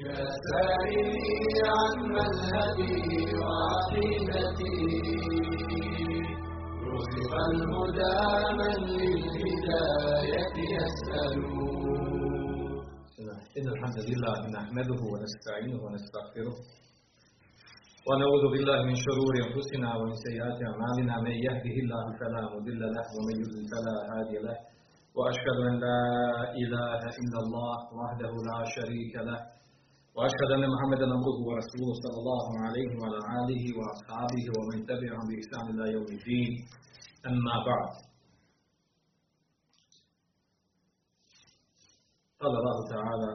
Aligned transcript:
يا 0.00 0.24
سائلي 0.50 1.60
عن 1.78 1.96
مذهبي 2.18 3.00
وعقيدتي 3.40 4.78
رزق 6.92 7.32
الهدى 7.50 8.18
من 8.60 8.76
للهداية 9.00 10.56
يسأل 10.76 11.34
إن 13.58 13.66
الحمد 13.74 13.98
لله 14.10 14.36
نحمده 14.58 15.00
ونستعينه 15.12 15.78
ونستغفره 15.84 16.56
ونعوذ 18.08 18.44
بالله 18.52 18.78
من 18.88 18.96
شرور 19.06 19.34
أنفسنا 19.46 19.88
ومن 19.96 20.14
سيئات 20.26 20.58
أعمالنا. 20.70 21.14
من 21.26 21.34
يهده 21.46 21.76
الله 21.84 22.04
فلا 22.20 22.42
مضل 22.54 22.80
له 22.96 23.06
ومن 23.16 23.34
يضلل 23.42 23.64
فلا 23.72 23.96
هادي 24.10 24.36
له. 24.46 24.56
وأشهد 25.16 25.58
أن 25.68 25.74
لا 25.86 26.02
إله 26.62 27.00
إلا 27.22 27.38
الله 27.44 27.76
وحده 27.98 28.32
لا 28.50 28.58
شريك 28.76 29.14
له. 29.28 29.59
وأشهد 30.16 30.50
أن 30.56 30.64
محمدا 30.74 31.06
عبده 31.16 31.38
ورسوله 31.48 31.90
صلى 32.04 32.18
الله 32.22 32.46
عليه 32.64 32.90
وعلى 33.00 33.20
آله 33.40 33.64
وأصحابه 33.78 34.44
ومن 34.56 34.78
تبعهم 34.90 35.24
بإحسان 35.28 35.64
إلى 35.72 35.84
يوم 35.96 36.08
الدين. 36.18 36.52
أما 37.30 37.56
بعد. 37.68 37.90
قال 42.40 42.52
الله 42.60 42.78
تعالى 42.94 43.32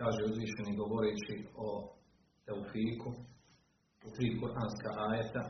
kaže 0.00 0.24
uzvišeni 0.24 0.76
govoreći 0.76 1.36
o 1.56 1.68
teufiku 2.46 3.10
u 4.06 4.08
tri 4.16 4.40
kuranska 4.40 4.90
ajeta. 5.04 5.42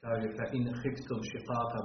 Kaže 0.00 0.28
fa 0.36 0.44
in 0.56 0.64
khiftum 0.80 1.20
shiqaqa 1.30 1.78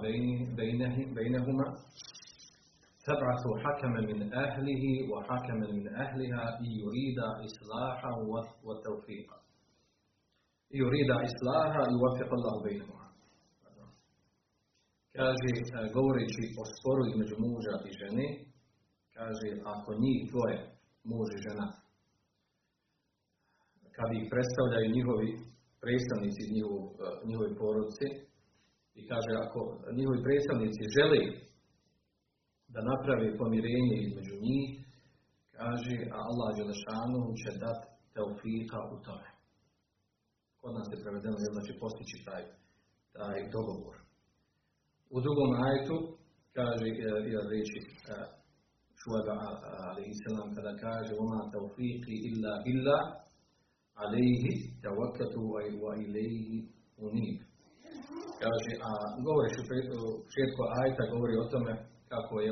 فابعثوا 3.08 3.54
حكما 3.64 4.00
من 4.00 4.34
أهله 4.44 4.84
وحكما 5.12 5.66
من 5.78 5.86
أهلها 6.04 6.44
إن 6.60 6.70
يريد 6.82 7.18
إصلاحا 7.48 8.12
وتوفيقا 8.66 9.38
يريد 10.82 11.10
إصلاحا 11.10 11.82
يوفق 11.96 12.30
الله 12.38 12.62
بينهما 12.62 13.04
kaže, 15.18 15.50
govoreći 15.96 16.42
o 16.60 16.62
sporu 16.72 17.02
između 17.10 17.36
muža 17.44 17.74
i 17.88 17.90
žene, 18.00 18.26
kaže, 19.16 19.48
ako 19.74 19.90
njih 20.02 20.18
dvoje, 20.30 20.58
muž 21.10 21.28
i 21.36 21.42
žena, 21.46 21.66
kad 23.96 24.08
ih 24.18 24.24
predstavljaju 24.32 24.94
njihovi 24.96 25.28
predstavnici 25.82 26.40
iz 26.44 26.50
njihov, 26.56 26.78
njihove 27.28 27.50
porodice, 27.60 28.06
i 28.98 29.00
kaže, 29.10 29.32
ako 29.44 29.60
njihovi 29.98 30.20
predstavnici 30.26 30.92
žele 30.96 31.20
da 32.73 32.79
napravi 32.91 33.37
pomirenje 33.39 33.97
između 33.99 34.35
njih, 34.45 34.69
kaže, 35.57 35.95
a 36.15 36.17
Allah 36.29 36.49
Đelešanu 36.57 37.21
će 37.41 37.49
dati 37.63 37.85
teufika 38.15 38.79
u 38.93 38.95
tome. 39.05 39.29
Kod 40.61 40.71
nas 40.77 40.87
je 40.91 41.01
prevedeno, 41.03 41.37
znači 41.55 41.71
postići 41.81 42.17
taj, 42.27 42.43
taj 43.17 43.37
dogovor. 43.55 43.95
U 45.15 45.17
drugom 45.25 45.49
ajetu 45.65 45.97
kaže 46.57 46.87
ja 47.33 47.41
reći 47.53 47.79
Šuaba 48.99 49.35
alaihi 49.89 50.19
salam 50.23 50.49
kada 50.55 50.73
kaže 50.85 51.11
Oma 51.23 51.41
tawfiqi 51.55 52.15
illa 52.29 52.53
billah 52.65 53.03
alaihi 54.03 54.51
tawakatu 54.83 55.39
wa 55.83 55.91
ilaihi 56.05 56.57
unib. 57.07 57.37
Kaže, 58.43 58.71
a 58.87 58.89
govoriš 59.27 59.55
u 59.61 59.65
početku 60.25 60.61
ajta 60.81 61.03
govori 61.13 61.35
o 61.37 61.49
tome 61.53 61.73
kako 62.11 62.33
je 62.45 62.51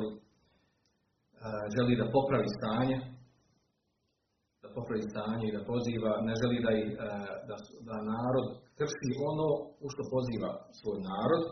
želi 1.74 1.94
da 2.00 2.06
popravi 2.16 2.48
stanje 2.58 2.96
da 4.62 4.68
popravi 4.76 5.04
stanje 5.12 5.44
i 5.48 5.54
da 5.56 5.62
poziva, 5.72 6.12
ne 6.28 6.34
želi 6.40 6.58
da, 6.66 6.72
i, 6.80 6.84
da, 7.48 7.56
da 7.88 7.96
narod 8.12 8.46
krši 8.78 9.10
ono 9.30 9.48
u 9.84 9.86
što 9.92 10.02
poziva 10.14 10.50
svoj 10.78 10.98
narod, 11.10 11.44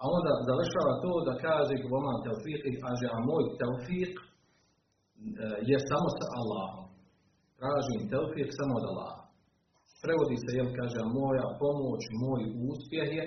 a 0.00 0.02
onda 0.16 0.32
završava 0.48 0.92
to 1.04 1.12
da 1.28 1.34
kaže 1.46 1.74
Gvoman 1.84 2.18
teufik, 2.24 2.62
kaže, 2.84 3.06
a 3.16 3.18
moj 3.30 3.44
teufik 3.60 4.14
je 5.70 5.76
samo 5.90 6.08
sa 6.18 6.26
Allahom. 6.40 6.86
Tražim 7.58 8.02
teufik 8.12 8.48
samo 8.58 8.72
od 8.80 8.84
Allaha. 8.90 9.22
Prevodi 10.04 10.36
se, 10.42 10.50
jel 10.58 10.68
kaže, 10.78 11.00
moja 11.18 11.46
pomoć, 11.62 12.02
moj 12.24 12.42
uspjeh 12.70 13.08
je 13.18 13.24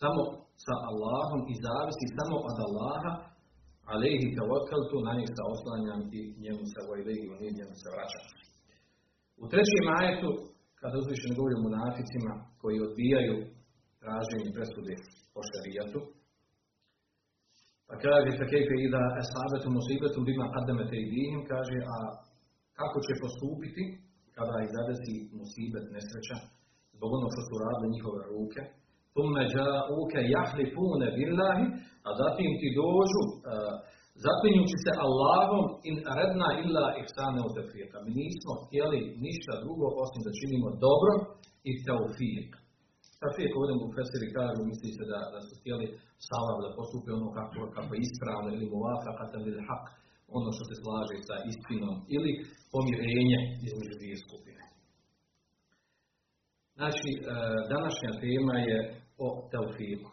samo 0.00 0.22
sa 0.64 0.74
Allahom 0.90 1.40
i 1.52 1.54
zavisi 1.64 2.14
samo 2.16 2.36
od 2.48 2.56
Allaha, 2.66 3.12
alejhi 3.92 4.34
tawakkaltu, 4.38 4.96
na 5.06 5.12
njih 5.18 5.28
se 5.36 5.42
oslanjam 5.54 6.00
i 6.18 6.20
njemu 6.44 6.62
se 6.72 6.80
vojlehi, 6.88 7.24
i 7.46 7.56
njemu 7.58 7.74
se 7.82 7.88
vraćam. 7.94 8.24
U 9.42 9.44
trećem 9.52 9.86
ajetu, 10.00 10.30
kada 10.80 10.94
uzvišen 11.02 11.32
govori 11.38 11.54
o 11.56 11.64
munaficima 11.66 12.32
koji 12.60 12.84
odbijaju 12.86 13.36
traženje 14.02 14.50
presude 14.56 14.94
po 15.32 15.40
šarijatu. 15.48 16.00
Pa 17.88 17.94
kaže, 18.04 18.30
fa 18.38 18.46
kejfe 18.52 18.76
ida 18.86 19.02
esabetu 19.22 19.68
musibetu 19.76 20.18
bima 20.28 20.46
qaddamete 20.54 20.96
idihim, 21.06 21.40
kaže, 21.52 21.76
a 21.94 21.96
kako 22.78 22.98
će 23.06 23.20
postupiti 23.22 23.84
kada 24.36 24.54
ih 24.64 24.70
zadesi 24.76 25.14
musibet 25.40 25.86
nesreća 25.94 26.36
zbog 26.96 27.10
onog 27.16 27.30
što 27.34 27.42
su 27.48 27.54
radile 27.64 27.86
njihove 27.94 28.20
ruke. 28.32 28.62
Tumme 29.16 29.42
ja'uke 29.54 30.20
jahlifune 30.34 31.06
billahi, 31.16 31.64
a 32.06 32.08
zatim 32.20 32.50
ti 32.60 32.68
dođu 32.80 33.22
uh, 33.28 33.74
zaklinjući 34.24 34.76
se 34.84 34.92
Allahom 35.06 35.64
in 35.88 35.96
redna 36.18 36.48
illa 36.64 36.86
ihsane 37.00 37.40
u 37.46 37.50
tefika. 37.56 37.96
Mi 38.04 38.10
nismo 38.22 38.52
htjeli 38.62 39.00
ništa 39.26 39.52
drugo 39.64 39.86
osim 40.04 40.20
da 40.26 40.38
činimo 40.40 40.68
dobro 40.86 41.12
i 41.70 41.72
teufik. 41.86 42.50
Tafik 43.22 43.52
ovdje 43.58 43.74
u 43.84 43.92
Fesiri 43.94 44.28
kažu, 44.36 44.60
misli 44.70 44.90
se 44.96 45.04
da, 45.12 45.20
da 45.32 45.38
su 45.46 45.52
htjeli 45.60 45.86
salav 46.28 46.56
da 46.64 46.76
postupi 46.78 47.08
ono 47.18 47.28
kako, 47.38 47.58
kako 47.76 47.90
je 47.92 48.02
ispravno 48.06 48.48
ili 48.56 48.72
muvafakatan 48.74 49.42
ili 49.50 49.62
hak, 49.68 49.84
ono 50.38 50.48
što 50.54 50.62
se 50.68 50.74
slaže 50.82 51.16
sa 51.28 51.36
istinom 51.50 51.96
ili 52.16 52.32
pomirenje 52.72 53.38
između 53.66 53.92
dvije 54.00 54.16
skupine. 54.24 54.62
Znači, 56.78 57.10
današnja 57.74 58.10
tema 58.24 58.56
je 58.70 58.78
o 59.24 59.48
teufiku. 59.52 60.10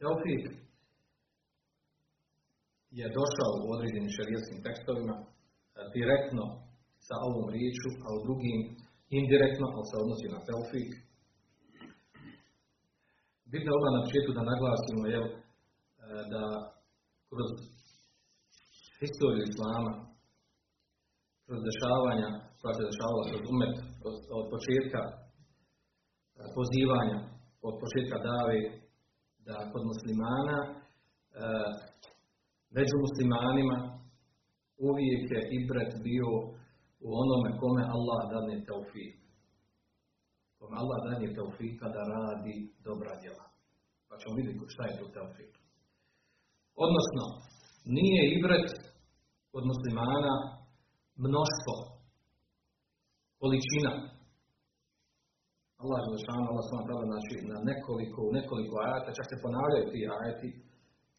Teufik 0.00 0.44
je 3.00 3.06
došao 3.18 3.52
u 3.64 3.66
određenim 3.74 4.10
šarijetskim 4.16 4.58
tekstovima 4.66 5.16
direktno 5.96 6.44
sa 7.06 7.14
ovom 7.28 7.46
riječu, 7.54 7.90
a 8.04 8.06
u 8.16 8.18
drugim 8.26 8.58
indirektno, 9.18 9.66
ali 9.74 9.86
se 9.90 9.96
odnosi 10.02 10.26
na 10.34 10.40
teufik. 10.48 10.90
Bitno 13.52 13.70
je 13.72 13.96
na 13.96 14.04
početku 14.06 14.30
da 14.38 14.50
naglasimo 14.52 15.02
je, 15.14 15.20
da 16.32 16.42
kroz 17.30 17.50
historiju 19.00 19.42
islama, 19.50 19.92
kroz 21.46 21.60
dešavanja 21.68 22.28
koja 22.60 22.72
se 22.74 22.88
dešavala 22.90 23.22
kroz 23.30 23.42
umet 23.54 23.74
od 24.38 24.44
početka 24.52 25.00
pozivanja, 26.56 27.18
od 27.68 27.74
početka 27.82 28.18
dave, 28.28 28.58
da 29.46 29.56
kod 29.72 29.82
muslimana, 29.92 30.58
među 32.76 32.94
muslimanima, 33.06 33.76
uvijek 34.88 35.24
je 35.34 35.40
ibret 35.58 35.92
bio 36.06 36.30
u 37.06 37.08
onome 37.22 37.50
kome 37.60 37.82
Allah 37.96 38.20
dadne 38.32 38.56
teufik. 38.68 39.14
Kome 40.58 40.74
Allah 40.82 40.98
dadne 41.06 41.28
teufika 41.36 41.86
da 41.94 42.02
radi 42.14 42.54
dobra 42.86 43.12
djela. 43.22 43.46
Pa 44.08 44.14
ćemo 44.20 44.36
vidjeti 44.38 44.72
šta 44.74 44.82
je 44.86 44.98
to 44.98 45.06
teufik. 45.16 45.52
Odnosno, 46.84 47.24
nije 47.96 48.22
ibret 48.36 48.68
od 49.56 49.64
muslimana 49.72 50.34
mnoštvo, 51.24 51.74
količina. 53.40 53.92
Allah 55.82 55.98
je 56.02 56.08
zašao, 56.14 56.48
Allah 56.50 56.64
sam 56.70 56.82
tada, 56.88 57.04
znači, 57.12 57.34
na 57.50 57.56
nekoliko, 57.70 58.20
nekoliko 58.38 58.74
ajata, 58.86 59.10
čak 59.18 59.26
se 59.30 59.42
ponavljaju 59.44 59.84
ti 59.92 60.00
ajati, 60.18 60.48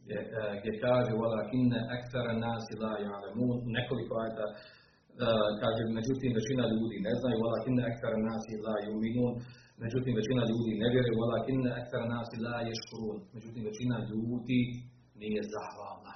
gdje, 0.03 0.19
e, 0.39 0.41
gdje 0.59 0.71
kaže 0.85 1.11
wala 1.21 1.41
kinne 1.51 1.79
ekstara 1.95 2.33
nasi 2.45 2.73
la 2.81 2.91
nekoliko 3.77 4.13
ajata, 4.21 4.47
e, 4.49 4.55
kaže, 5.61 5.81
međutim, 5.97 6.31
većina 6.39 6.63
ljudi 6.73 6.97
ne 7.07 7.13
znaju, 7.19 7.35
wala 7.45 7.57
kinne 7.65 7.83
ekstara 7.91 8.17
nasi 8.29 8.53
la 8.65 8.75
juminun, 8.85 9.33
međutim, 9.83 10.13
većina 10.21 10.41
ljudi 10.51 10.71
ne 10.81 10.87
vjeruje, 10.93 11.21
wala 11.23 11.37
kinne 11.47 11.69
ekstara 11.79 12.05
nasi 12.15 12.35
la 12.45 12.55
ješkurun, 12.69 13.17
međutim, 13.35 13.61
većina 13.69 13.95
ljudi 14.11 14.61
nije 15.21 15.41
zahvalna. 15.53 16.13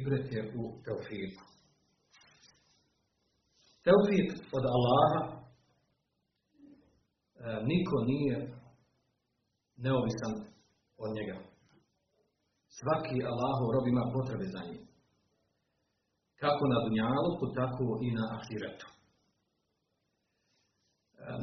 Ibret 0.00 0.26
je 0.34 0.40
u 0.60 0.62
Teofiru. 0.84 1.42
Teofir 3.84 4.26
od 4.56 4.64
Allaha 4.76 5.39
niko 7.70 7.96
nije 8.10 8.36
neovisan 9.84 10.34
od 11.04 11.10
njega. 11.16 11.36
Svaki 12.78 13.16
Allahov 13.30 13.66
rob 13.74 13.86
ima 13.88 14.04
potrebe 14.14 14.46
za 14.54 14.60
njim. 14.68 14.82
Kako 16.42 16.62
na 16.72 16.78
dunjaluku, 16.84 17.44
tako 17.58 17.84
i 18.06 18.08
na 18.18 18.24
ahiretu. 18.36 18.88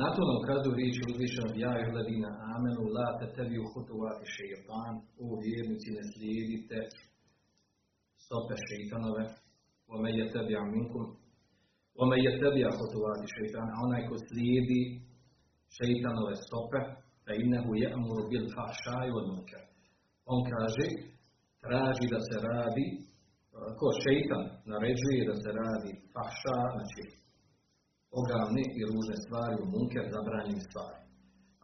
Na 0.01 0.07
to 0.13 0.21
nam 0.27 0.37
ukazuje 0.41 0.77
riječ 0.79 0.95
uzvišenog 1.09 1.53
ja 1.65 1.71
i 1.77 1.87
hladina 1.89 2.31
amenu 2.55 2.83
la 2.95 3.07
te 3.19 3.25
tebi 3.35 3.55
u 3.59 3.69
hutuvati 3.73 4.25
šeitan 4.35 4.93
u 5.25 5.27
vjernici 5.43 5.89
ne 5.97 6.03
slijedite 6.11 6.79
stope 8.23 8.55
šeitanove 8.67 9.23
ome 9.93 10.09
je 10.19 10.25
tebi 10.33 10.53
aminkum 10.63 11.05
ome 12.03 12.15
je 12.25 12.31
tebi 12.41 12.61
a 12.69 12.71
hutuvati 12.79 13.25
šeitan 13.35 13.67
a 13.73 13.75
onaj 13.85 14.01
ko 14.09 14.15
slijedi 14.27 14.81
šeitanove 15.76 16.34
stope 16.46 16.80
fa 17.24 17.32
innehu 17.42 17.70
je 17.82 17.86
amuru 17.96 18.24
bil 18.32 18.46
fahšaj 18.56 19.08
od 19.18 19.24
munker 19.30 19.62
on 20.32 20.40
kaže 20.52 20.86
traži 21.64 22.06
da 22.14 22.20
se 22.28 22.36
radi 22.48 22.86
ko 23.78 23.86
šeitan 24.02 24.44
naređuje 24.72 25.22
da 25.30 25.34
se 25.42 25.50
radi 25.62 25.92
fahša 26.14 26.56
znači 26.74 27.04
ogavne 28.20 28.62
i 28.78 28.80
ružne 28.90 29.16
stvari, 29.24 29.54
u 29.62 29.66
munker 29.74 30.04
zabranjene 30.14 30.62
stvari. 30.68 31.00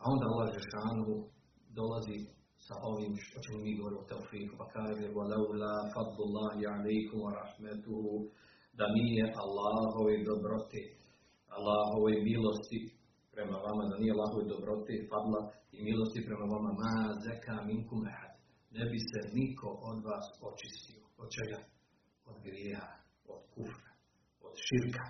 A 0.01 0.03
onda 0.13 0.25
Allah 0.31 0.49
Žešanu 0.57 1.07
dolazi 1.79 2.17
sa 2.67 2.75
ovim 2.91 3.13
što 3.27 3.37
ćemo 3.45 3.59
mi 3.65 3.73
govoriti 3.79 4.03
o 4.03 4.09
teufiku, 4.11 4.53
pa 4.61 4.67
kaže 4.77 5.07
وَلَوْلَا 5.19 5.75
فَضُّ 5.95 6.17
اللَّهِ 6.27 6.57
عَلَيْكُمْ 6.75 7.19
وَرَحْمَتُهُ 7.27 8.05
da 8.79 8.87
nije 8.99 9.25
Allahove 9.45 10.15
dobrote, 10.29 10.83
Allahove 11.57 12.15
milosti 12.29 12.81
prema 13.34 13.58
vama, 13.66 13.84
da 13.90 13.96
nije 13.98 14.14
Allahove 14.16 14.44
dobrote, 14.54 14.94
fadla 15.10 15.40
i 15.76 15.78
milosti 15.88 16.20
prema 16.28 16.46
vama, 16.54 16.72
ma 16.82 16.94
zeka 17.26 17.56
minkum 17.70 18.00
ehad. 18.12 18.34
Ne 18.76 18.84
bi 18.92 19.00
se 19.10 19.20
niko 19.38 19.68
od 19.90 19.98
vas 20.08 20.26
očistio. 20.50 21.04
Od 21.22 21.28
čega? 21.36 21.60
Od 22.30 22.38
grijeha, 22.46 22.94
od 23.34 23.42
kufra, 23.54 23.92
od 24.46 24.54
širka 24.66 25.06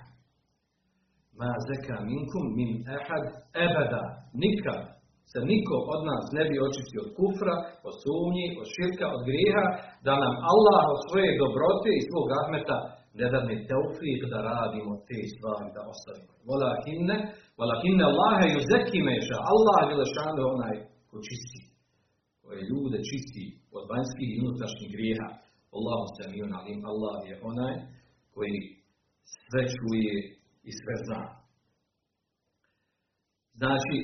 ma 1.40 1.52
zeka 1.70 1.96
minkum 2.12 2.46
min 2.58 2.72
ehad 2.98 3.26
ebeda. 3.66 4.04
Nikad 4.44 4.82
se 5.32 5.40
niko 5.52 5.76
od 5.94 6.02
nas 6.10 6.24
ne 6.38 6.44
bi 6.50 6.56
očistio 6.68 7.00
od 7.06 7.12
kufra, 7.18 7.56
od 7.88 7.94
sumnji, 8.04 8.48
od 8.62 8.68
širka, 8.76 9.06
od 9.16 9.22
grijeha, 9.30 9.66
da 10.06 10.14
nam 10.24 10.34
Allah 10.52 10.84
od 10.94 11.00
svoje 11.08 11.30
dobrote 11.42 11.90
i 11.96 12.06
svog 12.10 12.26
rahmeta 12.36 12.78
ne 13.20 13.26
da 13.34 13.40
mi 13.48 13.56
teufik 13.70 14.20
da 14.32 14.38
radimo 14.52 14.92
te 15.08 15.20
stvari 15.34 15.68
da 15.76 15.82
ostavimo. 15.94 16.34
Walakinne, 16.50 17.18
walakinne 17.58 18.04
Allahe 18.12 18.46
yuzeki 18.56 19.00
meša. 19.10 19.38
Allah 19.54 19.80
je 19.90 20.00
lešanu 20.02 20.42
onaj 20.54 20.76
ko 21.10 21.16
čisti. 21.28 21.62
Koje 22.42 22.60
ljude 22.70 23.00
čisti 23.10 23.46
od 23.78 23.84
vanjskih 23.92 24.30
i 24.32 24.40
unutrašnjih 24.44 24.90
grijeha. 24.96 25.30
Allahu 25.76 26.06
samijun 26.18 26.52
alim. 26.60 26.80
Allah 26.92 27.18
je 27.30 27.36
onaj 27.52 27.74
koji 28.34 28.58
sve 29.36 29.62
čuje 29.76 30.16
i 30.70 30.72
sve 30.80 30.96
zna. 31.06 31.24
Znači, 33.60 33.98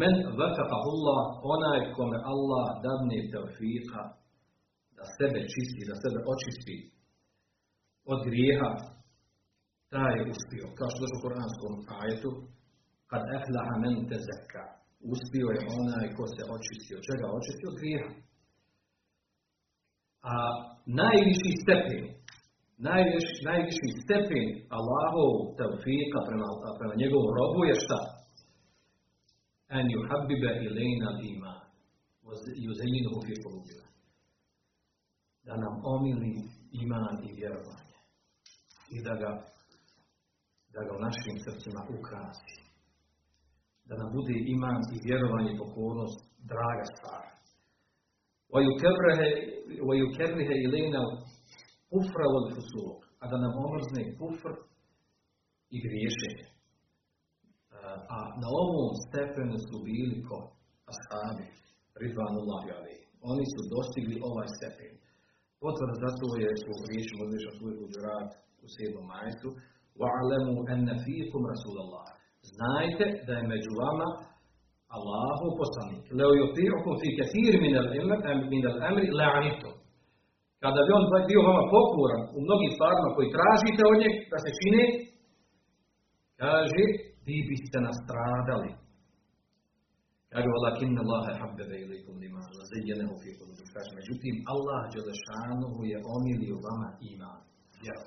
men 0.00 0.14
vakafahullah, 0.40 1.22
onaj 1.54 1.80
kome 1.96 2.18
Allah 2.32 2.66
dadne 2.84 3.18
tevfika, 3.32 4.02
da 4.96 5.04
sebe 5.16 5.40
čisti, 5.52 5.82
da 5.90 5.94
sebe 6.02 6.18
očisti 6.32 6.76
od 8.12 8.18
grijeha, 8.28 8.70
taj 9.92 10.12
je 10.16 10.22
uspio. 10.32 10.66
Kao 10.78 10.88
što 10.90 11.02
došlo 11.02 11.18
u 11.18 11.24
Koranskom 11.24 11.74
ajetu, 12.00 12.30
kad 13.10 13.22
eflaha 13.36 13.74
men 13.82 13.96
tezeka, 14.10 14.64
uspio 15.12 15.46
je 15.54 15.60
onaj 15.78 16.08
ko 16.16 16.24
se 16.34 16.42
očisti. 16.56 16.90
Od 16.98 17.02
čega 17.08 17.26
očisti? 17.38 17.64
Od 17.70 17.76
grijeha. 17.80 18.10
A 20.32 20.34
najviši 21.00 21.52
stepen 21.62 22.04
najviši, 22.88 23.34
najviši 23.48 23.88
stepen 24.02 24.48
Allahov 24.78 25.30
tevfika 25.58 26.18
prema, 26.28 26.48
prema 26.78 26.94
njegovom 27.02 27.30
robu 27.38 27.60
je 27.70 27.74
šta? 27.84 28.00
En 29.76 29.86
yuhabbibe 29.94 30.50
ilajna 30.66 31.10
iman 31.30 31.60
yuzayinuhu 32.66 33.18
fi 33.26 33.34
qulubina. 33.42 33.86
Da 35.46 35.54
nam 35.62 35.74
omili 35.94 36.32
iman 36.82 37.14
i 37.28 37.30
vjerovanje. 37.38 37.96
I 38.96 38.98
da 39.06 39.14
ga, 39.22 39.30
da 40.74 40.80
ga 40.86 40.92
u 40.98 41.00
našim 41.06 41.36
srcima 41.44 41.80
ukrasi 41.98 42.69
Da 43.89 43.93
nam 44.01 44.09
bude 44.17 44.35
iman 44.53 44.79
i 44.95 44.97
vjerovanje 45.05 45.51
i 45.53 45.59
pokornost 45.61 46.19
draga 46.51 46.85
stvar. 46.93 47.25
وَيُكَرِّهَ 49.87 50.49
إِلَيْنَا 50.65 51.01
kufra 51.91 52.25
od 52.37 52.45
fusuk, 52.53 52.97
a 53.21 53.23
da 53.31 53.37
nam 53.43 53.53
omrzne 53.65 54.01
kufr 54.19 54.53
i 55.75 55.77
griješenje. 55.85 56.45
A 58.15 58.17
na 58.41 58.49
ovom 58.63 58.91
stepenu 59.05 59.55
su 59.67 59.75
bili 59.87 60.17
ko 60.27 60.37
ashabi, 60.91 61.45
ridvanullahi 62.01 62.69
alaihi. 62.77 63.05
Oni 63.31 63.45
su 63.53 63.59
dostigli 63.73 64.15
ovaj 64.29 64.47
stepen. 64.55 64.93
Potvrda 65.61 65.95
za 66.03 66.11
to 66.19 66.27
je 66.43 66.49
u 66.71 66.75
riječi 66.89 67.13
Mozliša 67.19 67.51
svoj 67.57 67.73
uđurat 67.85 68.29
u 68.63 68.65
7. 68.75 69.11
majetu 69.11 69.49
وَعَلَمُوا 70.01 70.61
أَنَّ 70.73 70.87
فِيكُمْ 71.05 71.41
رَسُولَ 71.53 71.77
اللَّهِ 71.85 72.07
Znajte 72.56 73.04
da 73.26 73.32
je 73.38 73.50
među 73.52 73.72
vama 73.82 74.08
Allahu 74.96 75.46
poslanik. 75.60 76.04
Leo 76.18 76.32
yuti 76.40 76.64
okum 76.76 76.94
fi 77.00 77.08
kathir 77.18 77.52
min 78.52 78.64
al-amri 78.72 79.08
la'anitum. 79.20 79.74
Kada 80.62 80.80
bi 80.86 80.90
on 80.98 81.04
bio 81.30 81.40
vama 81.48 81.64
pokoran 81.74 82.22
u 82.36 82.38
mnogim 82.46 82.70
stvarima 82.76 83.08
koji 83.16 83.34
tražite 83.36 83.82
od 83.90 83.96
njeg 84.02 84.14
da 84.32 84.38
se 84.44 84.50
čine, 84.60 84.82
kaže, 86.42 86.82
vi 87.26 87.36
biste 87.48 87.78
nastradali. 87.88 88.70
Kaže, 90.32 90.48
walakin 90.54 90.92
Allah 91.02 91.24
habbebe 91.40 91.76
ilikum 91.84 92.14
lima, 92.22 92.42
zazidjenehu 92.58 93.14
fi 93.22 93.30
kulubu. 93.38 93.62
Kaže, 93.74 93.90
međutim, 94.00 94.34
Allah 94.52 94.80
Đelešanuhu 94.92 95.80
je 95.92 95.98
omilio 96.14 96.56
vama 96.66 96.88
iman. 97.12 97.40
Vjeru. 97.82 98.04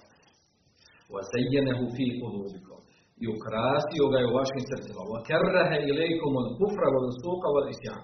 Wa 1.13 1.19
zazidjenehu 1.29 1.85
fi 1.95 2.05
kulubikom. 2.19 2.81
I 3.23 3.25
ukrasio 3.35 4.03
ga 4.11 4.17
je 4.19 4.29
u 4.29 4.35
vašim 4.39 4.63
srcima. 4.69 5.01
Wa 5.13 5.19
kerrahe 5.27 5.77
ilikum 5.91 6.31
od 6.41 6.47
kufra, 6.57 6.87
od 6.99 7.05
suka, 7.21 7.47
od 7.59 7.65
isjan. 7.73 8.01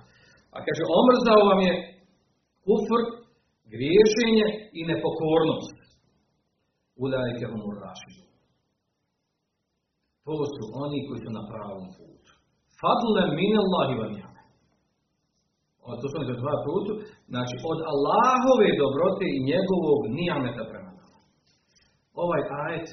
A 0.55 0.57
kaže, 0.65 0.83
omrzao 0.99 1.41
vam 1.49 1.59
je 1.67 1.73
kufr, 2.65 3.01
griješenje 3.73 4.47
i 4.79 4.81
nepokornost. 4.91 5.77
Ulajke 7.03 7.45
humur 7.51 7.75
rašidu. 7.85 8.23
To 10.25 10.33
su 10.53 10.63
oni 10.83 10.99
koji 11.05 11.19
su 11.23 11.29
na 11.37 11.43
pravom 11.51 11.85
putu. 11.95 12.31
Fadle 12.79 13.23
min 13.39 13.53
Allahi 13.63 13.93
vam 14.01 14.13
jame. 14.21 14.43
To 16.01 16.05
su 16.09 16.15
oni 16.17 16.27
na 16.51 16.57
putu. 16.67 16.91
Znači, 17.31 17.55
od 17.71 17.79
Allahove 17.93 18.67
dobrote 18.83 19.25
i 19.31 19.43
njegovog 19.51 20.01
nijameta 20.17 20.63
prema 20.71 20.91
nama. 20.99 21.17
Ovaj 22.23 22.41
ajet 22.63 22.87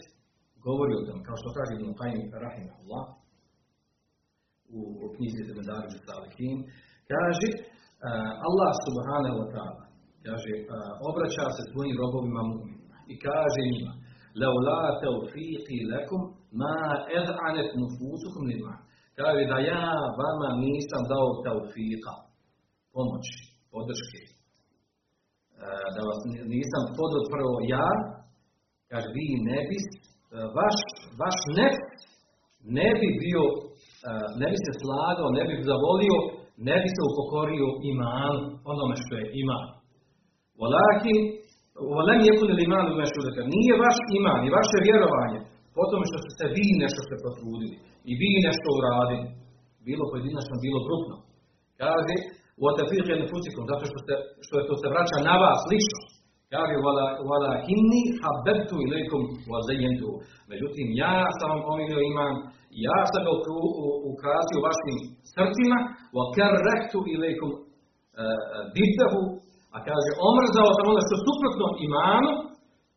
govori 0.69 0.93
o 0.97 1.07
tom, 1.07 1.19
kao 1.27 1.37
što 1.41 1.49
kaže 1.57 1.73
Ibn 1.75 1.89
Qajim 2.01 2.23
Rahimahullah, 2.47 3.05
u, 4.77 4.81
u 5.05 5.07
knjizi 5.15 5.41
Zemedari 5.49 5.89
kaže, 7.13 7.49
uh, 7.57 8.31
Allah 8.49 8.73
subhanahu 8.87 9.37
wa 9.43 9.49
ta'ala 9.55 9.85
kaže, 10.27 10.53
obraća 11.09 11.45
se 11.57 11.63
svojim 11.71 11.95
robovima 12.03 12.43
mu'minima 12.51 12.99
i 13.13 13.15
kaže 13.27 13.61
njima, 13.73 13.93
la 14.67 14.83
tawfiqi 15.05 15.79
lakum 15.93 16.21
ma 16.61 16.79
ez'anet 17.21 17.71
nufusukum 17.81 18.43
lima. 18.53 18.75
Kaže 19.19 19.43
da 19.53 19.59
ja 19.73 19.87
vama 20.21 20.49
nisam 20.65 21.03
dao 21.13 21.29
tawfiqa, 21.47 22.15
pomoći, 22.95 23.37
podrške, 23.73 24.23
da 25.95 26.01
vas 26.09 26.21
nisam 26.55 26.83
podro 26.99 27.21
prvo 27.33 27.55
ja, 27.75 27.89
kaže 28.91 29.09
vi 29.17 29.27
ne 29.49 29.59
bi, 29.69 29.79
vaš, 30.59 30.77
vaš 31.21 31.39
nef 31.59 31.77
ne 32.77 32.89
bi 32.99 33.09
bio, 33.25 33.45
ne 34.41 34.47
bi 34.53 34.59
se 34.65 34.73
slagao, 34.81 35.29
ne 35.39 35.43
bi 35.49 35.55
zavolio, 35.71 36.17
ne 36.69 36.77
bi 36.83 36.89
se 36.95 37.01
upokorio 37.11 37.67
iman, 37.91 38.37
onome 38.73 38.95
što 39.03 39.13
je 39.21 39.27
iman. 39.43 39.67
Walakin, 40.61 41.19
volem 41.97 42.21
je 42.27 42.33
imanu 42.69 42.91
mešureka. 43.03 43.43
Nije 43.55 43.73
vaš 43.85 43.97
iman 44.19 44.41
i 44.43 44.55
vaše 44.59 44.79
vjerovanje 44.87 45.41
po 45.77 45.83
tome 45.91 46.05
što 46.11 46.19
ste 46.37 46.45
vi 46.57 46.67
nešto 46.83 47.01
ste 47.07 47.15
potrudili 47.25 47.77
i 48.11 48.13
vi 48.21 48.31
nešto 48.49 48.67
uradili. 48.79 49.27
Bilo 49.89 50.05
pojedinačno, 50.11 50.65
bilo 50.67 50.81
grupno. 50.87 51.15
Kaže, 51.83 52.15
u 52.61 52.63
otafirke 52.73 53.13
nefucikom, 53.23 53.65
zato 53.73 53.85
što, 53.91 53.99
ste, 54.05 54.15
što 54.47 54.55
je 54.59 54.67
to 54.69 54.75
se 54.81 54.87
vraća 54.93 55.17
na 55.29 55.35
vas 55.43 55.61
lično. 55.73 56.01
Kaže, 56.53 56.75
vala 57.31 57.53
hinni 57.67 58.03
habebtu 58.23 58.77
ilaikum 58.87 59.21
wa 59.53 59.59
zajentu. 59.69 60.11
Međutim, 60.51 60.87
ja 61.05 61.17
sam 61.39 61.47
vam 61.53 61.63
omilio 61.73 62.01
iman, 62.11 62.35
ja 62.89 63.01
sam 63.11 63.21
ga 63.27 63.33
ukrasio 64.13 64.59
vašim 64.67 64.97
srcima, 65.35 65.79
wa 66.17 66.25
kerrehtu 66.35 66.99
ilaikum 67.15 67.51
uh, 67.53 68.63
dibdahu, 68.75 69.23
a 69.75 69.77
A 69.77 69.79
kaže, 69.89 70.11
omrzao 70.29 70.71
sam 70.77 70.87
ono 70.93 71.03
što 71.07 71.17
suprotno 71.27 71.67
imanu, 71.89 72.31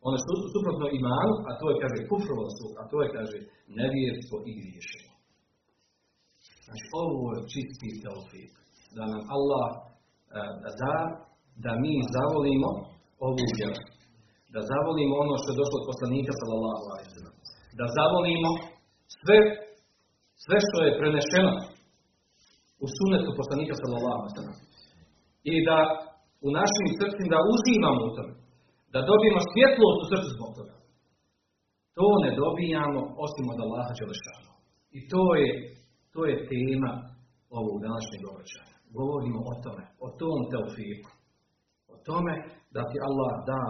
ono 0.08 0.18
što 0.22 0.32
suprotno 0.56 0.88
imanu, 1.00 1.34
a 1.48 1.50
to 1.60 1.65
je, 1.72 1.75
kaže, 1.84 2.08
kufrovost, 2.10 2.60
a 2.82 2.84
to 2.91 2.98
je, 3.03 3.08
kaže, 3.18 3.38
nevjerstvo 3.79 4.36
i 4.50 4.51
griješenje. 4.60 5.13
Znači, 6.65 6.86
ovo 7.01 7.25
je 7.34 7.48
čisti 7.51 7.89
teofik. 8.03 8.53
Da 8.96 9.03
nam 9.12 9.22
Allah 9.36 9.70
e, 9.75 10.41
da, 10.82 10.96
da 11.65 11.72
mi 11.84 11.94
zavolimo 12.15 12.70
ovu 13.27 13.43
vjeru. 13.57 13.81
Da 14.53 14.59
zavolimo 14.71 15.13
ono 15.23 15.33
što 15.39 15.47
je 15.49 15.59
došlo 15.61 15.77
od 15.79 15.88
poslanika, 15.91 16.31
sallallahu 16.39 16.83
Da 17.79 17.85
zavolimo 17.97 18.49
sve, 19.19 19.38
sve 20.45 20.57
što 20.65 20.77
je 20.85 20.97
prenešeno 20.99 21.53
u 22.83 22.85
sunetu 22.95 23.29
poslanika, 23.39 23.73
sallallahu 23.81 24.21
I 25.51 25.53
da 25.67 25.77
u 26.47 26.49
našim 26.59 26.88
srcima 26.99 27.33
da 27.35 27.47
uzimamo 27.53 28.01
u 28.09 28.13
tome. 28.15 28.33
Da 28.93 28.99
dobijemo 29.11 29.41
svjetlost 29.51 29.99
u 30.01 30.09
srcu 30.11 30.29
zbog 30.35 30.51
toga. 30.57 30.75
To 31.97 32.07
ne 32.23 32.31
dobijamo 32.41 33.01
osim 33.25 33.45
od 33.53 33.59
Allaha 33.65 33.91
Đelešanu. 33.97 34.51
I 34.97 34.99
to 35.11 35.23
je, 35.41 35.49
to 36.13 36.19
je 36.29 36.35
tema 36.51 36.91
ovog 37.57 37.75
današnjeg 37.85 38.21
obraćanja. 38.31 38.75
Govorimo 38.97 39.39
o 39.51 39.53
tome, 39.63 39.83
o 40.05 40.07
tom 40.19 40.39
teufiku. 40.51 41.09
Tome 42.08 42.34
da 42.75 42.82
ti 42.89 42.98
Allah 43.08 43.34
da 43.51 43.62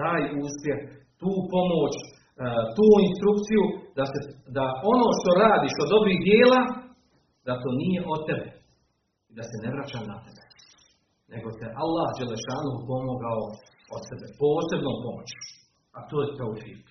taj 0.00 0.22
uspjeh, 0.44 0.80
tu 1.20 1.32
pomoć, 1.54 1.94
e, 2.02 2.04
tu 2.76 2.86
instrukciju, 3.08 3.62
da, 3.98 4.04
se, 4.12 4.18
da 4.56 4.64
ono 4.94 5.08
što 5.18 5.30
radiš 5.44 5.74
od 5.84 5.88
dobrih 5.94 6.18
dijela, 6.28 6.60
da 7.46 7.52
to 7.62 7.68
nije 7.82 8.00
od 8.14 8.20
tebe. 8.28 8.48
I 9.30 9.32
da 9.38 9.42
se 9.48 9.56
ne 9.64 9.68
vraća 9.74 9.98
na 10.12 10.18
tebe 10.24 10.42
nego 11.34 11.48
te 11.58 11.66
Allah 11.82 12.08
Đelešanu 12.18 12.72
pomogao 12.90 13.42
od 13.94 14.02
sebe, 14.08 14.26
posebnom 14.42 14.96
pomoći. 15.04 15.38
A 15.96 15.98
to 16.08 16.16
je 16.22 16.34
teofit. 16.38 16.84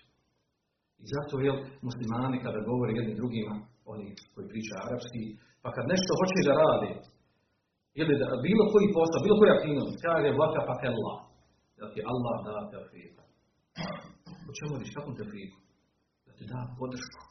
I 1.01 1.06
zato 1.13 1.34
je 1.46 1.51
muslimani 1.88 2.38
kada 2.46 2.68
govore 2.70 2.91
jednim 2.94 3.18
drugima, 3.22 3.53
oni 3.94 4.08
koji 4.34 4.46
pričaju 4.51 4.82
arapski, 4.86 5.24
pa 5.62 5.70
kad 5.75 5.86
nešto 5.94 6.12
hoće 6.20 6.39
da 6.48 6.53
radi, 6.65 6.91
ili 8.00 8.13
da, 8.19 8.27
bilo 8.48 8.63
koji 8.71 8.95
posao, 8.98 9.25
bilo 9.25 9.36
koji 9.39 9.51
aktivnost, 9.57 9.95
kaže 10.05 10.39
vaka 10.43 10.62
pa 10.67 10.74
Allah, 10.91 11.17
da 11.79 11.86
ti 11.93 12.00
Allah 12.12 12.36
da 12.45 12.69
teofita. 12.71 13.24
O 14.50 14.51
čemu 14.57 14.71
vidiš, 14.75 14.95
kakvom 14.95 15.15
teofitu? 15.19 15.57
Da 16.25 16.31
ti 16.38 16.43
da 16.51 16.60
podršku, 16.79 17.24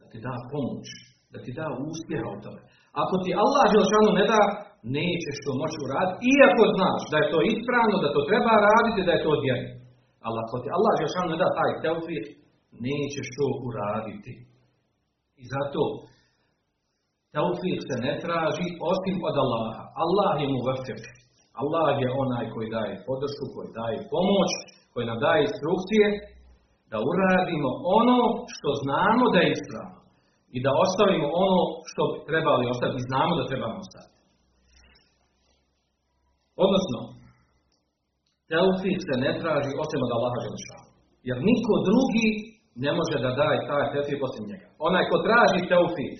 da 0.00 0.04
ti 0.10 0.18
da 0.26 0.32
pomoć, 0.52 0.88
da 1.32 1.38
ti 1.44 1.50
da 1.58 1.66
uspjeha 1.90 2.28
u 2.36 2.38
tome. 2.44 2.60
Ako 3.02 3.14
ti 3.24 3.30
Allah 3.44 3.64
Đelšanu 3.72 4.10
ne 4.18 4.24
da, 4.32 4.40
nećeš 4.96 5.36
to 5.44 5.50
moći 5.60 5.78
uraditi, 5.84 6.20
iako 6.34 6.62
znaš 6.76 7.00
da 7.12 7.16
je 7.18 7.30
to 7.32 7.38
ispravno, 7.54 7.96
da 8.04 8.08
to 8.14 8.20
treba 8.30 8.52
raditi, 8.68 9.06
da 9.06 9.12
je 9.14 9.22
to 9.24 9.30
odjeri. 9.38 9.68
Ali 10.24 10.36
ako 10.44 10.54
ti 10.62 10.68
Allah 10.76 10.92
Đelšanu 10.98 11.28
ne 11.32 11.38
da 11.42 11.56
taj 11.58 11.72
teofir, 11.82 12.22
nećeš 12.86 13.28
to 13.38 13.46
uraditi. 13.68 14.32
I 15.42 15.44
zato 15.54 15.82
teofir 17.34 17.78
se 17.88 17.96
ne 18.06 18.14
traži 18.24 18.66
osim 18.92 19.16
od 19.28 19.36
Allaha. 19.44 19.82
Allah 20.04 20.32
je 20.42 20.46
mu 20.52 20.60
vrfir. 20.68 20.98
Allah 21.62 21.88
je 22.02 22.08
onaj 22.22 22.44
koji 22.54 22.68
daje 22.76 22.94
podršku, 23.08 23.44
koji 23.54 23.68
daje 23.80 23.98
pomoć, 24.14 24.50
koji 24.92 25.04
nam 25.10 25.18
daje 25.26 25.40
instrukcije, 25.48 26.06
da 26.90 26.96
uradimo 27.10 27.70
ono 27.98 28.18
što 28.54 28.68
znamo 28.82 29.24
da 29.34 29.38
je 29.42 29.52
ispravno 29.56 30.00
i 30.56 30.58
da 30.64 30.70
ostavimo 30.84 31.26
ono 31.44 31.60
što 31.90 32.02
trebali 32.28 32.64
ostati 32.74 32.96
i 32.98 33.06
znamo 33.08 33.32
da 33.38 33.48
trebamo 33.50 33.76
ostati. 33.84 34.12
Odnosno, 36.64 36.98
teufik 38.50 38.98
se 39.08 39.14
ne 39.24 39.32
traži 39.40 39.72
osim 39.82 40.00
od 40.06 40.10
Allaha 40.16 40.38
Želešanu. 40.44 40.88
Jer 41.28 41.36
niko 41.50 41.74
drugi 41.88 42.28
ne 42.84 42.90
može 42.98 43.16
da 43.24 43.30
daje 43.40 43.58
taj 43.68 43.84
teufik 43.92 44.20
osim 44.28 44.44
njega. 44.50 44.68
Onaj 44.88 45.04
ko 45.10 45.16
traži 45.26 45.60
teufik, 45.72 46.14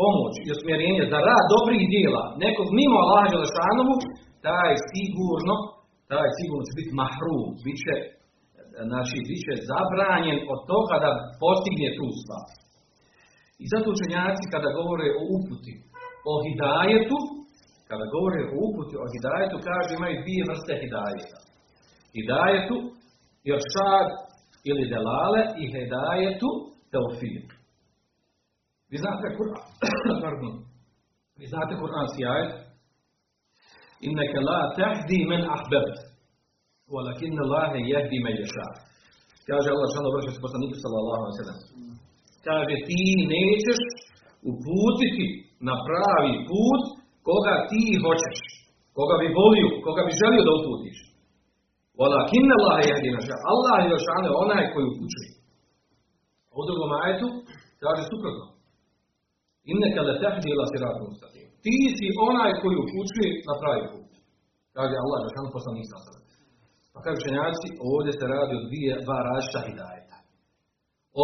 pomoć 0.00 0.34
i 0.38 0.52
usmjerenje 0.54 1.02
za 1.12 1.18
rad 1.28 1.44
dobrih 1.54 1.82
dijela 1.94 2.24
nekog 2.44 2.66
mimo 2.78 2.96
Allaha 3.04 3.32
Želešanovu, 3.34 3.94
taj 4.46 4.72
sigurno, 4.90 5.54
taj 6.12 6.28
sigurno 6.38 6.62
će 6.68 6.74
biti 6.78 6.92
mahrum, 7.00 7.48
bit 7.64 7.78
će, 7.84 7.94
znači, 8.90 9.16
bit 9.28 9.40
će 9.46 9.54
zabranjen 9.70 10.38
od 10.52 10.60
toga 10.72 10.96
da 11.04 11.10
postigne 11.42 11.88
tu 11.98 12.06
stvar. 12.22 12.48
I 13.62 13.64
zato 13.72 13.86
učenjaci 13.88 14.44
kada 14.54 14.68
govore 14.78 15.06
o 15.20 15.22
uputi, 15.36 15.74
o 16.30 16.32
hidajetu, 16.44 17.18
kada 17.90 18.04
govore 18.14 18.40
o 18.52 18.54
uputi, 18.66 18.94
o 19.02 19.06
hidajetu, 19.14 19.56
kaže 19.68 19.90
imaju 19.92 20.20
dvije 20.22 20.42
vrste 20.48 20.72
hidajeta. 20.82 21.38
Hidajetu, 22.16 22.76
iršad 23.52 24.08
ili 24.70 24.84
delale 24.94 25.42
i 25.62 25.64
hidajetu 25.74 26.50
teofir. 26.92 27.42
Vi 28.94 28.98
znate 29.04 29.26
Kur'an, 29.38 29.64
pardon, 30.24 30.52
vi 31.40 31.46
znate 31.52 31.72
Kur'anski 31.82 32.22
ajet, 32.34 32.52
inneke 34.08 34.38
la 34.48 34.60
tahdi 34.78 35.18
men 35.30 35.42
ahbebt, 35.56 35.96
walakin 36.94 37.34
Allah 37.44 37.70
jehdi 37.92 38.18
men 38.24 38.34
ješa. 38.42 38.66
Kaže 39.48 39.68
Allah 39.74 39.88
šano 39.94 40.08
vrši 40.14 40.30
s 40.36 40.42
poslaniku 40.44 40.74
sallallahu 40.82 41.22
alaihi 41.22 41.38
sallam. 41.42 41.60
Kaže 42.48 42.74
ti 42.88 43.02
nećeš 43.34 43.80
uputiti 44.50 45.26
na 45.68 45.74
pravi 45.86 46.34
put 46.50 46.82
koga 47.28 47.54
ti 47.70 47.82
hoćeš, 48.04 48.38
koga 48.96 49.14
bi 49.22 49.28
volio, 49.40 49.68
koga 49.86 50.02
bi 50.06 50.18
želio 50.22 50.46
da 50.46 50.52
uputiš. 50.58 50.98
Walakin 52.00 52.48
Allah 52.58 52.76
jehdi 52.88 53.08
men 53.12 53.22
ješa. 53.22 53.36
Allah 53.52 53.76
je 53.84 54.30
onaj 54.44 54.64
koji 54.72 54.86
upućuje. 54.92 55.28
U 56.58 56.62
drugom 56.68 56.90
ajetu 57.02 57.28
kaže 57.82 58.02
suprotno. 58.12 58.53
Inneka 59.72 60.00
la 60.08 60.14
tahdi 60.22 60.48
ila 60.54 60.64
siratul 60.72 61.08
mustaqim. 61.10 61.46
Ti 61.64 61.76
si 61.96 62.06
onaj 62.28 62.50
koji 62.62 62.76
upućuje 62.84 63.28
na 63.48 63.54
pravi 63.60 63.82
put. 63.90 64.10
Kaže 64.76 64.94
Allah, 65.02 65.18
da 65.24 65.30
sam 65.34 65.46
poslanik 65.56 65.86
sa 65.90 65.98
Pa 66.92 66.98
kaže 67.04 67.18
učenjaci, 67.20 67.68
ovdje 67.90 68.12
se 68.18 68.24
radi 68.34 68.54
o 68.58 68.64
dvije, 68.68 68.92
dva 69.04 69.18
različita 69.28 69.60
hidajeta. 69.68 70.16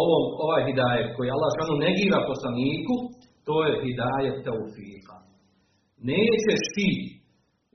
Ovo, 0.01 0.17
ovaj 0.45 0.61
hidajet 0.69 1.09
koji 1.15 1.33
Allah 1.35 1.49
šanu 1.57 1.75
negira 1.85 2.19
poslaniku, 2.29 2.95
to 3.47 3.55
je 3.65 3.79
hidajet 3.83 4.37
teufika. 4.47 5.15
Nećeš 6.11 6.61
ti 6.75 6.89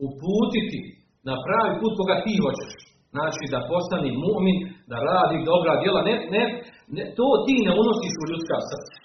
uputiti 0.06 0.80
na 1.28 1.35
pravi 1.44 1.73
put 1.80 1.92
koga 1.99 2.16
ti 2.25 2.35
hoćeš. 2.44 2.75
Znači 3.14 3.44
da 3.54 3.68
postani 3.73 4.11
mu'min, 4.25 4.58
da 4.90 4.96
radi 5.11 5.37
dobra 5.50 5.73
djela. 5.82 6.00
Ne, 6.08 6.14
ne, 6.35 6.44
ne, 6.94 7.02
to 7.18 7.28
ti 7.46 7.54
ne 7.66 7.73
unosiš 7.82 8.14
u 8.23 8.25
ljudska 8.30 8.56
srca. 8.68 8.95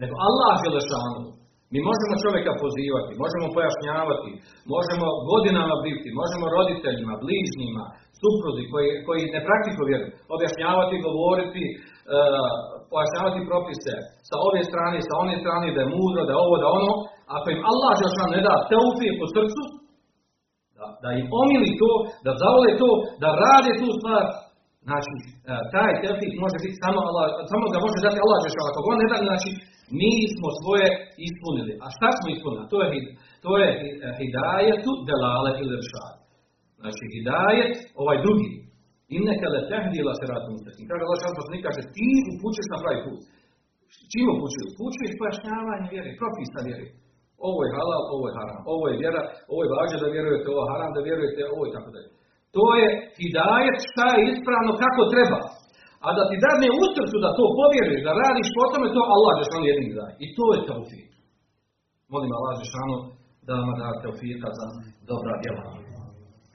Nego 0.00 0.14
Allah 0.28 0.52
Želešanu. 0.64 1.22
Mi 1.72 1.78
možemo 1.90 2.22
čovjeka 2.24 2.52
pozivati, 2.64 3.12
možemo 3.24 3.46
pojašnjavati, 3.56 4.30
možemo 4.74 5.06
godinama 5.30 5.76
biti, 5.86 6.08
možemo 6.20 6.44
roditeljima, 6.56 7.14
bližnjima, 7.24 7.84
supruzi 8.20 8.62
koji, 8.72 8.88
koji 9.06 9.32
ne 9.34 9.40
praktikuju 9.48 9.86
vjeru, 9.90 10.06
objašnjavati, 10.36 11.04
govoriti, 11.06 11.62
e, 11.68 11.74
pojašnjavati 12.92 13.48
propise 13.50 13.94
sa 14.28 14.36
ove 14.48 14.60
strane, 14.70 14.98
sa 15.08 15.14
one 15.24 15.34
strane, 15.42 15.66
da 15.74 15.80
je 15.82 15.92
mudro, 15.96 16.20
da 16.26 16.32
je 16.34 16.42
ovo, 16.46 16.56
da 16.62 16.68
ono. 16.78 16.92
Ako 17.36 17.46
im 17.50 17.62
Allah 17.70 17.92
Želešanu 18.00 18.30
ne 18.34 18.42
da 18.48 18.54
teufije 18.72 19.12
po 19.20 19.26
srcu, 19.34 19.62
da, 20.76 20.86
da 21.02 21.08
im 21.20 21.26
omili 21.42 21.70
to, 21.82 21.92
da 22.24 22.30
zavole 22.42 22.70
to, 22.82 22.90
da 23.22 23.28
rade 23.42 23.72
tu 23.80 23.88
stvar, 23.98 24.24
znači, 24.88 25.12
e, 25.50 25.54
taj 25.74 25.92
teufik 26.02 26.32
može 26.44 26.58
biti 26.64 26.76
samo, 26.84 26.98
Allah, 27.08 27.26
samo 27.52 27.64
ga 27.72 27.78
može 27.86 27.98
dati 28.06 28.18
Allah 28.24 28.38
Želešanu. 28.42 28.70
Ako 28.70 28.90
on 28.92 28.98
ne 29.02 29.06
da, 29.12 29.18
znači, 29.28 29.50
mi 30.00 30.14
smo 30.34 30.48
svoje 30.60 30.86
ispunili. 31.26 31.72
A 31.84 31.86
šta 31.96 32.08
smo 32.18 32.26
ispunili? 32.34 32.64
To 32.72 32.78
je, 32.82 32.88
to 33.44 33.52
je 33.62 33.68
hidajetu 34.18 34.90
delale 35.08 35.50
ili 35.62 35.74
ršad. 35.84 36.14
Znači 36.80 37.02
hidajet, 37.14 37.74
ovaj 38.02 38.18
drugi. 38.24 38.50
I 39.14 39.16
neka 39.28 39.46
le 39.54 39.60
tehdi 39.70 39.96
ila 40.02 40.14
se 40.18 40.24
ratu 40.32 40.48
mustaqim. 40.54 40.86
Kaže 40.90 41.02
Allah 41.04 41.18
šalpa 41.22 41.42
ne 41.54 41.58
kaže, 41.66 41.82
ti 41.96 42.08
upućuješ 42.32 42.68
na 42.72 42.78
pravi 42.82 43.00
put. 43.06 43.20
Čim 44.12 44.26
upućuješ? 44.34 44.66
Upućuješ 44.72 45.12
pojašnjavanje 45.20 45.86
vjere, 45.94 46.10
propisa 46.20 46.60
vjere. 46.68 46.86
Ovo 47.48 47.58
je 47.64 47.70
halal, 47.76 48.02
ovo 48.14 48.24
je 48.28 48.36
haram. 48.38 48.60
Ovo 48.74 48.84
je 48.90 48.94
vjera, 49.02 49.22
ovo 49.52 49.60
je 49.62 49.72
vađa 49.74 49.96
da 50.02 50.08
vjerujete, 50.14 50.46
ovo 50.52 50.62
je 50.62 50.70
haram 50.72 50.90
da 50.96 51.00
vjerujete, 51.08 51.40
ovo 51.54 51.62
je 51.66 51.74
tako 51.76 51.90
dalje. 51.94 52.10
To 52.56 52.66
je 52.80 52.86
hidajet 53.18 53.76
šta 53.90 54.06
je 54.16 54.22
ispravno 54.32 54.72
kako 54.82 55.02
treba. 55.14 55.40
A 56.06 56.08
da 56.16 56.22
ti 56.28 56.36
dadne 56.44 56.68
u 56.80 56.84
srcu 56.94 57.16
da 57.24 57.30
to 57.38 57.44
povjeruješ, 57.60 58.02
da 58.06 58.20
radiš 58.24 58.48
po 58.56 58.64
tome, 58.70 58.86
to 58.96 59.02
Allah 59.14 59.32
Žešanu 59.40 59.64
jedin 59.70 59.88
daje. 59.98 60.14
I 60.24 60.26
to 60.36 60.44
je 60.54 60.60
teofik. 60.68 61.10
Molim 62.12 62.30
Allah 62.38 62.52
Žešanu 62.62 62.96
da 63.46 63.54
vam 63.64 63.74
da 63.80 63.88
teofika 64.02 64.48
za 64.58 64.66
dobra 65.10 65.34
djela. 65.42 65.64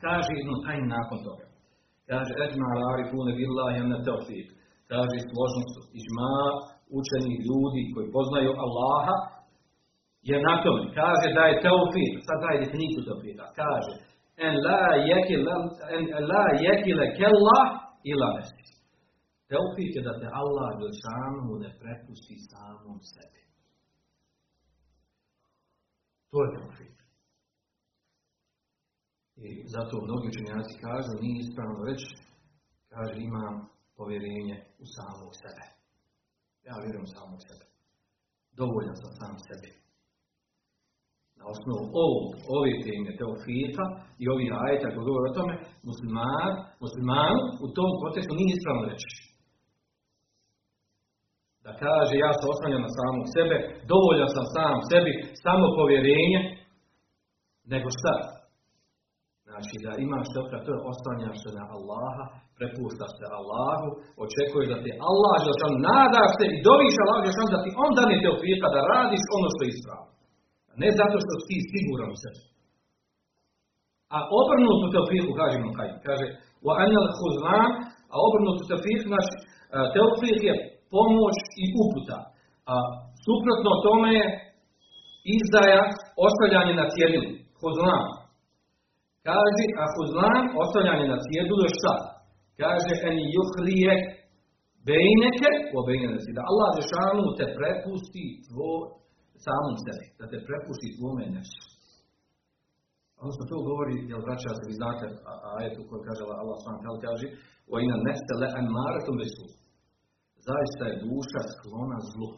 Kaže 0.04 0.32
Ibn 0.36 0.52
Tajn 0.64 0.86
nakon 0.96 1.20
toga. 1.28 1.46
Kaže, 2.10 2.32
Eđma 2.46 2.70
arifune 2.92 3.32
billahi 3.40 3.78
ane 3.84 3.98
teofik. 4.08 4.48
Kaže, 4.92 5.18
složnost 5.32 5.76
ižma 6.00 6.34
učenih 7.00 7.40
ljudi 7.50 7.82
koji 7.94 8.14
poznaju 8.18 8.52
Allaha 8.66 9.16
je 10.30 10.38
na 10.48 10.54
tome. 10.64 10.84
Kaže 11.02 11.28
da 11.38 11.44
je 11.48 11.62
teofik, 11.66 12.14
sad 12.28 12.38
daje 12.44 12.62
definiciju 12.64 13.02
teofika. 13.08 13.46
Kaže, 13.62 13.92
en 14.38 14.54
la 14.66 14.82
yekila, 15.10 15.56
en 15.96 16.04
la 16.32 16.44
yekile 16.66 17.06
kella 17.18 17.60
ila 18.04 18.28
nesi. 18.38 18.62
Teufik 19.50 19.92
je 19.96 20.02
da 20.08 20.14
te 20.20 20.28
Allah 20.42 20.70
Đelšanu 20.80 21.54
ne 21.64 21.70
prepusti 21.80 22.36
samom 22.50 23.00
sebi. 23.14 23.42
To 26.32 26.38
je 26.44 26.50
teufik. 26.56 26.96
I 29.48 29.50
zato 29.74 29.94
mnogi 30.06 30.28
učenjaci 30.28 30.74
kažu, 30.86 31.12
nije 31.22 31.38
ispravno 31.40 31.80
reći, 31.90 32.12
kaže 32.94 33.16
imam 33.18 33.56
povjerenje 33.98 34.58
u 34.84 34.86
samog 34.96 35.32
sebe. 35.42 35.66
Ja 36.68 36.74
vjerujem 36.84 37.06
u 37.08 37.14
samog 37.18 37.40
sebe. 37.48 37.66
Dovoljan 38.60 38.96
sam 39.02 39.12
sam 39.20 39.36
sebi. 39.48 39.70
Na 41.42 41.46
osnovu 41.54 41.84
ovog, 42.04 42.26
ove 42.56 42.72
teme 42.86 43.12
teofita 43.20 43.86
i 44.22 44.24
ovih 44.34 44.50
ajeta 44.64 44.88
koji 44.94 45.08
govore 45.10 45.26
o 45.28 45.38
tome, 45.40 45.54
musliman, 45.90 46.52
musliman 46.84 47.36
u 47.66 47.68
tom 47.78 47.92
kontekstu 48.02 48.34
nije 48.36 48.52
ispravno 48.54 48.84
reći. 48.92 49.12
Da 51.66 51.72
kaže 51.84 52.14
ja 52.26 52.32
se 52.40 52.44
oslanjam 52.54 52.86
na 52.86 52.92
samog 52.98 53.26
sebe, 53.36 53.56
dovoljan 53.92 54.30
sam 54.36 54.46
sam 54.56 54.76
sebi, 54.92 55.14
samo 55.46 55.66
povjerenje, 55.80 56.42
nego 57.74 57.88
šta? 57.98 58.16
Znači 59.48 59.76
da 59.86 59.92
imaš 60.06 60.28
toga, 60.36 60.58
to 60.66 60.70
je 60.76 60.86
oslanjaš 60.92 61.38
se 61.44 61.50
na 61.60 61.64
Allaha, 61.76 62.26
prepuštaš 62.58 63.12
se 63.20 63.26
Allahu, 63.40 63.88
očekuje 64.24 64.66
da 64.72 64.78
ti 64.84 64.92
Allah, 65.10 65.36
Žešan, 65.46 65.74
nadaš 65.88 66.32
se 66.40 66.46
i 66.56 66.62
doviš 66.70 66.96
Allah, 67.04 67.20
da 67.54 67.60
ti 67.64 67.70
on 67.84 67.92
dane 67.98 68.16
teofita 68.24 68.68
da 68.76 68.80
radiš 68.94 69.24
ono 69.38 69.48
što 69.54 69.62
je 69.64 69.72
ispravno. 69.76 70.11
Ne 70.82 70.90
zato 71.00 71.18
što 71.24 71.34
ti 71.48 71.58
siguran 71.72 72.10
u 72.16 72.18
sebi. 72.24 72.42
A 74.16 74.18
obrnutu 74.40 74.86
teofiku, 74.94 75.32
kaže 75.42 75.58
mu 75.64 75.70
kaj, 75.78 75.90
kaže, 76.08 76.26
wa 76.66 76.74
anjal 76.84 77.08
huzman, 77.18 77.72
a 78.14 78.16
obrnutu 78.28 78.62
teofiku, 78.70 79.04
znači, 79.12 79.34
teofik 79.94 80.42
je 80.50 80.56
pomoć 80.94 81.38
i 81.64 81.66
uputa. 81.84 82.20
A 82.72 82.74
suprotno 83.26 83.72
tome 83.86 84.10
je 84.20 84.26
izdaja, 85.38 85.82
ostavljanje 86.28 86.74
na 86.82 86.86
cjedilu, 86.94 87.30
huzlan. 87.60 88.06
Kaže, 89.28 89.66
a 89.82 89.84
huzlan, 89.94 90.44
ostavljanje 90.64 91.06
na 91.14 91.18
cjedilu 91.26 91.62
je 91.66 91.76
šta? 91.80 91.96
Kaže, 92.62 92.92
en 93.08 93.18
juhlije 93.36 93.94
bejneke, 94.90 95.50
o 95.78 95.80
bejneke, 95.88 96.32
da 96.38 96.42
Allah 96.50 96.70
Žešanu 96.80 97.24
te 97.38 97.46
prepusti 97.58 98.26
tvoj, 98.48 98.82
samom 99.46 99.76
sebi, 99.86 100.06
da 100.20 100.26
te 100.32 100.38
prepusti 100.48 100.96
tvome 100.98 101.26
Ono 103.22 103.32
što 103.36 103.44
to 103.52 103.58
govori, 103.70 103.96
jel 104.12 104.22
vraća 104.26 104.52
se, 104.58 104.64
vi 104.70 104.76
znate, 104.82 105.06
a, 105.30 105.34
a 105.50 105.52
eto 105.68 105.80
koji 105.88 106.02
kaže 106.08 106.22
Allah 106.42 106.58
s.a. 106.64 106.74
kaže 107.08 107.28
O 107.72 107.76
ina 107.86 107.98
neste 108.08 108.34
le 108.42 108.48
emaratom 108.62 109.16
besu. 109.22 109.46
Zaista 110.50 110.84
je 110.88 111.00
duša 111.06 111.42
sklona 111.54 112.00
zlu. 112.12 112.30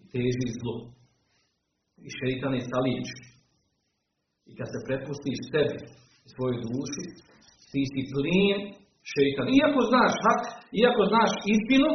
I 0.00 0.02
teži 0.12 0.48
zlu. 0.60 0.76
I 2.06 2.08
šeitan 2.18 2.52
je 2.56 2.68
saliči. 2.72 3.18
I 4.48 4.52
kad 4.58 4.66
se 4.72 4.78
prepustiš 4.86 5.38
sebi 5.52 5.78
i 6.26 6.28
svojoj 6.34 6.58
duši, 6.66 7.04
ti 7.70 7.82
si 7.92 8.02
plin 8.12 8.58
šeitan. 9.12 9.46
Iako 9.58 9.80
znaš 9.90 10.12
hak, 10.24 10.42
iako 10.80 11.02
znaš 11.12 11.30
istinu, 11.54 11.90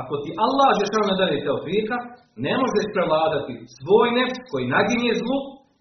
ako 0.00 0.12
ti 0.22 0.30
Allah 0.44 0.70
žešao 0.80 1.04
ne 1.08 1.14
dane 1.20 1.36
te 1.44 1.50
oprijeka, 1.58 1.96
ne 2.44 2.54
možeš 2.62 2.86
prevladati 2.96 3.54
svoj 3.78 4.08
nefs 4.18 4.38
koji 4.50 4.72
naginje 4.76 5.12
zlu 5.22 5.38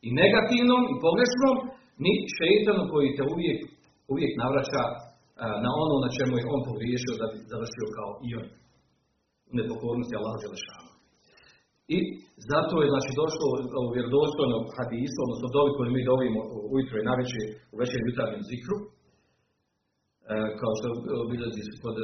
i 0.07 0.09
negativnom 0.21 0.81
i 0.91 0.99
pogrešnom, 1.05 1.55
ni 2.03 2.13
šeitanu 2.37 2.83
koji 2.91 3.15
te 3.17 3.23
uvijek, 3.33 3.59
uvijek 4.13 4.33
navraća 4.43 4.83
na 5.65 5.71
ono 5.83 5.95
na 6.05 6.09
čemu 6.17 6.33
je 6.37 6.49
on 6.55 6.61
pogriješio 6.69 7.19
da 7.21 7.25
bi 7.31 7.37
završio 7.51 7.87
kao 7.97 8.09
i 8.27 8.29
on 8.39 8.47
u 9.51 9.53
nepokornosti 9.59 10.17
Allah 10.19 10.35
Želešanu. 10.43 10.91
I 11.95 11.97
zato 12.51 12.73
je 12.79 12.91
znači 12.93 13.11
došlo 13.21 13.45
u 13.87 13.93
vjerodostojnom 13.95 14.63
hadisu, 14.75 15.17
odnosno 15.25 15.47
dovi 15.57 15.71
koji 15.77 15.89
mi 15.95 16.09
dovimo 16.11 16.39
ujutro 16.73 16.95
i 16.97 17.07
navečer 17.11 17.43
u 17.73 17.75
večer 17.81 17.99
jutarnjem 18.01 18.43
zikru, 18.51 18.77
kao 20.59 20.71
što 20.77 20.87
bilježi 21.31 21.61
kod 21.83 21.97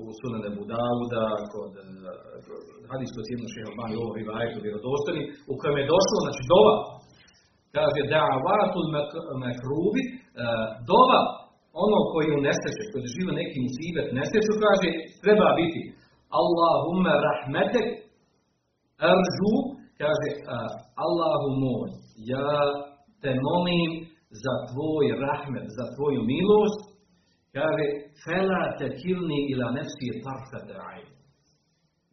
u 0.00 0.02
Sunane 0.18 0.50
Budauda, 0.58 1.24
kod 1.52 1.72
hadis 2.90 3.10
kod 3.14 3.24
jednog 3.32 3.50
šeha 3.54 3.70
Bani 3.78 3.94
ovo 3.96 4.10
u 5.52 5.54
kojem 5.60 5.76
je 5.80 5.90
došlo, 5.94 6.16
znači 6.24 6.42
dova, 6.52 6.74
kaže 7.76 8.00
da'avatul 8.14 8.88
mekrubi, 9.44 10.02
dova 10.90 11.20
ono 11.84 11.98
koji 12.12 12.28
u 12.38 12.44
nesreće, 12.46 12.82
koji 12.90 13.02
doživa 13.06 13.32
neki 13.40 13.58
musibet 13.66 14.06
nesreću, 14.18 14.52
kaže, 14.66 14.88
treba 15.24 15.48
biti 15.60 15.80
Allahumme 16.40 17.12
rahmetek 17.28 17.88
aržu, 19.10 19.54
kaže, 20.00 20.28
Allahu 21.04 21.48
moj, 21.62 21.88
ja 22.32 22.52
te 23.22 23.30
molim 23.48 23.90
za 24.42 24.54
tvoj 24.70 25.04
rahmet, 25.24 25.66
za 25.78 25.84
tvoju 25.94 26.20
milost, 26.32 26.80
kaže, 27.56 27.84
fela 28.24 28.62
te 28.78 28.86
kilni 29.00 29.38
ila 29.52 29.66
nefsi 29.78 30.08
tarfete 30.26 30.74
ajn. 30.92 31.08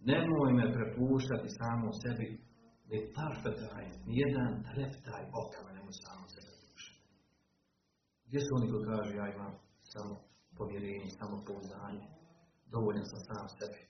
Nemoj 0.10 0.50
me 0.58 0.66
prepuštati 0.76 1.50
samo 1.60 1.88
sebi, 2.02 2.28
ne 2.90 3.00
tarfete 3.16 3.66
ajn, 3.80 3.94
nijedan 4.10 4.54
treptaj 4.70 5.24
oka 5.42 5.60
me 5.66 5.72
nemoj 5.78 5.96
samo 6.04 6.26
sebi 6.34 6.52
prepuštati. 6.60 7.06
Gdje 8.28 8.40
su 8.44 8.50
oni 8.58 8.68
koji 8.72 8.84
kažu, 8.92 9.12
ja 9.22 9.28
imam 9.36 9.54
samo 9.94 10.14
povjerenje, 10.58 11.10
samo 11.20 11.36
pouzdanje, 11.48 12.06
dovoljan 12.74 13.06
sam 13.12 13.22
sam 13.28 13.48
sebi. 13.58 13.82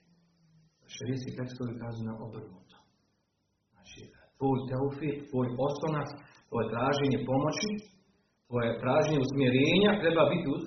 Šerijski 0.96 1.30
tekstovi 1.38 1.72
kažu 1.82 2.00
na 2.08 2.14
obrnuto. 2.24 2.76
Znači, 3.72 4.00
tvoj 4.38 4.58
teufik, 4.70 5.16
tvoj 5.30 5.48
oslonac, 5.68 6.08
tvoje 6.48 6.66
traženje 6.72 7.18
pomoći, 7.30 7.68
tvoje 8.48 8.70
traženje 8.82 9.18
usmjerenja 9.26 9.90
treba 10.02 10.22
biti 10.32 10.46
od 10.52 10.62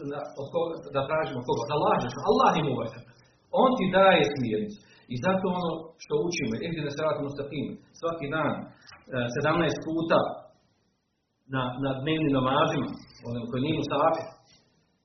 da 0.96 1.02
tražimo 1.10 1.40
koga, 1.48 1.64
da 1.72 1.78
lažeš, 1.88 2.14
Allah 2.30 2.52
im 2.62 2.68
uvajte. 2.74 3.00
On 3.64 3.70
ti 3.78 3.86
daje 3.98 4.24
smjernicu. 4.34 4.80
I 5.14 5.16
zato 5.26 5.44
ono 5.60 5.72
što 6.04 6.14
učimo, 6.28 6.54
Ehdi 6.66 6.82
na 6.88 6.92
sratu 6.98 7.20
Mustaqim, 7.26 7.68
svaki 8.00 8.28
dan, 8.36 8.54
17 9.12 9.88
puta 9.88 10.20
na, 11.54 11.62
na 11.84 11.92
dnevnim 12.02 12.34
namazima, 12.40 12.88
onom 13.28 13.44
koji 13.50 13.62
nije 13.64 13.80
Mustafi, 13.82 14.24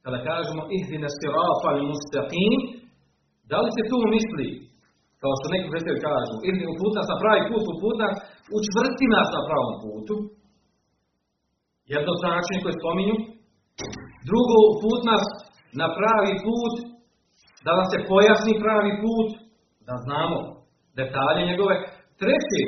kada 0.04 0.18
kažemo 0.30 0.62
Ehdi 0.76 0.96
na 1.04 1.10
sratu 1.18 1.84
Mustaqim, 1.90 2.60
da 3.50 3.56
li 3.64 3.70
se 3.76 3.82
tu 3.90 3.98
misli 4.14 4.48
kao 5.22 5.32
što 5.38 5.46
neki 5.54 5.70
predstavi 5.72 6.04
kažu, 6.08 6.34
ili 6.48 6.70
uput 6.72 6.92
nas 6.98 7.08
na 7.12 7.16
pravi 7.22 7.42
put, 7.50 7.64
uput 7.74 7.96
nas, 8.02 8.14
učvrsti 8.58 9.06
nas 9.16 9.28
na 9.36 9.40
pravom 9.48 9.76
putu. 9.82 10.14
Jedno 11.94 12.12
značenje 12.22 12.60
koje 12.62 12.80
spominju. 12.80 13.16
Drugo, 14.28 14.56
uput 14.72 15.00
nas 15.10 15.24
na 15.80 15.86
pravi 15.98 16.32
put, 16.46 16.74
da 17.64 17.70
nam 17.78 17.86
se 17.92 17.98
pojasni 18.10 18.54
pravi 18.64 18.92
put, 19.02 19.28
da 19.88 19.94
znamo 20.04 20.38
detalje 21.00 21.42
njegove. 21.50 21.74
Treći, 22.20 22.62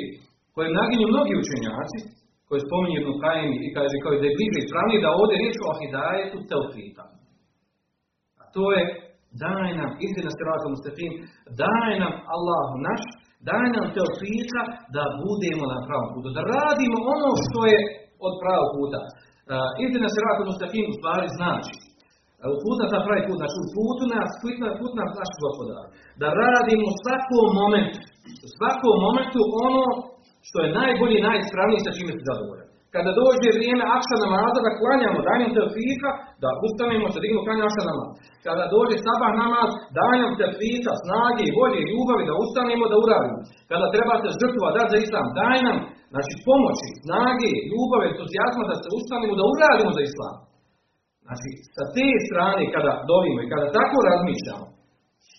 koje 0.53 0.77
naginju 0.79 1.05
mnogi 1.13 1.33
učenjaci, 1.43 1.99
koji 2.47 2.65
spominju 2.67 2.95
jednu 2.97 3.13
kajini 3.23 3.57
i 3.65 3.73
kaže 3.75 3.95
kao 4.01 4.11
da 4.21 4.27
je 4.27 4.37
bliže 4.37 4.59
ispravnije, 4.61 5.03
da 5.05 5.17
ovdje 5.19 5.35
riječ 5.41 5.57
o 5.59 5.71
hidajetu 5.79 6.37
teofita. 6.49 7.05
A 8.41 8.43
to 8.55 8.63
je 8.75 8.81
daj 9.43 9.69
nam, 9.79 9.91
istina 10.05 10.29
siratom 10.31 10.71
mustaqim, 10.73 11.11
daj 11.63 11.91
nam 12.03 12.13
Allahu 12.35 12.75
naš, 12.87 13.03
daj 13.49 13.67
nam 13.75 13.85
teofika 13.95 14.61
da 14.95 15.03
budemo 15.23 15.63
na 15.73 15.79
pravom 15.85 16.09
putu, 16.13 16.27
da 16.37 16.41
radimo 16.55 16.97
ono 17.15 17.29
što 17.45 17.59
je 17.71 17.79
od 18.25 18.33
pravog 18.41 18.69
puta. 18.77 18.99
Uh, 19.05 19.69
istina 19.85 20.07
siratom 20.15 20.45
mustaqim 20.49 20.85
u 20.91 20.95
stvari 20.99 21.27
znači, 21.37 21.75
put 22.63 22.75
nas 22.81 22.91
na 22.95 23.01
pravi 23.05 23.21
put, 23.27 23.37
znači 23.41 23.57
u 23.63 23.67
putu 23.75 24.03
nas, 24.13 24.29
put 24.41 24.55
nas, 24.63 24.73
put 24.81 24.93
nas 24.99 25.09
gospodar, 25.43 25.85
da 26.21 26.27
radimo 26.43 26.85
u 26.91 26.97
svakom 27.01 27.47
momentu, 27.61 27.99
u 28.47 28.49
svakom 28.57 28.95
momentu 29.07 29.39
ono 29.67 29.85
što 30.47 30.57
je 30.63 30.75
najbolje 30.79 31.15
i 31.17 31.25
najispravnije 31.29 31.79
sa 31.83 31.95
čime 31.97 32.11
se 32.15 32.23
zadovoljan. 32.29 32.67
Kada 32.95 33.11
dođe 33.21 33.49
vrijeme 33.57 33.83
akša 33.97 34.15
namaza 34.25 34.59
da 34.65 34.77
klanjamo, 34.79 35.19
daj 35.27 35.37
nam 35.41 35.51
tefika, 35.57 36.09
da 36.43 36.49
ustanemo 36.67 37.05
se 37.13 37.19
dignemo 37.21 37.45
klanjamo 37.45 37.69
akša 37.69 37.83
namaz. 37.89 38.09
Kada 38.45 38.63
dođe 38.75 38.95
sabah 39.07 39.33
namaz, 39.43 39.69
daj 39.99 40.15
nam 40.23 40.33
tefika, 40.41 40.91
snage 41.03 41.43
i 41.45 41.55
volje 41.59 41.79
ljubavi 41.91 42.23
da 42.29 42.33
ustanemo 42.43 42.85
da 42.91 42.97
uradimo. 43.03 43.39
Kada 43.71 43.85
trebate 43.95 44.27
žrtva 44.39 44.67
dati 44.77 44.91
za 44.93 44.97
islam, 45.05 45.27
daj 45.41 45.57
nam 45.67 45.77
znači, 46.13 46.33
pomoći, 46.47 46.87
snage, 47.03 47.51
ljubave, 47.71 48.05
entuzijazma 48.07 48.63
da 48.71 48.75
se 48.81 48.87
ustanemo 48.99 49.33
da 49.39 49.45
uradimo 49.53 49.91
za 49.97 50.03
islam. 50.09 50.35
Znači, 51.25 51.49
sa 51.75 51.83
te 51.95 52.07
strane 52.27 52.63
kada 52.75 52.91
dovimo 53.11 53.39
i 53.41 53.51
kada 53.53 53.67
tako 53.77 53.97
razmišljamo, 54.09 54.65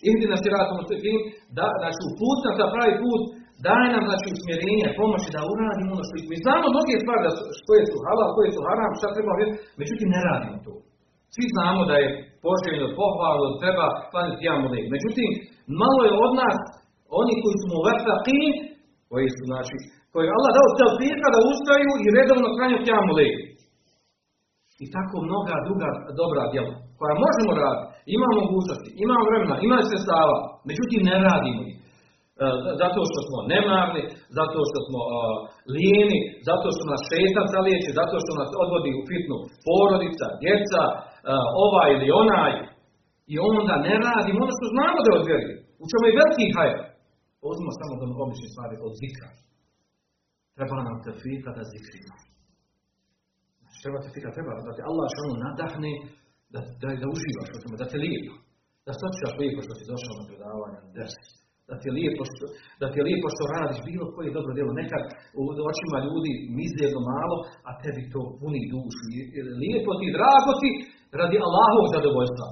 Indi 0.09 0.25
nas 0.31 0.43
je 0.45 0.55
ratom 0.57 0.79
da, 1.57 1.65
znači, 1.81 1.99
u 2.07 2.11
put 2.19 2.39
nam 2.45 2.55
pravi 2.75 2.95
put, 3.03 3.21
Daje 3.67 3.87
nam 3.95 4.03
znači 4.09 4.27
usmjerenje, 4.35 4.97
pomoći 5.01 5.29
da 5.35 5.49
uradimo 5.53 5.89
ono 5.95 6.03
što 6.07 6.15
mi 6.31 6.37
znamo 6.45 6.65
mnoge 6.73 6.93
stvari 7.01 7.21
da 7.27 7.31
su, 7.35 7.41
koje 7.67 7.83
su 7.91 7.97
halal, 8.05 8.29
koje 8.37 8.49
su 8.55 8.61
haram, 8.67 8.91
šta 8.99 9.15
treba 9.15 9.33
međutim 9.81 10.07
ne 10.15 10.21
radimo 10.29 10.57
to. 10.65 10.73
Svi 11.33 11.45
znamo 11.55 11.81
da 11.89 11.95
je 12.01 12.07
poželjno, 12.45 12.87
pohvalno, 13.01 13.47
treba 13.63 13.85
klaniti 14.11 14.45
jamu 14.47 14.67
Međutim, 14.95 15.29
malo 15.81 16.01
je 16.07 16.13
od 16.25 16.33
nas 16.41 16.57
oni 17.21 17.33
koji 17.41 17.55
su 17.61 17.67
vrtaqin, 17.87 18.51
koji 19.11 19.27
su 19.35 19.43
znači, 19.51 19.75
koji 20.13 20.27
Allah 20.35 20.51
dao 20.57 20.77
telfika 20.79 21.27
da 21.35 21.47
ustaju 21.51 21.91
i 22.05 22.07
redovno 22.17 22.47
klanju 22.55 22.77
jamu 22.89 23.13
I 24.83 24.85
tako 24.95 25.15
mnoga 25.27 25.55
druga 25.67 25.89
dobra 26.21 26.43
djela 26.53 26.73
koja 26.99 27.23
možemo 27.25 27.51
raditi, 27.61 27.91
ima 28.15 28.27
mogućnosti, 28.41 28.89
ima 29.05 29.17
vremena, 29.27 29.55
ima 29.67 29.77
sredstava, 29.87 30.37
međutim 30.69 31.01
ne 31.09 31.15
radimo 31.27 31.61
ih. 31.69 31.75
E, 31.77 32.47
zato 32.81 32.99
što 33.09 33.19
smo 33.27 33.37
nemarni, 33.53 34.03
zato 34.39 34.59
što 34.69 34.79
smo 34.87 34.99
uh, 35.05 35.11
lijeni, 35.75 36.19
zato 36.49 36.67
što 36.73 36.83
nas 36.91 37.01
šetan 37.09 37.47
zaliječi, 37.55 37.97
zato 38.01 38.15
što 38.23 38.31
nas 38.41 38.51
odvodi 38.63 38.91
u 38.99 39.05
fitnu 39.09 39.37
porodica, 39.65 40.25
djeca, 40.43 40.81
uh, 40.91 41.45
ovaj 41.65 41.89
ili 41.95 42.07
onaj. 42.23 42.53
I 43.33 43.35
onda 43.49 43.73
ne 43.87 43.93
radimo 44.07 44.39
ono 44.45 44.53
što 44.57 44.67
znamo 44.75 44.97
da 45.03 45.09
je 45.11 45.41
U 45.81 45.83
čemu 45.91 46.03
je 46.07 46.17
veliki 46.19 46.47
hajr. 46.55 46.77
Uzmimo 47.49 47.71
samo 47.79 47.93
do 47.99 48.05
obične 48.25 48.47
stvari 48.53 48.75
od 48.87 48.93
zikra. 49.01 49.29
Treba 50.55 50.75
nam 50.87 50.97
tefika 51.05 51.49
da 51.57 51.63
zikrimo. 51.71 52.15
Znači, 53.61 53.77
treba 53.83 53.97
tefika, 54.05 54.29
treba 54.37 54.51
da 54.67 54.71
te 54.75 54.83
Allah 54.89 55.07
što 55.13 55.23
nadahne 55.45 55.93
da, 56.53 56.59
da, 56.81 56.87
da 57.01 57.07
uživaš 57.13 57.49
u 57.55 57.59
tome, 57.61 57.75
da 57.81 57.87
te 57.91 57.97
lijepo, 58.05 58.33
da 58.85 58.91
se 58.93 59.03
osjećaš 59.07 59.33
lijepo 59.41 59.59
što 59.65 59.73
si 59.77 59.89
došao 59.91 60.15
na 60.19 60.23
predavanje, 60.29 60.77
na 60.83 61.05
da 61.71 61.75
ti 61.79 61.85
je 61.89 61.97
lijepo 61.99 62.23
što, 62.31 62.45
da 62.81 62.85
ti 62.89 62.95
je 62.99 63.07
lijepo 63.09 63.27
što 63.33 63.43
radiš 63.55 63.79
bilo 63.89 64.05
koje 64.13 64.35
dobro 64.37 64.51
djelo. 64.57 64.71
Nekad 64.81 65.03
u 65.39 65.41
očima 65.71 65.97
ljudi 66.07 66.31
mizerno 66.59 66.99
malo, 67.13 67.37
a 67.67 67.69
tebi 67.81 68.03
to 68.13 68.21
puni 68.39 68.61
dušu. 68.73 69.03
Lijepo 69.63 69.91
ti, 69.99 70.07
drago 70.17 70.51
ti, 70.61 70.69
radi 71.21 71.37
Allahovog 71.47 71.87
zadovoljstva. 71.95 72.47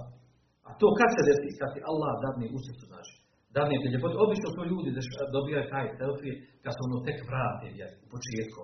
A 0.68 0.70
to 0.80 0.88
kad 1.00 1.10
se 1.16 1.22
desi? 1.28 1.50
Kad 1.60 1.70
ti 1.74 1.80
Allah 1.92 2.12
dadne 2.24 2.46
u 2.56 2.60
srcu, 2.66 2.86
znači. 2.92 3.16
Dadne 3.56 3.76
te 3.82 3.88
ljepote. 3.94 4.16
Obično 4.26 4.48
to 4.58 4.62
ljudi 4.72 4.90
dobijaju 5.36 5.72
taj 5.74 5.86
selfie 5.98 6.34
kad 6.64 6.72
se 6.74 6.82
ono 6.88 6.98
tek 7.08 7.18
vrate, 7.30 7.68
jer 7.80 7.90
u 8.06 8.08
početku 8.16 8.62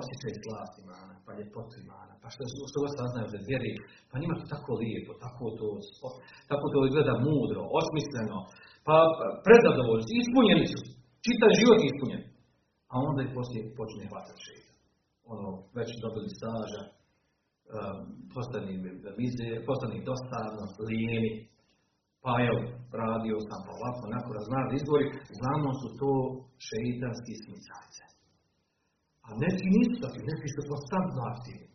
osjećaj 0.00 0.32
slast 0.44 0.74
imana, 0.84 1.14
pa 1.24 1.30
ljepotu 1.38 1.74
imana, 1.84 2.12
pa 2.22 2.26
što, 2.32 2.42
što 2.70 2.78
vas 2.84 2.94
saznaju 3.00 3.26
za 3.34 3.40
vjeri, 3.48 3.72
pa 4.10 4.14
njima 4.16 4.34
to 4.40 4.44
tako 4.54 4.72
lijepo, 4.82 5.12
tako 5.24 5.44
to, 5.58 5.68
tako 6.50 6.64
to 6.72 6.78
izgleda 6.88 7.14
mudro, 7.26 7.62
osmisleno, 7.80 8.38
pa 8.86 8.96
prezadovoljni, 9.46 10.12
ispunjeni 10.22 10.66
su, 10.72 10.80
čitav 11.26 11.50
život 11.60 11.80
ispunjen. 11.82 12.22
A 12.92 12.94
onda 13.08 13.20
i 13.22 13.34
poslije 13.38 13.62
počne 13.78 14.04
hvatati. 14.10 14.54
Ono, 15.32 15.48
već 15.78 15.88
dobili 16.04 16.36
staža, 16.38 16.82
um, 16.86 17.98
postani 18.34 18.74
postani 19.68 20.06
dosadno, 20.10 20.64
lijeni, 20.88 21.32
pa 22.24 22.32
evo, 22.48 22.60
radio 23.02 23.36
sam 23.48 23.60
pa 23.66 23.70
ovako, 23.78 24.00
onako 24.10 24.28
razmar 24.38 24.64
izbori, 24.78 25.06
znamo 25.38 25.68
su 25.80 25.86
to 26.00 26.12
šeitanski 26.68 27.34
smicajce. 27.42 28.04
A 29.26 29.28
neki 29.44 29.66
nisu 29.76 29.94
takvi, 30.02 30.20
neki 30.30 30.48
su 30.54 30.60
konstantno 30.70 31.20
aktivni. 31.32 31.68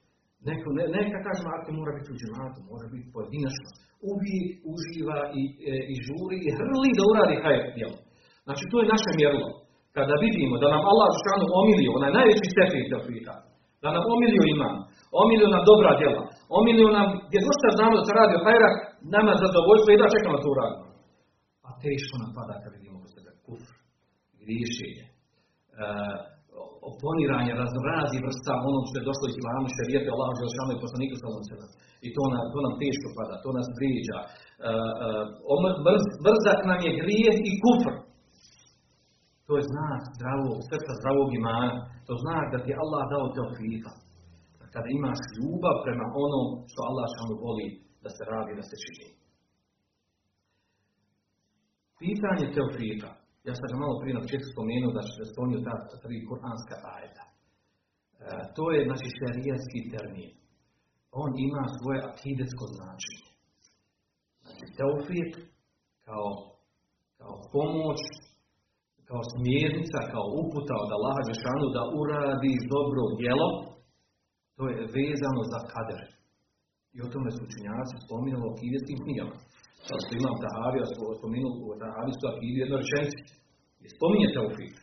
Neko, 0.48 0.68
ne, 0.78 0.84
neka 0.98 1.18
kažemo 1.28 1.50
aktiv 1.58 1.74
mora 1.80 1.92
biti 1.98 2.10
u 2.14 2.20
džematu, 2.20 2.60
mora 2.72 2.88
biti 2.94 3.08
pojedinačno. 3.16 3.70
Uvijek 4.12 4.48
uživa 4.74 5.20
i, 5.40 5.42
e, 5.72 5.74
i 5.94 5.96
žuri 6.06 6.38
i 6.48 6.50
hrli 6.58 6.90
da 6.98 7.04
uradi 7.12 7.36
hajr 7.44 7.64
djelo. 7.78 7.98
Znači 8.46 8.64
to 8.72 8.76
je 8.80 8.92
naše 8.94 9.12
mjerilo. 9.20 9.50
Kada 9.98 10.16
vidimo 10.26 10.56
da 10.62 10.68
nam 10.74 10.84
Allah 10.92 11.12
šanu 11.24 11.46
omilio, 11.62 11.92
onaj 11.98 12.12
najveći 12.18 12.54
stepen 12.54 12.84
tefrita, 12.92 13.36
da 13.84 13.88
nam 13.96 14.04
omilio 14.16 14.44
iman, 14.54 14.76
omilio 15.24 15.50
nam 15.56 15.64
dobra 15.72 15.92
djela, 16.00 16.24
omilio 16.60 16.90
nam, 16.98 17.08
gdje 17.28 17.40
dosta 17.48 17.68
znamo 17.78 17.94
da 17.98 18.04
se 18.06 18.14
radi 18.20 18.34
o 18.36 18.46
nama 19.16 19.34
zadovoljstvo 19.44 19.90
da 20.02 20.14
čekamo 20.16 20.38
to 20.44 20.50
uradimo. 20.54 20.88
A 21.68 21.70
teško 21.84 22.14
nam 22.22 22.32
pada 22.38 22.56
kad 22.62 22.72
vidimo 22.78 22.98
kod 23.04 23.12
sebe 23.16 23.32
kufr, 23.46 23.74
griješenje, 24.42 25.06
e, 25.08 25.12
oponiranje 26.92 27.54
raznorazi 27.62 28.24
vrsta 28.26 28.54
onog 28.70 28.84
što 28.88 28.96
je 28.98 29.08
došlo 29.10 29.26
iz 29.28 29.36
islamu, 29.38 29.68
šerijete, 29.78 30.10
Allah, 30.16 30.30
Želšanu 30.42 30.72
i 30.74 30.84
poslaniku 30.84 31.14
sallam 31.18 31.44
I 32.08 32.10
to 32.16 32.24
nam, 32.34 32.44
to 32.54 32.60
nam 32.66 32.74
teško 32.82 33.08
pada, 33.18 33.36
to 33.44 33.50
nas 33.58 33.68
vrijeđa. 33.78 34.20
Uh, 34.24 34.94
uh, 35.88 36.04
brzak 36.26 36.60
nam 36.72 36.80
je 36.88 36.98
grijeh 37.02 37.38
i 37.50 37.52
kufr. 37.64 37.94
To 39.48 39.52
je 39.58 39.70
znak 39.74 40.02
zdravog 40.16 40.58
srca, 40.70 40.92
zdravog 41.00 41.30
imana. 41.42 41.70
To 42.08 42.14
znak 42.24 42.46
da 42.54 42.58
ti 42.66 42.72
Allah 42.84 43.04
dao 43.14 43.26
teofita. 43.36 43.92
Kada 44.74 44.90
imaš 45.00 45.20
ljubav 45.36 45.76
prema 45.86 46.06
onom 46.26 46.48
što 46.70 46.80
Allah 46.90 47.06
šanu 47.16 47.36
voli 47.46 47.68
da 48.08 48.12
se 48.18 48.24
radi, 48.32 48.60
da 48.60 48.66
se 48.70 48.76
čini. 48.86 49.10
Pitanje 52.02 52.46
teofita 52.56 53.10
ja 53.48 53.54
sam 53.56 53.80
malo 53.84 53.96
prije 54.02 54.14
na 54.16 54.24
početku 54.26 54.50
spomenuo 54.54 54.92
da 54.98 55.02
se 55.04 55.32
spomenuo 55.34 55.66
ta 55.68 55.76
tri 56.04 56.18
kuranska 56.28 56.76
ajeta. 56.96 57.26
E, 57.30 57.34
to 58.56 58.64
je 58.74 58.80
znači 58.88 59.08
šerijatski 59.18 59.80
termin. 59.94 60.32
On 61.22 61.32
ima 61.48 61.64
svoje 61.80 62.00
akidetsko 62.10 62.64
značenje. 62.76 63.32
Znači 64.44 64.66
teofik 64.78 65.32
kao, 66.08 66.28
kao 67.20 67.36
pomoć, 67.54 68.00
kao 69.10 69.22
smjernica, 69.34 70.00
kao 70.14 70.26
uputa 70.42 70.76
od 70.84 70.90
Allaha 70.98 71.22
Žešanu 71.30 71.68
da 71.76 71.84
uradi 72.02 72.54
dobro 72.74 73.02
djelo, 73.20 73.50
to 74.58 74.64
je 74.72 74.78
vezano 74.98 75.42
za 75.54 75.60
kader. 75.72 76.17
I 76.98 77.00
o 77.06 77.12
tome 77.14 77.30
su 77.36 77.40
učinjaci 77.48 78.04
spominjali 78.06 78.44
u 78.46 78.52
akidetskim 78.54 78.98
knjigama. 79.04 79.36
Kao 79.88 80.00
što 80.04 80.12
imam 80.14 80.36
Tahavija, 80.44 80.86
spomenuo 81.20 81.52
u 81.72 81.80
Tahavijsku 81.84 82.26
akidiju 82.32 82.62
jednu 82.64 82.76
rečenicu. 82.82 83.22
I 83.86 83.88
spominje 83.96 84.28
teufik. 84.36 84.74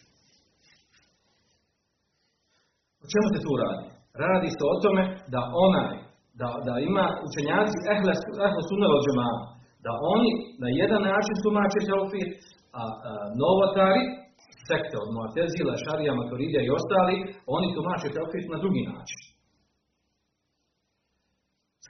O 3.05 3.07
čemu 3.13 3.27
se 3.35 3.39
tu 3.45 3.53
radi? 3.63 3.87
Radi 4.25 4.49
se 4.57 4.63
o 4.73 4.77
tome 4.85 5.03
da 5.35 5.41
onaj, 5.67 5.93
da, 6.41 6.49
da 6.67 6.75
ima 6.91 7.07
učenjaci 7.27 7.77
ehle, 7.95 8.13
ehle 8.47 8.63
suneva 8.69 8.99
da 9.87 9.93
oni 10.15 10.31
na 10.63 10.69
jedan 10.81 11.03
način 11.11 11.37
tumače 11.45 11.81
teufik, 11.91 12.29
a, 12.81 12.83
a 13.09 13.13
novotari, 13.43 14.03
sekte 14.69 14.95
od 15.05 15.09
Mu'tezila, 15.17 15.75
Šarija, 15.85 16.13
Maturidija 16.21 16.61
i 16.65 16.75
ostali, 16.79 17.15
oni 17.57 17.69
tumače 17.77 18.09
teufik 18.17 18.45
na 18.53 18.59
drugi 18.63 18.83
način. 18.93 19.21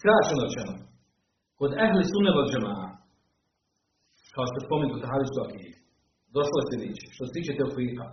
Skraćeno 0.04 0.42
rečeno, 0.46 0.74
kod 1.58 1.70
ehli 1.84 2.02
sunneva 2.12 2.42
džema'a, 2.50 2.86
kao 4.34 4.44
što 4.50 4.58
spomenuto 4.66 5.02
tahavijsku 5.04 5.38
akidu, 5.44 5.78
došlo 6.36 6.56
je 6.58 6.66
sljedeće, 6.68 7.06
što 7.14 7.22
se 7.24 7.32
tiče 7.36 7.52
teofika. 7.58 8.06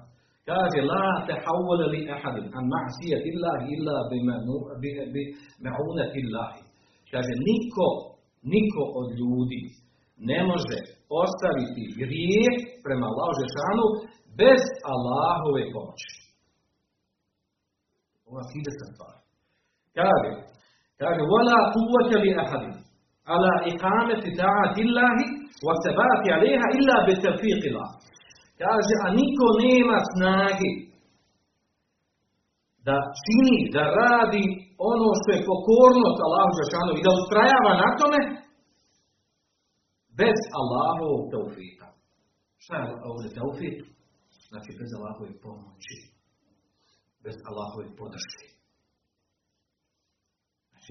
Kaže, 0.49 0.79
la 0.91 1.07
te 1.25 1.33
hawala 1.43 1.85
li 1.93 2.01
ahadin 2.15 2.45
an 2.57 2.65
ma'sijat 2.73 3.23
illahi 3.31 3.65
illa 3.75 3.97
bi 4.11 5.23
ma'unat 5.65 6.11
illahi. 6.21 6.61
Kaže, 7.13 7.33
niko, 7.47 7.87
niko 8.53 8.83
od 8.99 9.07
ljudi 9.19 9.61
ne 10.29 10.39
može 10.49 10.77
ostaviti 11.21 11.83
grijeh 12.01 12.55
prema 12.85 13.05
Allahu 13.11 13.33
Žešanu 13.41 13.85
bez 14.41 14.61
Allahove 14.93 15.63
pomoći. 15.73 16.11
Ova 18.27 18.41
se 18.79 18.85
stvar. 18.93 19.15
Kaže, 19.99 20.29
kaže, 21.01 21.21
wala 21.33 21.57
kuvvata 21.73 22.17
li 22.23 22.31
ahadin 22.43 22.75
ala 23.33 23.53
iqameti 23.71 24.29
ta'ati 24.41 24.79
illahi 24.85 25.25
wa 25.65 25.73
sabati 25.83 26.27
alaiha 26.35 26.67
illa 26.77 26.95
Allah. 27.71 27.89
Kaže, 28.61 28.93
a 29.05 29.07
niko 29.19 29.45
nema 29.63 29.97
snage 30.11 30.71
da 32.87 32.97
čini, 33.23 33.57
da 33.75 33.83
radi 34.01 34.43
ono 34.91 35.09
što 35.19 35.29
je 35.35 35.45
pokornost 35.49 36.19
Allahu 36.27 36.51
Žešanu 36.59 36.91
i 36.95 37.03
da 37.05 37.11
ustrajava 37.19 37.71
na 37.83 37.89
tome 37.99 38.19
bez 40.19 40.37
Allahovog 40.59 41.21
teufika. 41.33 41.87
Šta 42.63 42.75
je 42.81 42.87
ovdje 43.09 43.29
teufik? 43.37 43.77
Znači 44.49 44.69
bez 44.79 44.89
Allahove 44.97 45.31
pomoći. 45.45 45.97
Bez 47.25 47.35
Allahove 47.49 47.85
podrške. 47.99 48.45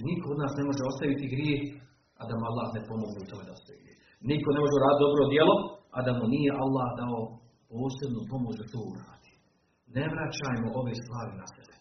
Znači 0.00 0.12
niko 0.12 0.26
od 0.34 0.38
nas 0.42 0.52
ne 0.60 0.64
može 0.68 0.82
ostaviti 0.90 1.32
grijeh, 1.34 1.62
a 2.20 2.22
da 2.28 2.32
mu 2.38 2.44
Allah 2.50 2.66
ne 2.76 2.80
pomogne 2.88 3.18
u 3.22 3.28
tome 3.30 3.44
da 3.48 3.52
ostavi 3.58 3.78
grijeh. 3.82 3.98
Niko 4.30 4.48
ne 4.52 4.60
može 4.64 4.76
raditi 4.84 5.04
dobro 5.06 5.22
djelo, 5.32 5.56
a 5.96 5.98
da 6.06 6.12
mu 6.18 6.24
nije 6.34 6.50
Allah 6.64 6.88
dao 7.00 7.18
posebnu 7.70 8.20
pomoć 8.32 8.54
da 8.60 8.66
to 8.72 8.78
uradi. 8.90 9.32
Ne 9.96 10.04
vraćajmo 10.12 10.68
ove 10.80 10.92
stvari 11.02 11.32
na 11.42 11.46
sebe. 11.54 11.74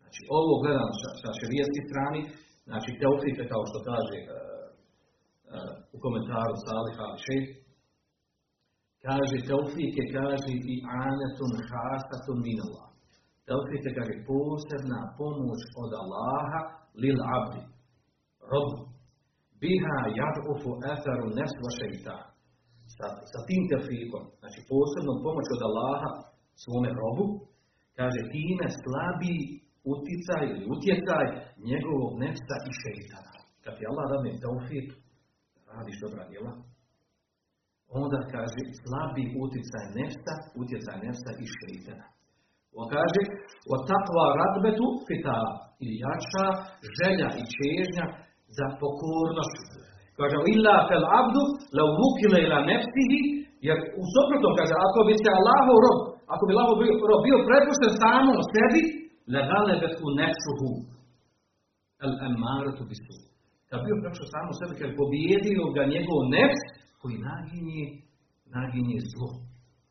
Znači, 0.00 0.20
ovo 0.38 0.52
gledam 0.62 0.90
sa, 1.20 1.30
širijeske 1.38 1.80
strani, 1.88 2.20
znači 2.68 2.90
teofite, 3.00 3.42
kao 3.52 3.62
što 3.68 3.78
kaže 3.90 4.18
uh, 4.22 4.30
uh, 5.54 5.72
u 5.94 5.96
komentaru 6.04 6.54
Salih 6.66 6.96
Ali 7.06 7.20
Kaže, 9.06 9.36
teufik 9.48 9.94
kaže, 10.16 10.52
i 10.72 10.74
anetun 11.04 11.52
hasatun 11.68 12.38
minallah. 12.48 12.88
Teufik 13.48 13.82
je, 13.86 13.92
kaže, 13.98 14.14
posebna 14.30 15.00
pomoć 15.20 15.60
od 15.82 15.90
Allaha 16.02 16.79
lil 17.02 17.18
abdi, 17.36 17.62
robu. 18.52 18.78
Biha 19.60 19.98
jad'ufu 20.20 20.70
etheru 20.92 21.26
nesva 21.38 21.70
šeitan. 21.80 22.22
Sa, 22.96 23.06
sa 23.32 23.38
tim 23.48 23.62
teufikom, 23.70 24.24
znači 24.40 24.58
posebnom 24.70 25.18
pomoć 25.24 25.46
od 25.56 25.62
Allaha 25.68 26.10
svome 26.62 26.90
robu, 27.00 27.24
kaže, 27.98 28.20
time 28.34 28.66
slabi 28.82 29.34
uticaj 29.92 30.42
ili 30.52 30.64
utjecaj 30.74 31.24
njegovog 31.70 32.12
nefsa 32.22 32.56
i 32.68 32.72
šeitana. 32.82 33.32
Kad 33.64 33.72
ti 33.76 33.82
Allah 33.90 34.04
dadne 34.12 34.32
teufik, 34.42 34.88
radiš 35.76 35.96
dobra 36.04 36.24
djela, 36.30 36.52
onda 38.00 38.18
kaže 38.34 38.62
slabi 38.80 39.24
utjecaj 39.44 39.84
nefsa, 39.98 40.34
utjecaj 40.60 40.96
nefsa 41.04 41.30
i 41.44 41.46
šeitana. 41.58 42.06
On 42.78 42.86
kaže, 42.96 43.20
o 43.72 43.74
takva 43.90 44.26
radbetu 44.40 44.86
fita 45.06 45.38
i 45.84 45.86
jača 46.04 46.46
želja 46.98 47.28
i 47.40 47.42
čežnja 47.56 48.06
za 48.56 48.66
pokornost. 48.80 49.66
Kaže, 50.18 50.36
illa 50.54 50.76
fel 50.88 51.04
abdu 51.20 51.42
la 51.76 51.82
uvukile 51.92 52.38
ila 52.46 52.58
nefsihi, 52.70 53.20
jer 53.66 53.76
u 54.00 54.02
suprotnom 54.14 54.52
kaže, 54.58 54.74
ako 54.86 54.98
bi 55.08 55.14
se 55.22 55.30
Allahov 55.38 55.76
rob, 55.84 55.98
ako 56.32 56.42
bi 56.46 56.52
Allahov 56.54 56.76
rob 57.10 57.20
bio 57.28 57.38
prepušten 57.48 57.92
samom 58.02 58.38
sebi, 58.54 58.82
la 59.32 59.40
galebetku 59.50 60.06
nefsuhu, 60.20 60.70
al 62.04 62.12
amaratu 62.28 62.82
bisu. 62.90 63.16
Kad 63.68 63.78
bio 63.86 63.96
prepušten 64.02 64.28
samom 64.34 64.54
sebi, 64.58 64.72
kad 64.80 64.90
pobijedio 65.00 65.62
ga 65.76 65.82
njegov 65.94 66.20
nefs, 66.36 66.62
koji 67.00 67.16
naginje, 67.30 67.84
naginje 68.56 68.98
zlo, 69.10 69.30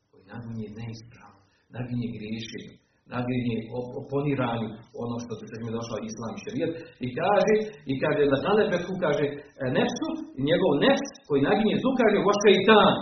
koji 0.09 0.23
naginje 0.33 0.67
neispravno, 0.79 1.41
naginje 1.75 2.07
griješenje, 2.15 2.73
naginje 3.13 3.57
oponiranju 4.01 4.67
ono 5.03 5.15
što 5.23 5.33
se 5.35 5.55
mi 5.61 5.75
došao 5.77 6.05
islam 6.09 6.31
i 6.33 6.43
šerijet 6.45 6.73
i 7.05 7.07
kaže, 7.19 7.53
i 7.91 7.93
kaže, 8.01 8.21
na 8.33 8.37
Zalebetku 8.45 8.93
kaže 9.05 9.25
e, 9.31 9.35
nefsu, 9.77 10.09
njegov 10.49 10.71
nefs 10.85 11.09
koji 11.27 11.47
naginje 11.49 11.75
zlu 11.81 11.91
kaže 12.01 12.17
o 12.29 12.33
šeitan 12.43 12.93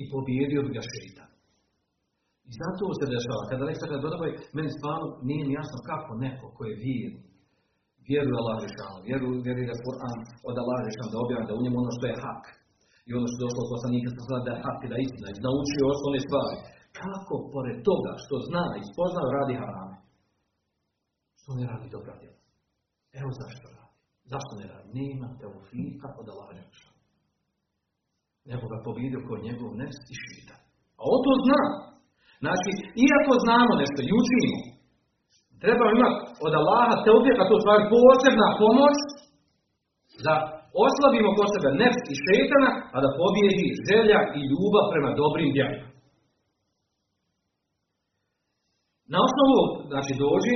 i 0.00 0.04
pobijedio 0.14 0.60
bi 0.66 0.70
ga 0.76 0.82
šeitan. 0.92 1.30
I 2.48 2.50
zato 2.60 2.84
se 2.98 3.12
dešava, 3.14 3.42
kada 3.50 3.62
nešto 3.70 3.84
kada 3.90 4.04
dodavaju, 4.06 4.32
meni 4.56 4.70
stvarno 4.78 5.06
nije 5.28 5.42
mi 5.46 5.52
jasno 5.60 5.78
kako 5.90 6.10
neko 6.24 6.46
ko 6.56 6.62
je 6.68 6.74
vjerni, 6.84 7.22
vjeruje 8.08 8.36
Allah 8.40 8.56
Žešanu, 8.66 8.98
vjeruje, 9.08 9.36
vjeruje 9.46 9.66
da 9.70 9.82
Kur'an 9.86 10.18
od 10.48 10.54
Allah 10.62 10.78
Žešanu, 10.88 11.12
da 11.12 11.18
objavlja, 11.24 11.48
da 11.48 11.54
u 11.58 11.62
njemu 11.64 11.76
ono 11.82 11.92
što 11.96 12.04
je 12.10 12.20
hak, 12.24 12.44
i 13.08 13.10
ono 13.18 13.26
što 13.28 13.38
je 13.38 13.44
došlo 13.46 13.60
od 13.64 13.70
poslanika 13.74 14.08
da 14.46 14.50
je 14.52 14.62
hak 14.64 14.78
i 14.82 14.90
da 14.90 14.96
je 14.96 15.04
istina, 15.06 15.26
i 15.30 15.90
osnovne 15.94 16.20
stvari. 16.26 16.56
Kako 16.98 17.34
pored 17.54 17.78
toga 17.88 18.12
što 18.22 18.34
zna 18.48 18.64
i 18.80 18.88
spoznao 18.90 19.34
radi 19.36 19.54
harame? 19.62 19.96
Što 21.40 21.50
ne 21.58 21.64
radi 21.72 21.86
dobra 21.96 22.14
djela? 22.20 22.40
Evo 23.20 23.30
zašto 23.40 23.64
radi. 23.76 23.94
Zašto 24.32 24.52
ne 24.60 24.66
radi? 24.72 24.88
Nema 25.00 25.28
teofika 25.40 26.08
od 26.20 26.26
Allah 26.32 26.48
Nego 28.50 28.64
ga 28.72 28.78
povidio 28.86 29.26
kod 29.28 29.38
njegov 29.46 29.70
nefs 29.80 30.00
i 30.12 30.16
šita. 30.24 30.56
A 30.98 31.02
on 31.12 31.20
to 31.26 31.32
zna. 31.44 31.62
Znači, 32.42 32.70
iako 33.06 33.32
znamo 33.44 33.72
nešto 33.82 34.00
i 34.04 34.10
treba 35.62 35.84
imati 35.96 36.18
od 36.46 36.52
Allaha 36.60 36.94
teofika, 37.04 37.50
to 37.50 37.56
stvari 37.62 37.90
posebna 37.94 38.48
pomoć 38.62 38.96
da 40.26 40.34
oslabimo 40.86 41.30
kod 41.38 41.48
sebe 41.54 41.70
nefs 41.82 42.02
i 42.12 42.20
šetana, 42.24 42.70
a 42.94 42.96
da 43.04 43.16
pobjedi 43.20 43.66
želja 43.88 44.20
i 44.38 44.40
ljubav 44.50 44.84
prema 44.92 45.10
dobrim 45.20 45.50
djelima. 45.56 45.95
Na 49.12 49.18
osnovu, 49.26 49.60
znači, 49.90 50.12
dođi 50.24 50.54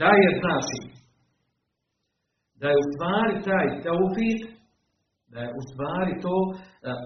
da 0.00 0.10
je, 0.20 0.28
znači, 0.42 0.78
da 2.60 2.66
je 2.70 2.80
u 2.82 2.86
stvari 2.92 3.34
taj 3.48 3.66
teufik, 3.84 4.40
da 5.32 5.38
je 5.44 5.50
u 5.60 5.62
stvari 5.70 6.12
to 6.24 6.36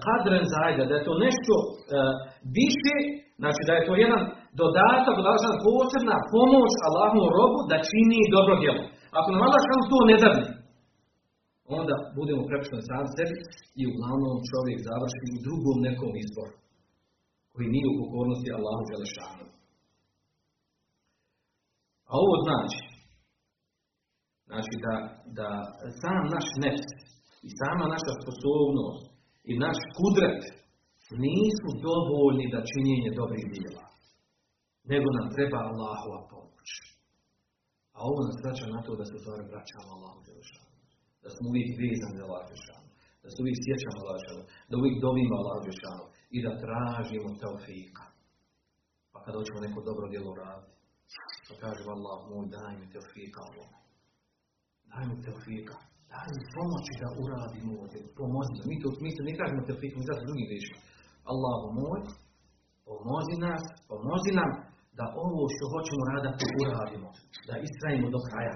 kadren 0.07 0.43
zajda, 0.53 0.83
da 0.89 0.93
je 0.95 1.07
to 1.09 1.15
nešto 1.27 1.53
uh, 1.63 2.13
više, 2.59 2.95
znači 3.41 3.61
da 3.67 3.73
je 3.75 3.85
to 3.87 3.93
jedan 4.05 4.23
dodatak, 4.61 5.15
da 5.25 5.33
posebna 5.67 6.17
pomoć 6.33 6.71
Allahom 6.87 7.25
robu 7.37 7.59
da 7.71 7.85
čini 7.89 8.33
dobro 8.35 8.53
djelo. 8.61 8.83
Ako 9.17 9.27
nam 9.29 9.41
Allah 9.45 9.61
to 9.91 9.99
ne 10.09 10.15
dadne, 10.23 10.45
onda 11.79 11.95
budemo 12.17 12.41
prepušteni 12.49 12.87
sam 12.89 13.05
sebi 13.15 13.35
i 13.79 13.83
uglavnom 13.91 14.35
čovjek 14.51 14.77
završi 14.89 15.25
u 15.35 15.37
drugom 15.45 15.77
nekom 15.87 16.11
izboru, 16.23 16.55
koji 17.53 17.73
nije 17.73 17.87
u 17.89 17.97
pokornosti 18.01 18.49
Allahu 18.57 18.83
Želešanu. 18.91 19.45
Ovo 22.21 22.33
znači, 22.45 22.81
znači 24.49 24.73
da, 24.85 24.93
da 25.39 25.49
sam 26.01 26.21
naš 26.35 26.47
nefs 26.63 26.89
i 27.47 27.49
sama 27.59 27.85
naša 27.95 28.13
sposobnost 28.21 29.03
i 29.51 29.53
naš 29.65 29.79
kudret 29.97 30.41
nisu 31.25 31.69
dovoljni 31.87 32.45
da 32.53 32.69
činjenje 32.71 33.11
dobrih 33.21 33.45
djela, 33.53 33.85
nego 34.91 35.07
nam 35.17 35.27
treba 35.35 35.57
Allahova 35.69 36.19
pomoć. 36.31 36.69
A 37.95 37.97
ovo 38.09 38.19
nas 38.27 38.37
vraća 38.43 38.65
na 38.75 38.79
to 38.85 38.91
da 38.99 39.05
se 39.11 39.17
zove 39.25 39.41
vraćamo 39.51 39.89
Allahu 39.95 40.19
da 41.23 41.29
smo 41.35 41.45
uvijek 41.51 41.69
vezani 41.81 42.17
za 42.19 42.23
Allah 42.27 42.43
da 43.23 43.27
se 43.33 43.37
uvijek 43.43 43.57
sjećamo 43.65 43.97
Allah 44.01 44.17
da 44.69 44.73
uvijek 44.79 44.95
dovimo 45.05 45.33
Allah 45.39 45.57
i 46.35 46.37
da 46.45 46.59
tražimo 46.63 47.29
teofika. 47.41 48.05
Pa 49.11 49.17
kada 49.23 49.35
hoćemo 49.39 49.59
neko 49.65 49.79
dobro 49.89 50.05
djelo 50.13 50.31
raditi, 50.41 50.75
pa 51.47 51.53
kažemo 51.63 51.89
Allah 51.97 52.17
moj 52.29 52.45
daj 52.55 52.73
mi 52.79 52.85
teofika 52.93 53.39
ovome. 53.49 53.77
Daj 54.91 55.03
mi 55.09 55.15
teofika. 55.25 55.75
Daj 56.11 56.27
mi 56.35 56.41
pomoći 56.55 56.93
da 57.01 57.07
uradimo 57.23 57.71
ovo 57.77 57.85
Pomozi. 58.19 58.59
Mi 58.69 58.75
to 58.81 58.87
mi 59.03 59.09
ne 59.29 59.33
kažemo 59.39 59.61
teofika, 59.67 59.95
mi 59.97 60.09
zato 60.09 60.21
drugi 60.27 60.45
riječi. 60.51 60.73
Allah 61.31 61.57
moj, 61.79 61.99
pomozi 62.87 63.35
nas, 63.45 63.63
pomozi 63.89 64.31
nam 64.39 64.51
da 64.97 65.05
ovo 65.23 65.41
što 65.53 65.63
hoćemo 65.73 66.03
raditi 66.11 66.45
uradimo. 66.61 67.09
Da 67.47 67.53
istrajimo 67.67 68.07
do 68.15 68.19
kraja. 68.27 68.55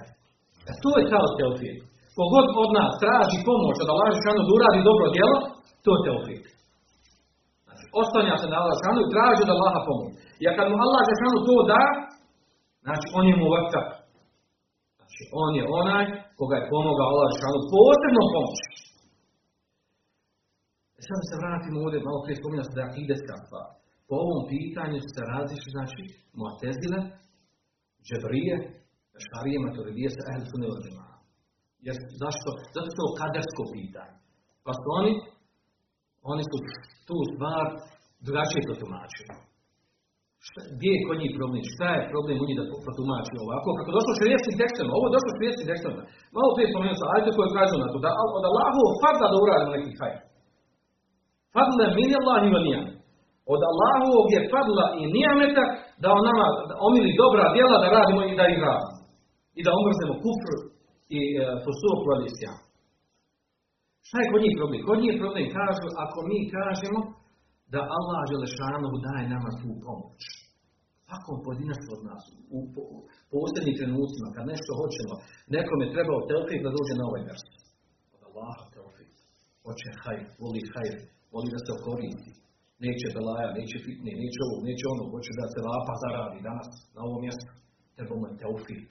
A 0.70 0.72
to 0.84 0.90
je 0.98 1.04
kao 1.14 1.28
teofik. 1.40 1.78
Kogod 2.18 2.48
od 2.64 2.70
nas 2.78 2.92
traži 3.04 3.38
pomoć 3.50 3.76
od 3.84 3.90
Allah 3.94 4.08
Žešanu 4.18 4.42
da 4.48 4.52
uradi 4.58 4.88
dobro 4.90 5.06
djelo, 5.16 5.38
to 5.84 5.90
je 5.94 6.04
teofik. 6.06 6.44
Znači, 7.66 7.86
ostanja 8.02 8.36
se 8.42 8.48
na 8.50 8.56
Allah 8.60 8.74
Žešanu 8.78 9.00
i 9.04 9.12
traži 9.14 9.44
da 9.48 9.54
Allaha 9.58 9.80
pomoć. 9.90 10.12
I 10.42 10.44
kad 10.58 10.66
mu 10.72 10.76
Allah 10.86 11.02
Žešanu 11.12 11.38
to 11.48 11.58
da, 11.72 11.82
znači 12.86 13.06
on 13.18 13.26
je 13.30 13.36
mu 13.40 13.48
vrtak. 13.56 13.88
Znači, 14.98 15.22
on 15.44 15.52
je 15.60 15.64
onaj 15.82 16.04
koga 16.38 16.56
je 16.58 16.70
pomogao 16.74 17.10
Allah 17.12 17.28
Žešanu 17.32 17.60
posebnom 17.74 18.28
pomoći. 18.36 18.68
E 20.98 21.02
sad 21.08 21.20
se 21.30 21.36
vratimo 21.42 21.78
ovdje, 21.84 22.06
malo 22.08 22.20
prije 22.24 22.40
spominja 22.40 22.66
se 22.66 22.74
da 22.78 22.84
je 22.86 23.44
stvar. 23.46 23.68
Po 24.08 24.16
ovom 24.26 24.42
pitanju 24.54 24.98
se 25.14 25.22
različi, 25.34 25.68
znači, 25.76 26.02
Mu'tezile, 26.40 27.00
Džebrije, 28.08 28.56
Šarije, 29.26 29.58
Maturidije 29.66 30.10
sa 30.12 30.22
Ahl 30.30 30.44
Sunne 30.50 30.68
jer, 31.86 31.96
zašto? 32.24 32.50
Zato 32.74 32.88
je 32.90 32.98
to 33.00 33.06
kadersko 33.20 33.64
pitanje. 33.76 34.16
Pa 34.66 34.72
su 34.80 34.88
oni, 35.00 35.14
oni 36.32 36.44
su 36.50 36.58
tu 37.08 37.18
stvar 37.32 37.66
drugačije 38.26 38.62
to 38.68 38.74
tumačili. 38.82 39.49
Gdje 40.76 40.90
je 40.94 41.06
kod 41.08 41.18
njih 41.22 41.32
problem? 41.38 41.62
Šta 41.74 41.88
je 41.96 42.10
problem 42.14 42.38
u 42.40 42.48
njih 42.48 42.58
da 42.60 42.66
protumači 42.86 43.34
ovako? 43.46 43.70
Kako 43.80 43.92
došlo 43.98 44.20
šrijeskim 44.20 44.56
tekstima, 44.62 44.92
ovo 44.98 45.06
je 45.08 45.16
došlo 45.18 45.32
šrijeskim 45.38 45.68
tekstima. 45.72 46.02
Malo 46.36 46.50
prije 46.56 46.68
spomenuo 46.72 47.00
sam, 47.00 47.14
ajde 47.16 47.30
koji 47.38 47.58
kažu 47.60 47.76
na 47.78 47.88
to, 47.92 47.98
da 48.06 48.12
od 48.38 48.44
Allahu 48.50 48.82
fadla 49.02 49.28
da 49.32 49.38
uradimo 49.44 49.72
neki 49.76 49.98
hajr. 50.00 50.20
Fadla 51.56 51.86
min 52.00 52.12
Allah 52.20 52.40
i 52.44 52.54
vanijan. 52.58 52.86
Od 53.54 53.62
Allahovog 53.72 54.28
je 54.36 54.50
fadla 54.54 54.86
i 55.02 55.04
nijameta 55.16 55.64
da 56.02 56.08
on 56.18 56.24
nama 56.30 56.46
omili 56.88 57.20
dobra 57.24 57.46
djela 57.56 57.76
da 57.84 57.96
radimo 57.98 58.22
i 58.26 58.38
da 58.40 58.46
ih 58.54 58.60
radimo. 58.68 58.96
I 59.60 59.62
da 59.66 59.72
omrznemo 59.80 60.14
kufr 60.24 60.52
i 61.18 61.20
e, 61.36 61.44
fusuk. 61.64 62.00
Šta 64.08 64.18
je 64.20 64.32
kod 64.32 64.42
njih 64.44 64.56
problem? 64.60 64.82
Kod 64.88 64.98
njih 65.04 65.16
problem 65.22 65.46
kažu, 65.60 65.88
ako 66.04 66.18
mi 66.30 66.40
kažemo 66.56 67.00
da 67.74 67.80
Allah 67.98 68.22
Želešanovu 68.32 68.98
daje 69.08 69.26
nama 69.36 69.52
tu 69.62 69.70
pomoć. 69.86 70.22
Svakom 71.06 71.38
pojedinačno 71.46 71.90
od 71.98 72.02
nas, 72.10 72.24
u 72.58 72.60
posljednjim 73.34 73.76
trenucima, 73.80 74.28
kad 74.36 74.44
nešto 74.54 74.72
hoćemo, 74.82 75.14
nekome 75.56 75.86
treba 75.94 76.28
teofik 76.30 76.62
da 76.64 76.76
dođe 76.78 76.94
na 76.98 77.06
ovaj 77.10 77.24
vers. 77.30 77.44
Od 78.16 78.22
Allaha 78.28 78.64
teofik. 78.74 79.12
Hoće 79.66 79.88
hajr, 80.02 80.26
voli 80.42 80.62
hajr, 80.74 80.96
voli 81.34 81.48
da 81.56 81.60
se 81.62 81.72
okoristi. 81.78 82.32
Neće 82.86 83.08
belaja, 83.16 83.50
neće 83.60 83.78
fitne, 83.86 84.12
neće 84.24 84.40
ovo, 84.46 84.58
neće 84.68 84.84
ono, 84.94 85.04
hoće 85.14 85.32
da 85.40 85.46
se 85.54 85.60
lapa 85.68 85.94
zaradi 86.04 86.40
danas 86.50 86.70
na 86.96 87.00
ovom 87.08 87.20
mjestu. 87.26 87.52
Treba 87.96 88.14
mu 88.20 88.28
teofik. 88.42 88.88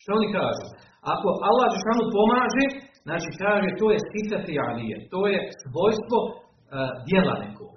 Što 0.00 0.10
oni 0.18 0.28
kažu? 0.38 0.66
Ako 1.14 1.28
Allah 1.48 1.66
Žešanu 1.74 2.04
pomaže, 2.16 2.64
znači 3.06 3.30
kaže 3.42 3.68
to 3.80 3.86
je 3.94 3.98
sifati 4.12 4.54
alije, 4.68 4.96
to 5.12 5.20
je 5.32 5.38
svojstvo 5.62 6.18
uh, 6.72 6.90
dijela 7.06 7.34
nekog. 7.44 7.72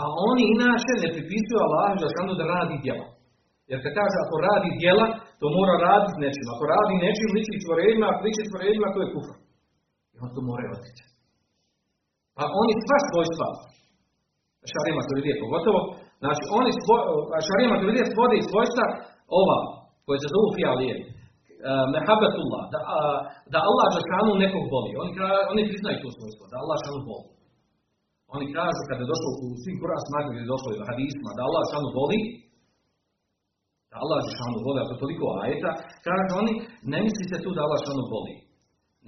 A, 0.00 0.04
oni 0.30 0.42
inače 0.54 0.92
ne 1.02 1.08
pripisuju 1.16 1.58
Allahu 1.66 1.94
Đelešanu 1.98 2.32
da 2.40 2.44
radi 2.54 2.76
djela. 2.84 3.06
Jer 3.70 3.78
kad 3.84 3.92
kaže 3.98 4.16
ako 4.24 4.36
radi 4.48 4.70
djela, 4.80 5.06
to 5.40 5.46
mora 5.58 5.74
raditi 5.88 6.22
nečim. 6.24 6.46
Ako 6.54 6.64
radi 6.74 6.94
nečim, 7.04 7.28
liči 7.36 7.54
stvorenjima, 7.62 8.06
ako 8.08 8.20
liči 8.26 8.42
stvorenjima, 8.48 8.86
to 8.94 8.98
je 9.02 9.12
kufr. 9.14 9.36
I 10.14 10.16
on 10.24 10.30
to 10.34 10.40
mora 10.50 10.64
otkriti. 10.74 11.02
Pa 12.36 12.44
oni 12.62 12.72
sva 12.84 12.98
svojstva, 13.10 13.46
šarima 14.72 15.02
turidije 15.08 15.34
pogotovo, 15.44 15.80
znači 16.22 16.42
oni 16.58 16.70
svo, 16.82 16.96
šarima 17.48 17.76
turidije 17.82 18.04
svode 18.14 18.34
i 18.38 18.48
svojstva 18.50 18.84
ova, 19.40 19.58
koje 20.06 20.18
se 20.20 20.28
zovu 20.34 20.48
fijalije, 20.56 20.94
e, 20.98 21.04
mehabetullah, 21.94 22.62
da, 22.72 22.80
da 23.52 23.58
Allah 23.68 23.86
Žešanu 23.96 24.32
nekog 24.44 24.64
voli. 24.74 24.90
Oni, 25.02 25.12
oni 25.52 25.62
priznaju 25.70 25.96
to 26.02 26.08
svojstvo, 26.16 26.44
da 26.50 26.56
Allah 26.62 26.76
Žešanu 26.80 27.00
voli. 27.10 27.28
Oni 28.36 28.46
kažu 28.58 28.80
kada 28.88 29.02
je 29.02 29.12
došlo 29.12 29.28
u 29.44 29.46
svim 29.62 29.76
kuras 29.80 30.04
gdje 30.28 30.40
je 30.42 30.52
došlo 30.54 30.68
u 30.72 30.86
hadisma, 30.90 31.30
da 31.36 31.42
Allah 31.48 31.60
Žešanu 31.66 31.88
voli, 31.98 32.20
da 33.90 33.96
Allah 34.04 34.18
Žešanu 34.28 34.58
voli, 34.66 34.78
a 34.80 34.88
to 34.90 34.94
toliko 35.02 35.24
ajeta, 35.42 35.70
kažu 36.06 36.32
oni, 36.42 36.52
ne 36.92 36.98
mislite 37.06 37.36
tu 37.44 37.50
da 37.56 37.60
Allah 37.66 37.78
Žešanu 37.82 38.04
voli, 38.14 38.34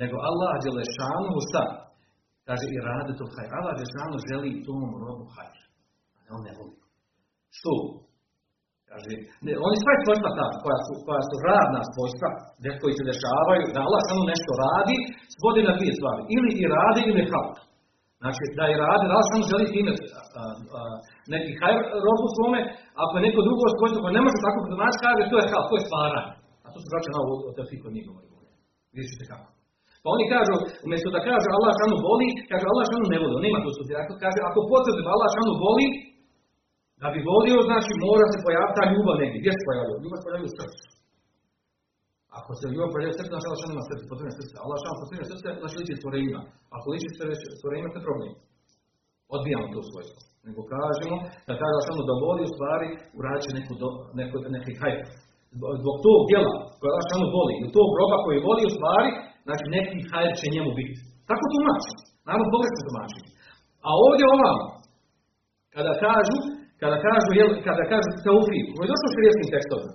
nego 0.00 0.14
Allah 0.30 0.52
Žešanu 0.64 1.38
šta? 1.48 1.64
Kaže 2.48 2.66
i 2.76 2.78
radi 2.88 3.12
to 3.18 3.24
hajr. 3.35 3.50
Allah 3.58 3.74
Žešanu 3.82 4.16
želi 4.30 4.50
tom 4.66 4.82
robu 5.02 5.24
hajr. 5.35 5.56
A 6.26 6.30
on 6.37 6.42
ne 6.48 6.52
voli. 6.58 6.76
Što? 7.58 7.74
Kaže, 8.88 9.12
ne, 9.46 9.52
oni 9.66 9.76
sve 9.82 9.94
svojstva 10.04 10.30
ta, 10.38 10.46
koja 10.62 10.78
su, 10.85 10.92
koja 11.06 11.22
su 11.28 11.35
radna 11.48 11.80
svojstva, 11.94 12.28
koji 12.80 12.94
se 12.96 13.08
dešavaju, 13.11 13.64
da 13.74 13.80
Allah 13.87 14.02
samo 14.11 14.22
nešto 14.32 14.50
radi, 14.64 14.96
svodi 15.37 15.61
na 15.68 15.72
dvije 15.78 15.92
stvari. 15.98 16.22
Ili 16.37 16.50
i 16.62 16.64
radi 16.76 17.02
ili 17.11 17.30
halk. 17.32 17.56
Znači, 18.22 18.42
da 18.58 18.64
i 18.72 18.74
radi, 18.82 19.04
Allah 19.06 19.24
samo 19.30 19.50
želi 19.52 19.66
time 19.76 19.92
neki 21.35 21.50
hajr 21.61 21.78
robu 22.06 22.26
svome, 22.37 22.61
ako 23.02 23.12
je 23.16 23.24
neko 23.26 23.40
drugo 23.48 23.64
svojstvo 23.76 23.98
koje 24.02 24.16
ne 24.18 24.24
može 24.24 24.38
tako 24.46 24.58
pronaći, 24.66 24.98
kaže, 25.04 25.22
to 25.30 25.37
je 25.38 25.50
halk, 25.52 25.66
to 25.70 25.76
je 25.78 25.87
stvaranje. 25.88 26.32
A 26.64 26.66
to 26.72 26.78
se 26.82 26.88
vraća 26.92 27.11
na 27.14 27.20
ovo 27.24 27.35
o 27.50 27.52
tefiku 27.58 27.87
nije 27.94 28.06
govori. 28.08 28.28
Vidjet 28.94 29.11
ćete 29.12 29.24
kako. 29.32 29.48
Pa 30.02 30.08
oni 30.16 30.24
kažu, 30.35 30.54
umjesto 30.87 31.08
da 31.16 31.20
kaže 31.28 31.46
Allah 31.56 31.72
šanu 31.80 31.96
voli, 32.06 32.28
kaže 32.50 32.64
Allah 32.72 32.85
šanu 32.90 33.06
ne 33.12 33.18
voli, 33.22 33.44
nema 33.46 33.58
to 33.64 33.70
sudi. 33.76 33.92
Ako 34.02 34.12
kaže, 34.24 34.38
ako 34.48 34.58
potvrdim 34.70 35.06
Allah 35.14 35.28
šanu 35.37 35.52
voli, 35.64 35.87
da 37.02 37.06
bi 37.14 37.20
volio, 37.32 37.58
znači 37.68 37.90
mora 38.04 38.26
se 38.32 38.38
pojaviti 38.44 38.76
ta 38.76 38.85
ljubav 38.92 39.16
negdje. 39.22 39.38
Gdje 39.42 39.52
se 39.56 39.62
pojavio? 39.68 39.96
Ljubav 40.02 40.16
se 40.18 40.26
pojavio 40.26 40.48
u 40.50 40.54
srcu. 40.58 40.85
Ako 42.38 42.50
se 42.58 42.66
ljubav 42.74 42.88
u 42.88 43.16
srcu, 43.18 43.30
znači 43.32 43.46
Allah 43.46 43.60
šanu 43.60 43.74
ima 43.76 43.84
srce, 43.90 44.02
potrebno 44.10 44.32
srce. 44.40 44.54
Allah 44.64 44.78
šanu 44.82 44.96
potrebno 45.02 45.26
srce, 45.32 45.48
znači 45.60 45.74
liči 45.80 46.00
stvorenjima. 46.00 46.40
Ako 46.76 46.86
liči 46.92 47.08
stvorenjima, 47.58 47.92
to 47.92 47.98
je 47.98 48.06
problem. 48.08 48.32
Odbijamo 49.36 49.66
to 49.74 49.80
svojstvo. 49.90 50.20
Nego 50.46 50.60
kažemo, 50.74 51.16
da 51.46 51.52
kaže 51.60 51.72
Allah 51.74 51.86
šanu 51.88 52.02
da 52.08 52.14
u 52.46 52.52
stvari, 52.54 52.88
uradit 53.18 53.42
će 53.44 53.50
neku, 53.58 53.72
do, 53.82 53.88
neko, 54.18 54.36
neki 54.56 54.72
hajp. 54.80 55.00
Zbog 55.80 55.96
tog 56.06 56.20
djela 56.30 56.54
koje 56.78 56.90
Allah 56.90 57.06
šanu 57.10 57.26
voli, 57.36 57.54
i 57.62 57.66
tog 57.76 57.88
groba 57.94 58.16
koji 58.24 58.46
voli 58.48 58.62
u 58.66 58.74
stvari, 58.76 59.10
znači 59.46 59.64
neki 59.76 59.98
hajr 60.10 60.32
će 60.40 60.46
njemu 60.54 60.70
biti. 60.78 60.96
Tako 61.28 61.44
tumači. 61.52 61.92
Naravno, 62.26 62.46
pogrešno 62.54 62.80
tumači. 62.88 63.20
A 63.86 63.88
ovdje 64.06 64.24
ovamo, 64.36 64.64
kada 65.74 65.92
kažu, 66.04 66.38
kada 66.82 66.96
kažu, 67.06 67.28
jel, 67.38 67.50
kada 67.66 67.82
kažu 67.92 68.08
teufik, 68.26 68.66
koji 68.72 68.84
je 68.84 68.92
došlo 68.92 69.06
u 69.10 69.14
širijskim 69.14 69.48
tekstovima, 69.54 69.92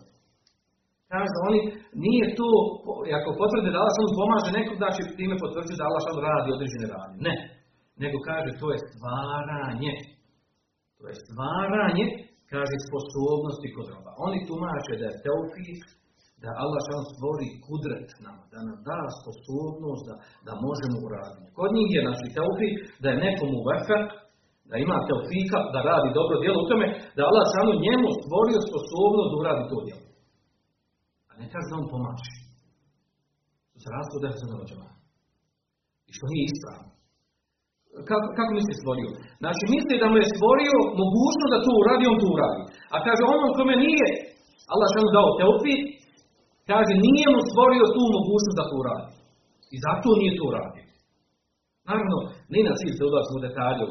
kažu 1.11 1.35
oni, 1.47 1.59
nije 2.05 2.25
to, 2.39 2.49
ako 3.17 3.29
potvrde 3.41 3.69
da 3.71 3.79
Allah 3.81 3.93
samo 3.95 4.17
pomaže 4.21 4.49
nekog, 4.59 4.75
znači 4.81 5.01
time 5.19 5.35
potvrđuje 5.43 5.77
da 5.79 5.87
Allah 5.89 6.01
samo 6.03 6.19
radi 6.29 6.49
određene 6.55 6.87
radnje. 6.93 7.19
Ne. 7.27 7.35
Nego 8.03 8.17
kaže, 8.29 8.49
to 8.61 8.67
je 8.73 8.79
stvaranje. 8.89 9.93
To 10.97 11.03
je 11.11 11.15
stvaranje, 11.25 12.05
kaže, 12.53 12.75
sposobnosti 12.87 13.67
kod 13.75 13.87
roba. 13.93 14.11
Oni 14.25 14.39
tumače 14.49 14.93
da 14.99 15.05
je 15.07 15.19
teufik, 15.25 15.81
da 16.43 16.49
Allah 16.63 16.79
šal 16.87 17.03
stvori 17.13 17.49
kudret 17.65 18.09
nama, 18.25 18.43
da 18.53 18.59
nam 18.67 18.77
da 18.87 18.97
sposobnost 19.19 20.03
da, 20.09 20.15
da 20.47 20.53
možemo 20.67 20.97
uraditi. 21.07 21.49
Kod 21.59 21.69
njih 21.77 21.89
je 21.95 22.01
znači 22.05 22.27
teufik 22.37 22.73
da 23.01 23.07
je 23.09 23.21
nekomu 23.27 23.57
vefek, 23.69 24.07
da 24.69 24.75
ima 24.85 24.97
teufika, 25.09 25.59
da 25.73 25.79
radi 25.91 26.17
dobro 26.19 26.35
djelo 26.43 26.59
u 26.61 26.69
tome, 26.69 26.87
da 27.15 27.21
Allah 27.29 27.45
samo 27.55 27.71
njemu 27.85 28.07
stvorio 28.19 28.59
sposobnost 28.69 29.29
da 29.29 29.35
uradi 29.41 29.63
to 29.71 29.77
djelo. 29.85 30.06
Ne 31.47 31.51
kaže 31.53 31.67
da 31.71 31.75
on 31.81 31.87
pomaže. 31.93 32.33
Se 33.83 33.87
razliku 33.95 34.17
da 34.23 34.27
se 34.39 34.45
ne 34.49 34.55
I 36.09 36.11
što 36.15 36.25
nije 36.31 36.45
ispravno. 36.51 36.89
Kako, 38.09 38.25
kako 38.37 38.51
misli 38.57 38.73
stvorio? 38.81 39.09
Znači 39.43 39.63
misli 39.73 40.01
da 40.01 40.07
mu 40.09 40.15
je 40.19 40.31
stvorio 40.35 40.75
mogućnost 41.03 41.51
da 41.53 41.63
to 41.65 41.71
uradi, 41.81 42.03
on 42.11 42.17
to 42.23 42.27
uradi. 42.35 42.61
A 42.93 42.95
kaže 43.05 43.21
onom 43.23 43.51
kome 43.57 43.75
nije 43.85 44.07
Allah 44.73 44.87
šanu 44.93 45.09
dao 45.17 45.37
teufik, 45.39 45.81
Kaže, 46.71 46.93
nije 47.07 47.27
mu 47.33 47.41
stvorio 47.49 47.93
tu 47.95 48.03
mogućnost 48.17 48.57
da 48.59 48.69
to 48.69 48.75
uradi. 48.83 49.09
I 49.75 49.77
zato 49.85 50.09
nije 50.21 50.37
to 50.37 50.43
uradio. 50.51 50.85
Naravno, 51.89 52.17
nije 52.51 52.63
na 52.69 52.77
cilj 52.79 52.93
se 52.95 53.03
ulazimo 53.09 53.37
u 53.39 53.45
detalje 53.47 53.85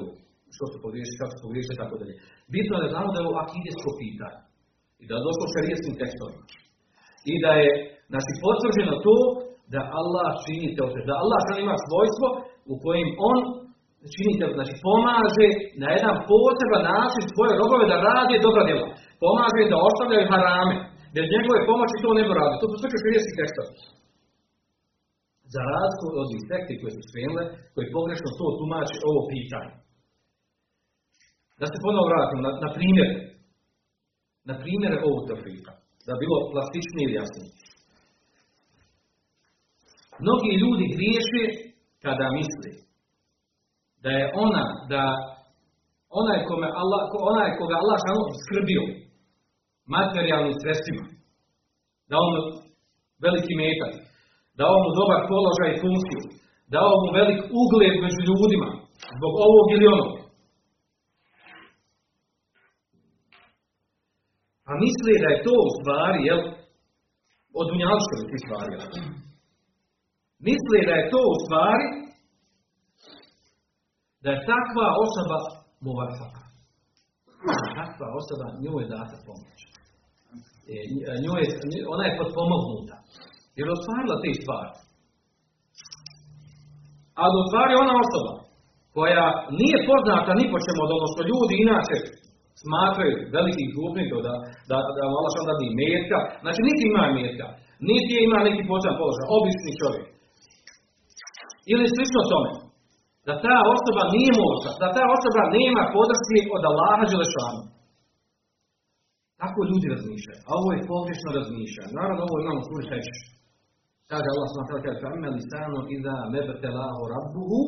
što 0.55 0.65
se 0.71 0.77
pogriješi, 0.85 1.19
kako 1.21 1.33
se 1.35 1.45
pogriješi, 1.47 1.81
tako 1.83 1.95
dalje. 2.01 2.15
Bitno 2.55 2.73
je 2.75 2.83
da 2.85 2.93
znamo 2.93 3.09
da 3.11 3.19
je 3.19 3.27
ovo 3.29 3.39
akidesko 3.45 3.91
pitanje. 4.03 4.41
I 5.03 5.05
da 5.09 5.13
je 5.15 5.27
došlo 5.29 5.53
šarijeskim 5.55 5.95
tekstovima. 6.01 6.45
I 7.33 7.35
da 7.45 7.53
je, 7.63 7.71
znači, 8.13 8.31
potvrđeno 8.45 8.95
to 9.07 9.17
da 9.75 9.81
Allah 10.01 10.29
čini 10.45 10.69
te 10.77 10.83
da 11.09 11.15
Allah 11.23 11.41
sam 11.47 11.57
ima 11.65 11.77
svojstvo 11.87 12.27
u 12.73 12.75
kojem 12.85 13.09
on 13.31 13.39
čini 14.15 14.33
te, 14.39 14.47
znači 14.57 14.75
pomaže 14.87 15.49
na 15.83 15.89
jedan 15.97 16.17
poseban 16.31 16.83
način 16.93 17.23
svoje 17.35 17.53
robove 17.63 17.85
da 17.93 17.97
rade 18.09 18.37
dobra 18.47 18.63
djela. 18.69 18.87
Pomaže 19.23 19.73
da 19.73 19.87
ostavljaju 19.89 20.31
harame. 20.33 20.77
Bez 21.17 21.27
njegove 21.35 21.69
pomoći 21.71 22.03
to 22.05 22.11
ne 22.19 22.23
bi 22.27 22.33
radio. 22.41 22.61
To 22.61 22.67
su 22.71 22.77
sve 22.79 22.89
širijeski 23.03 23.39
tekstovi. 23.41 23.73
Za 25.55 25.61
razliku 25.73 26.05
od 26.11 26.17
ovih 26.23 26.43
sekti 26.51 26.79
koje 26.81 26.93
su 26.97 27.03
skrenule, 27.09 27.45
koji 27.75 27.95
pogrešno 27.97 28.29
to 28.39 28.47
tumači 28.59 28.97
ovo 29.11 29.21
pitanje. 29.33 29.73
Da 31.61 31.67
se 31.69 31.85
ponovo 31.85 32.07
vratim 32.11 32.41
na, 32.47 32.51
na 32.65 32.69
primjer. 32.77 33.09
Na 34.49 34.55
primjer 34.63 34.93
ovog 35.09 35.21
tefrika. 35.29 35.73
Da 36.07 36.13
bi 36.15 36.23
bilo 36.25 36.39
plastičnije 36.53 37.07
i 37.09 37.17
jasnije. 37.19 37.51
Mnogi 40.25 40.51
ljudi 40.63 40.87
griješe 40.95 41.43
kada 42.05 42.27
misli 42.39 42.73
da 44.03 44.11
je 44.19 44.25
ona, 44.45 44.65
da 44.93 45.03
onaj, 46.21 46.39
kome 46.49 46.69
Allah, 46.81 47.03
onaj 47.33 47.51
koga 47.59 47.77
Allah 47.83 47.99
skrbio, 48.43 48.85
materijalnim 49.95 50.55
sredstvima, 50.63 51.05
dao 52.13 52.25
mu 52.31 52.39
veliki 53.25 53.55
metak, 53.63 53.93
dao 54.61 54.77
mu 54.83 54.89
dobar 54.99 55.21
položaj 55.33 55.71
i 55.73 55.81
funkciju, 55.83 56.23
dao 56.75 56.93
mu 57.01 57.07
velik 57.19 57.41
ugled 57.63 57.95
među 58.05 58.21
ljudima, 58.29 58.71
zbog 59.17 59.33
ovog 59.47 59.67
ili 59.77 59.87
onog. 59.95 60.16
A 64.69 64.73
misli 64.85 65.15
da 65.23 65.29
je 65.33 65.43
to 65.47 65.55
u 65.67 65.71
stvari, 65.77 66.19
jel, 66.29 66.41
od 67.61 67.67
unjaličkovi 67.75 68.39
stvari, 68.45 68.71
jel? 68.75 68.85
Misli 70.49 70.79
da 70.89 70.95
je 70.97 71.11
to 71.13 71.21
u 71.35 71.37
stvari, 71.45 71.87
da 74.23 74.29
je 74.33 74.47
takva 74.53 74.87
osoba 75.05 75.39
muvafaka. 75.87 76.43
Takva 77.81 78.07
osoba 78.21 78.47
njoj 78.63 78.83
je 78.83 78.93
data 78.97 79.17
pomoć. 79.27 79.59
E, 80.75 81.13
njoj 81.25 81.41
je, 81.45 81.49
ona 81.95 82.05
je 82.07 82.19
potpomognuta. 82.21 82.97
Jer 83.57 83.65
je 83.67 83.77
ostvarila 83.79 84.17
te 84.23 84.31
stvari. 84.43 84.73
Ali 87.23 87.35
u 87.41 87.45
stvari 87.49 87.73
ona 87.85 87.95
osoba 88.05 88.33
koja 88.97 89.27
nije 89.61 89.79
poznata 89.91 90.31
ni 90.41 90.45
po 90.53 90.59
čemu 90.65 90.81
od 90.85 91.11
što 91.13 91.23
ljudi 91.31 91.55
inače 91.67 91.97
smatraju 92.63 93.15
velikih 93.37 93.67
krupnikom 93.75 94.21
da, 94.27 94.35
da, 94.71 94.77
da 94.97 95.01
Allah 95.09 95.31
što 95.33 95.51
dadi 95.51 95.69
metka, 95.83 96.19
znači 96.43 96.61
niti 96.69 96.83
ima 96.91 97.05
metka, 97.19 97.47
niti 97.91 98.15
ima 98.27 98.39
neki 98.49 98.63
počan 98.71 98.95
položaj, 98.99 99.27
obični 99.39 99.73
čovjek. 99.81 100.07
Ili 101.73 101.85
slično 101.95 102.21
tome, 102.33 102.51
da 103.27 103.35
ta 103.47 103.57
osoba 103.75 104.03
nije 104.15 104.33
moća, 104.43 104.71
da 104.83 104.89
ta 104.97 105.05
osoba 105.17 105.43
nema 105.57 105.83
podrške 105.97 106.39
od 106.57 106.63
Allaha 106.71 107.05
Đelešanu. 107.11 107.63
Tako 109.41 109.59
ljudi 109.71 109.87
razmišljaju, 109.95 110.41
a 110.49 110.51
ovo 110.61 110.69
je 110.73 110.89
pogrešno 110.93 111.29
razmišljanje. 111.39 111.93
Naravno, 112.01 112.21
ovo 112.27 112.37
imamo 112.39 112.61
slučaj 112.71 113.01
Kaže 114.11 114.27
Allah 114.31 114.47
subhanahu 114.51 114.79
wa 114.79 114.85
ta'ala: 114.87 115.09
"Amma 115.19 115.29
lisanu 115.39 115.79
idha 115.97 116.17
mabtalahu 116.35 117.01
rabbuhu 117.15 117.59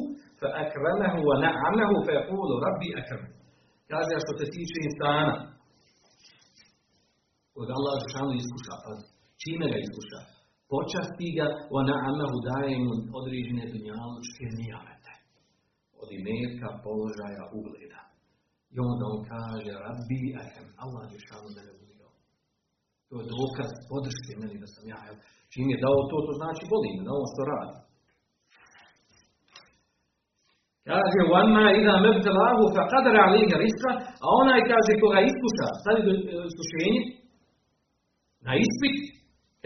fa 0.40 0.48
akramahu 0.62 1.18
wa 1.28 1.36
na'amahu 1.44 1.94
fa 2.06 2.12
yaqulu 2.18 2.54
rabbi 2.66 2.88
akram." 3.00 3.37
Kaže, 3.92 4.14
što 4.24 4.32
se 4.38 4.46
tiče 4.54 4.76
insana, 4.88 5.32
od 7.60 7.68
Allah 7.76 7.94
Žešanu 8.04 8.32
iskuša, 8.40 8.74
pa 8.84 8.90
čime 9.42 9.66
ga 9.72 9.78
iskuša? 9.86 10.20
Počasti 10.72 11.26
ga, 11.38 11.46
ona 11.78 11.96
Allahu 12.08 12.38
daje 12.48 12.74
mu 12.84 12.92
određene 13.18 13.64
dunjalučke 13.72 14.44
nijamete. 14.58 15.12
Od 16.02 16.08
imetka, 16.18 16.68
položaja, 16.84 17.44
ugleda. 17.58 18.00
I 18.74 18.76
onda 18.90 19.04
on 19.14 19.20
kaže, 19.32 19.70
rabbi, 19.86 20.20
ahem, 20.42 20.66
Allah 20.82 21.02
Žešanu 21.14 21.48
da 21.56 21.60
ne 21.66 21.72
uzio. 21.80 22.08
To 23.08 23.14
je 23.20 23.24
dokaz 23.36 23.70
podrške 23.90 24.32
meni 24.40 24.56
da 24.62 24.68
sam 24.74 24.84
ja. 24.92 25.00
Čim 25.52 25.66
je 25.72 25.82
dao 25.84 25.98
to, 26.10 26.16
to 26.26 26.32
znači 26.40 26.62
volim, 26.72 26.98
da 27.06 27.10
on 27.20 27.26
što 27.32 27.42
radi. 27.52 27.78
Kaže, 30.88 31.20
vama 31.32 31.64
ida 31.80 31.94
mebtelavu 32.04 32.64
fa 32.74 32.82
kadara 32.92 33.20
alihi 33.26 33.54
riska, 33.64 33.90
a 34.24 34.26
onaj 34.40 34.60
kaže 34.72 34.92
koga 35.00 35.20
iskuša, 35.30 35.66
stavi 35.80 36.00
do 36.06 36.12
e, 36.14 36.18
iskušenje, 36.50 37.02
na 38.46 38.52
ispit, 38.64 38.96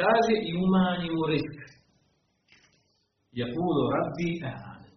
kaže 0.01 0.35
i 0.49 0.51
umanji 0.65 1.09
mu 1.17 1.23
rizik. 1.33 1.61
kudo 3.55 3.83
rabbi 3.95 4.29
ehane. 4.51 4.91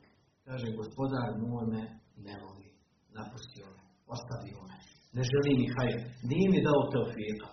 Kaže, 0.45 0.67
gospodar 0.79 1.29
moj 1.41 1.65
me 1.73 1.83
ne 2.25 2.35
voli, 2.41 2.69
napusti 3.15 3.59
me, 3.75 3.81
ostavi 4.13 4.51
me, 4.69 4.77
ne 5.15 5.21
želi 5.31 5.51
mi 5.59 5.67
hajde, 5.75 5.99
nije 6.29 6.47
mi 6.53 6.59
dao 6.67 6.81
te 6.91 6.97
ofijeta. 7.05 7.49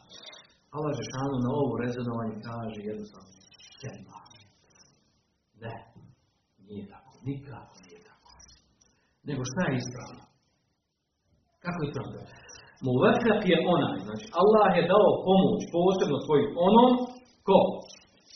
Allah 0.74 0.92
Žešanu 1.00 1.36
na 1.44 1.50
ovu 1.60 1.72
rezonovanju 1.82 2.36
kaže 2.48 2.80
jednostavno, 2.90 3.32
kelma. 3.80 4.20
Ne, 5.62 5.74
nije 6.66 6.84
tako, 6.92 7.12
nikako 7.28 7.81
nego 9.28 9.42
šta 9.50 9.62
je 9.66 9.74
ispravno? 9.82 10.22
Kako 11.64 11.78
je 11.80 11.86
ispravno? 11.88 12.20
Muvekak 12.88 13.40
je 13.52 13.56
onaj, 13.74 13.96
znači 14.06 14.26
Allah 14.40 14.68
je 14.78 14.88
dao 14.94 15.10
pomoć 15.28 15.60
posebno 15.76 16.16
svojim 16.26 16.50
onom 16.68 16.90
ko 17.46 17.58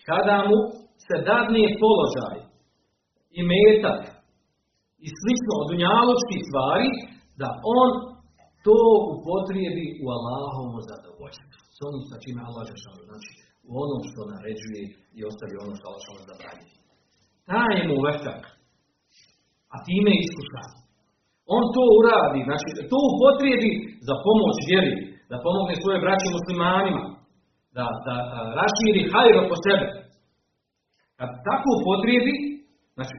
kada 0.08 0.36
mu 0.48 0.58
se 1.06 1.16
dadne 1.30 1.64
položaj 1.82 2.36
i 3.38 3.40
metak 3.52 4.00
i 5.04 5.06
slično 5.20 5.52
od 5.62 5.68
unjaločkih 5.76 6.40
stvari, 6.48 6.88
da 7.40 7.48
on 7.78 7.90
to 8.66 8.80
upotrijebi 9.14 9.86
u 10.02 10.06
Allahovom 10.16 10.78
zadovoljstvu. 10.90 11.58
S 11.76 11.78
onim 11.88 12.02
sa 12.10 12.16
čime 12.22 12.40
Allah 12.48 12.62
Žešanu, 12.72 13.02
znači 13.10 13.30
u 13.70 13.72
onom 13.84 14.00
što 14.08 14.20
naređuje 14.34 14.82
i 15.18 15.20
ostavi 15.28 15.54
ono 15.64 15.72
što 15.76 15.84
Allah 15.86 16.00
Žešanu 16.02 16.28
zabranjuje. 16.30 16.74
Taj 17.50 17.70
je 17.76 17.82
mu 17.90 17.96
vekak, 18.08 18.42
a 19.76 19.78
time 19.88 20.10
je 20.14 20.22
iskušan. 20.26 20.68
On 21.54 21.62
to 21.74 21.82
uradi, 21.98 22.40
znači 22.48 22.68
to 22.92 22.98
upotrijebi 23.10 23.70
za 24.08 24.14
pomoć 24.26 24.56
vjeri, 24.70 24.92
da 25.30 25.44
pomogne 25.46 25.74
svoje 25.78 25.98
braće 26.04 26.26
muslimanima, 26.36 27.02
da, 27.76 27.86
da 28.06 28.14
raširi 28.60 29.02
hajro 29.12 29.42
po 29.50 29.56
sebe. 29.64 29.86
Kad 31.18 31.28
tako 31.48 31.68
upotrijebi, 31.78 32.34
znači 32.96 33.14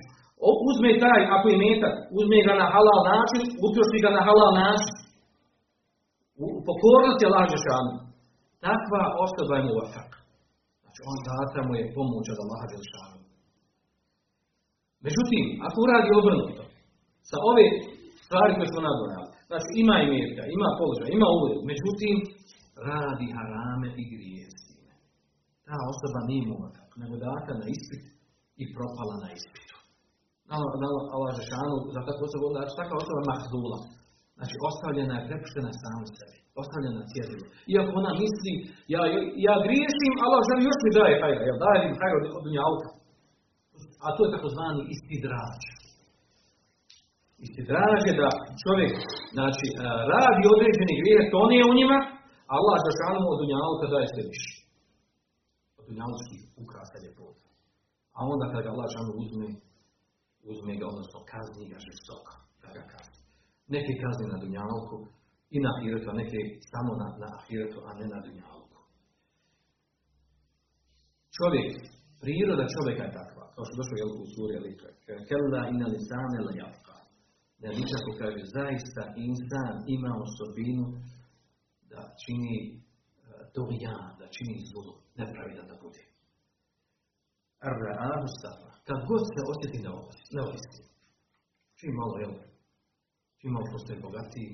uzme 0.68 0.92
taj, 1.04 1.22
ako 1.36 1.46
je 1.50 1.62
metak, 1.66 1.96
uzme 2.18 2.38
ga 2.48 2.54
na 2.62 2.68
halal 2.74 3.00
način, 3.12 3.42
utroši 3.66 4.00
ga 4.06 4.10
na 4.18 4.22
halal 4.28 4.52
način. 4.64 4.94
U 6.44 6.48
pokornosti 6.68 7.24
je 7.26 7.34
laže 7.36 7.58
šanu. 7.66 7.94
Takva 8.66 9.02
osoba 9.26 9.54
je 9.58 9.64
mu. 9.66 9.72
Znači 10.82 11.00
on 11.12 11.18
data 11.30 11.60
mu 11.68 11.74
je 11.80 11.92
pomoć 11.96 12.26
od 12.34 12.40
Allaha 12.44 12.66
Đelšanu. 12.72 13.17
Međutim, 15.06 15.44
ako 15.66 15.78
uradi 15.86 16.10
obrnuto, 16.20 16.64
sa 17.30 17.38
ove 17.52 17.66
stvari 18.26 18.52
koje 18.56 18.68
smo 18.72 18.82
nabrojali, 18.88 19.30
znači 19.50 19.70
ima 19.84 19.96
i 20.00 20.12
mjetka, 20.14 20.42
ima 20.58 20.70
položaj, 20.80 21.10
ima 21.18 21.28
ugled, 21.36 21.58
međutim, 21.72 22.16
radi 22.90 23.28
harame 23.36 23.90
i 24.02 24.04
grije 24.12 24.46
s 24.54 24.58
time. 24.68 24.94
Ta 25.68 25.78
osoba 25.94 26.20
nije 26.30 26.44
mu 26.50 26.56
vafak, 26.64 26.92
nego 27.02 27.14
data 27.28 27.52
na 27.62 27.68
ispit 27.76 28.04
i 28.62 28.64
propala 28.76 29.16
na 29.24 29.30
ispitu. 29.38 29.76
Allah 31.16 31.32
Žešanu, 31.40 31.78
za 31.96 32.02
takvu 32.08 32.24
osobu, 32.30 32.46
znači 32.56 32.74
takva 32.80 32.96
osoba 33.04 33.22
mahzula. 33.32 33.80
Znači, 34.38 34.56
ostavljena 34.70 35.14
je, 35.18 35.26
prepuštena 35.28 35.72
samu 35.82 36.06
sebi. 36.18 36.38
Ostavljena 36.62 37.10
cjedilu. 37.12 37.46
Iako 37.74 37.92
ona 38.02 38.12
misli, 38.24 38.54
ja, 38.94 39.02
ja 39.48 39.56
griješim, 39.66 40.14
Allah 40.26 40.42
želi 40.48 40.62
još 40.70 40.80
mi 40.84 40.92
daje 41.00 41.16
hajra. 41.22 41.42
Jel, 41.48 41.58
daje 41.66 41.80
mi 41.84 42.00
hajra 42.02 42.18
od, 42.22 42.26
od 42.38 42.44
dunjalka. 42.46 42.88
A 44.08 44.10
to 44.16 44.22
je 44.24 44.34
takozvani 44.36 44.82
istidraž. 44.94 45.62
Istidraž 47.46 48.02
je 48.10 48.14
da 48.22 48.30
čovjek, 48.64 48.96
znači, 49.36 49.66
radi 50.14 50.44
određeni 50.56 51.00
grijeh, 51.02 51.24
to 51.34 51.42
nije 51.52 51.64
u 51.72 51.78
njima, 51.80 51.98
Allah 52.58 52.78
Žešanu 52.88 53.26
od 53.32 53.38
dunjalka 53.42 53.86
daje 53.94 54.08
sve 54.14 54.24
više. 54.32 54.56
Od 55.80 55.84
dunjalskih 55.90 56.42
ukrasa 56.64 56.98
ljepota. 57.04 57.48
A 58.18 58.20
onda 58.32 58.46
kada 58.54 58.68
Allah 58.74 58.88
Žešanu 58.90 59.12
uzme 59.24 59.48
uzme 60.52 60.74
ga, 60.80 60.86
odnosno 60.92 61.20
kazni 61.32 61.66
ga 61.72 61.78
žestoko, 61.88 62.34
da 62.62 62.68
ga 62.76 62.84
kazni. 62.94 63.22
Neki 63.76 63.94
kazni 64.04 64.26
na 64.34 64.38
dunjalku 64.44 64.98
i 65.56 65.58
na 65.64 65.70
ahiretu, 65.76 66.08
a 66.10 66.14
neki 66.22 66.40
samo 66.72 66.92
na, 67.02 67.08
na 67.22 67.28
ahiretu, 67.38 67.80
a 67.88 67.90
ne 68.00 68.06
na 68.14 68.20
dunjalku. 68.26 68.80
Čovjek, 71.38 71.70
priroda 72.24 72.74
čovjeka 72.76 73.04
je 73.06 73.16
takva, 73.20 73.46
kao 73.54 73.64
što 73.66 73.80
došlo 73.80 73.96
je 74.00 74.06
u 74.08 74.26
suri 74.34 74.54
Elitra. 74.60 74.90
Kella 75.28 75.62
ina 75.74 75.88
lisane 75.96 76.40
la 76.48 76.54
javka. 76.64 76.96
Da 77.62 77.68
nikako 77.80 78.10
kaže, 78.22 78.42
zaista 78.58 79.04
insan 79.28 79.76
ima 79.96 80.12
osobinu 80.26 80.86
da 81.92 82.00
čini 82.24 82.56
uh, 83.62 83.70
ja, 83.86 83.98
da 84.20 84.26
čini 84.36 84.56
zlu, 84.70 84.94
nepravidan 85.20 85.68
da 85.72 85.76
bude. 85.84 86.04
Ar-ra'ahu 87.70 88.28
stafa. 88.38 88.72
Kad 88.88 89.00
god 89.10 89.24
se 89.34 89.40
osjeti 89.52 89.80
neovisni. 90.36 90.84
Čim 91.80 91.94
malo, 92.02 92.16
jel? 92.24 92.34
Čim 93.40 93.52
malo 93.56 93.68
postaje 93.74 94.04
bogatiji, 94.08 94.50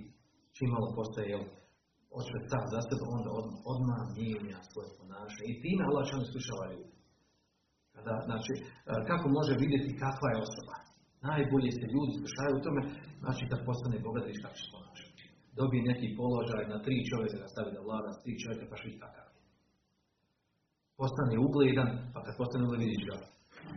čim 0.55 0.69
malo 0.75 0.87
postaje, 0.97 1.27
jel? 1.33 1.45
Hoće 2.13 2.37
tak 2.53 2.63
za 2.73 2.79
sebe, 2.87 3.05
onda 3.17 3.29
od, 3.39 3.47
odmah 3.71 4.01
mijenja 4.17 4.59
svoje 4.71 4.89
ponašanje. 4.97 5.47
I 5.51 5.59
time 5.63 5.81
Allah 5.87 6.03
će 6.07 6.13
slušava 6.33 6.65
ljudi. 6.73 6.92
Kada, 8.03 8.21
znači, 8.29 8.53
kako 9.09 9.25
može 9.37 9.53
vidjeti 9.63 9.99
kakva 10.03 10.29
je 10.31 10.43
osoba? 10.45 10.75
Najbolje 11.29 11.71
se 11.79 11.85
ljudi 11.93 12.13
slušaju 12.19 12.53
u 12.55 12.63
tome, 12.65 12.81
znači 13.23 13.43
kad 13.49 13.59
postane 13.67 13.97
bogat, 14.05 14.25
viš 14.29 14.39
kako 14.43 14.55
će 14.59 14.65
ponašati. 14.75 15.23
Dobije 15.59 15.89
neki 15.91 16.07
položaj 16.19 16.63
na 16.73 16.77
tri 16.85 16.95
čovjeka 17.09 17.37
da 17.41 17.47
stavi 17.53 17.69
da 17.75 17.81
vlada, 17.87 18.09
s 18.13 18.21
tri 18.23 18.33
čovjeka 18.41 18.65
pa 18.69 18.75
švi 18.81 18.93
kakav. 19.01 19.27
Postane 20.99 21.35
ugledan, 21.47 21.89
pa 22.13 22.19
kad 22.25 22.33
postane 22.39 22.63
ugledan 22.63 22.85
vidiš 22.85 23.03
ga 23.09 23.17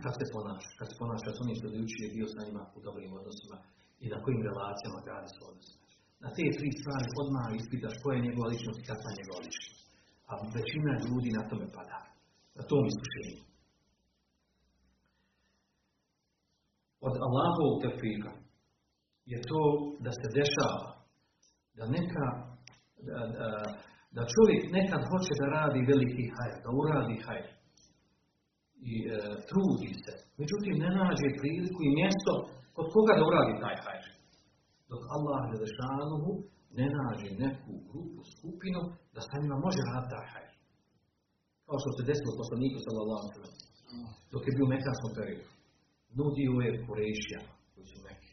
kako 0.03 0.17
se 0.19 0.25
ponaša, 0.35 0.69
kako 0.77 0.89
se 0.91 0.99
ponaša 1.01 1.29
s 1.35 1.41
onim 1.43 1.55
što 1.57 1.67
je 2.03 2.15
bio 2.15 2.27
sa 2.33 2.39
njima 2.45 2.63
u 2.77 2.79
dobrim 2.87 3.11
odnosima 3.19 3.57
i 4.03 4.05
na 4.13 4.17
kojim 4.23 4.41
relacijama 4.49 5.05
gradi 5.05 5.29
svoj 5.31 5.49
odnos. 5.51 5.69
Na 6.23 6.29
te 6.35 6.43
tri 6.57 6.69
stvari 6.79 7.07
odmah 7.21 7.45
ispitaš 7.51 7.95
koja 8.01 8.13
je 8.15 8.25
njegova 8.27 8.47
ličnost 8.53 8.79
i 8.79 8.87
kakva 8.89 9.09
je 9.09 9.19
njegova 9.21 9.39
ličnost. 9.45 9.81
A 10.29 10.31
većina 10.57 10.91
ljudi 11.07 11.29
na 11.37 11.43
tome 11.49 11.67
pada. 11.77 11.99
Na 12.57 12.63
tom 12.69 12.83
iskušenju. 12.91 13.37
Od 17.07 17.15
Allahovog 17.25 17.75
tefika 17.83 18.31
je 19.31 19.37
to 19.49 19.61
da 20.05 20.11
se 20.19 20.27
dešava 20.39 20.89
da 21.77 21.83
neka 21.97 22.25
da, 23.07 23.19
da, 23.37 23.47
da 24.15 24.31
čovjek 24.35 24.63
nekad 24.77 25.01
hoće 25.09 25.33
da 25.41 25.45
radi 25.57 25.89
veliki 25.91 26.25
hajr, 26.35 26.55
da 26.63 26.69
uradi 26.81 27.17
hajr 27.25 27.47
i 28.91 28.93
e, 29.05 29.07
trudi 29.49 29.91
se. 30.03 30.13
Međutim, 30.41 30.75
ne 30.83 30.89
nađe 30.99 31.27
priliku 31.39 31.79
i 31.83 31.95
mjesto 31.99 32.33
kod 32.75 32.87
koga 32.93 33.13
da 33.17 33.27
uradi 33.29 33.53
taj 33.63 33.77
hajr. 33.85 34.05
Dok 34.89 35.01
Allah 35.15 35.39
Želešanuhu 35.51 36.31
ne 36.79 36.87
nađe 36.97 37.29
neku 37.43 37.71
grupu, 37.89 38.19
skupinu, 38.33 38.81
da 39.15 39.19
sa 39.27 39.35
njima 39.41 39.57
može 39.65 39.81
raditi 39.89 40.11
taj 40.13 40.27
hajr. 40.33 40.51
Kao 41.67 41.77
što 41.81 41.89
se 41.95 42.07
desilo 42.09 42.39
poslaniku 42.41 42.77
sallallahu 42.85 43.25
alaihi 43.25 43.65
Dok 44.31 44.41
je 44.45 44.55
bio 44.55 44.65
u 44.67 44.73
mekanskom 44.75 45.11
periodu. 45.17 45.56
Nudio 46.19 46.53
je 46.65 46.71
Kurešijama, 46.85 47.53
koji 47.71 47.85
su 47.91 47.97
neki, 48.09 48.31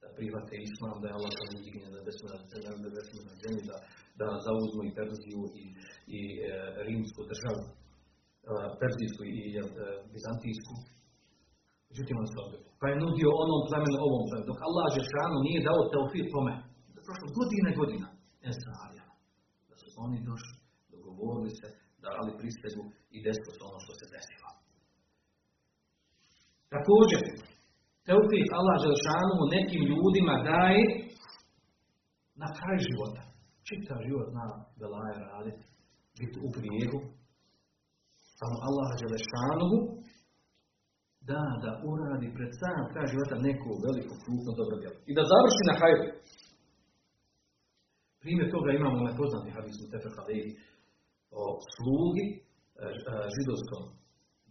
da 0.00 0.06
prihvate 0.16 0.54
islam, 0.68 0.96
da 1.00 1.06
je 1.08 1.16
Allah 1.18 1.32
sam 1.38 1.48
izdigne, 1.56 1.88
da 1.94 2.00
besme 2.08 2.28
na, 2.32 2.88
besme 2.96 3.20
na 3.30 3.34
zemlji, 3.42 3.62
da, 3.70 3.76
da 4.20 4.26
zauzmu 4.46 4.82
i 4.84 4.94
Perziju 4.96 5.42
i, 5.62 5.64
i 6.16 6.20
e, 6.48 6.52
rimsku 6.88 7.20
državu 7.32 7.64
Perzijsku 8.80 9.22
i 9.38 9.40
e, 9.60 9.62
Bizantijsku. 10.12 10.74
Međutim, 11.90 12.16
on 12.22 12.26
se 12.32 12.36
odbio. 12.44 12.60
Pa 12.80 12.86
je 12.88 13.00
nudio 13.04 13.28
onom 13.42 13.60
plemenu, 13.68 13.98
ovom 14.08 14.24
plemenu. 14.28 14.48
Dok 14.50 14.60
Allah 14.68 14.86
Žešanu 14.98 15.36
nije 15.46 15.66
dao 15.68 15.90
teofir 15.92 16.26
kome. 16.34 16.54
Da 16.94 17.00
prošlo 17.06 17.26
godine 17.38 17.70
godina. 17.80 18.06
Ensarija. 18.48 19.06
Da 19.68 19.74
su 19.80 19.86
oni 20.04 20.18
došli, 20.28 20.56
dogovorili 20.92 21.50
se, 21.58 21.66
dali 22.04 22.32
prisegu 22.40 22.82
i 23.14 23.18
desilo 23.26 23.52
se 23.56 23.62
ono 23.70 23.78
što 23.84 23.92
se 23.98 24.06
desilo. 24.14 24.41
Također, 26.74 27.20
teofir 28.06 28.44
Allah 28.58 28.76
Žešanu 28.86 29.36
nekim 29.56 29.82
ljudima 29.90 30.34
daje 30.50 30.82
na 32.42 32.48
kraj 32.56 32.78
života. 32.88 33.22
Čitav 33.68 33.98
život 34.08 34.28
na 34.38 34.46
Belaje 34.80 35.16
raditi, 35.30 35.64
biti 36.18 36.38
u 36.46 36.48
grijehu, 36.56 36.98
samo 38.38 38.56
Allah 38.68 38.88
Đelešanuhu 39.00 39.78
da, 41.30 41.42
da 41.64 41.70
uradi 41.90 42.28
pred 42.36 42.50
sam 42.60 42.82
kraj 42.92 43.06
života 43.12 43.36
neku 43.48 43.68
veliku 43.84 44.14
krupnu 44.22 44.52
dobro 44.60 44.76
djelo. 44.80 44.98
I 45.10 45.12
da 45.18 45.30
završi 45.32 45.62
na 45.68 45.74
hajru. 45.80 46.04
Primjer 48.22 48.46
toga 48.54 48.70
imamo 48.72 48.98
na 49.08 49.12
poznati 49.20 49.54
hadis 49.56 49.76
u 49.82 49.86
o 51.40 51.44
slugi 51.74 52.26
e, 52.32 52.38
e, 52.38 53.12
židovskom 53.34 53.82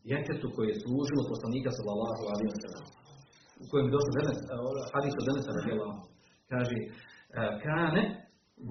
djetetu 0.10 0.48
koje 0.56 0.68
je 0.72 0.82
služilo 0.84 1.30
poslanika 1.34 1.70
sallallahu 1.78 2.24
alaihi 2.32 2.52
wa 2.54 2.60
sallam. 2.64 2.86
U 3.64 3.66
kojem 3.70 3.86
je 3.88 3.96
došlo 3.98 4.12
danas, 4.20 4.38
e, 4.42 4.46
hadis 4.94 5.14
od 5.20 5.26
Denesa 5.28 5.52
radijallahu 5.60 6.02
Kaže, 6.52 6.78
kane 7.66 8.04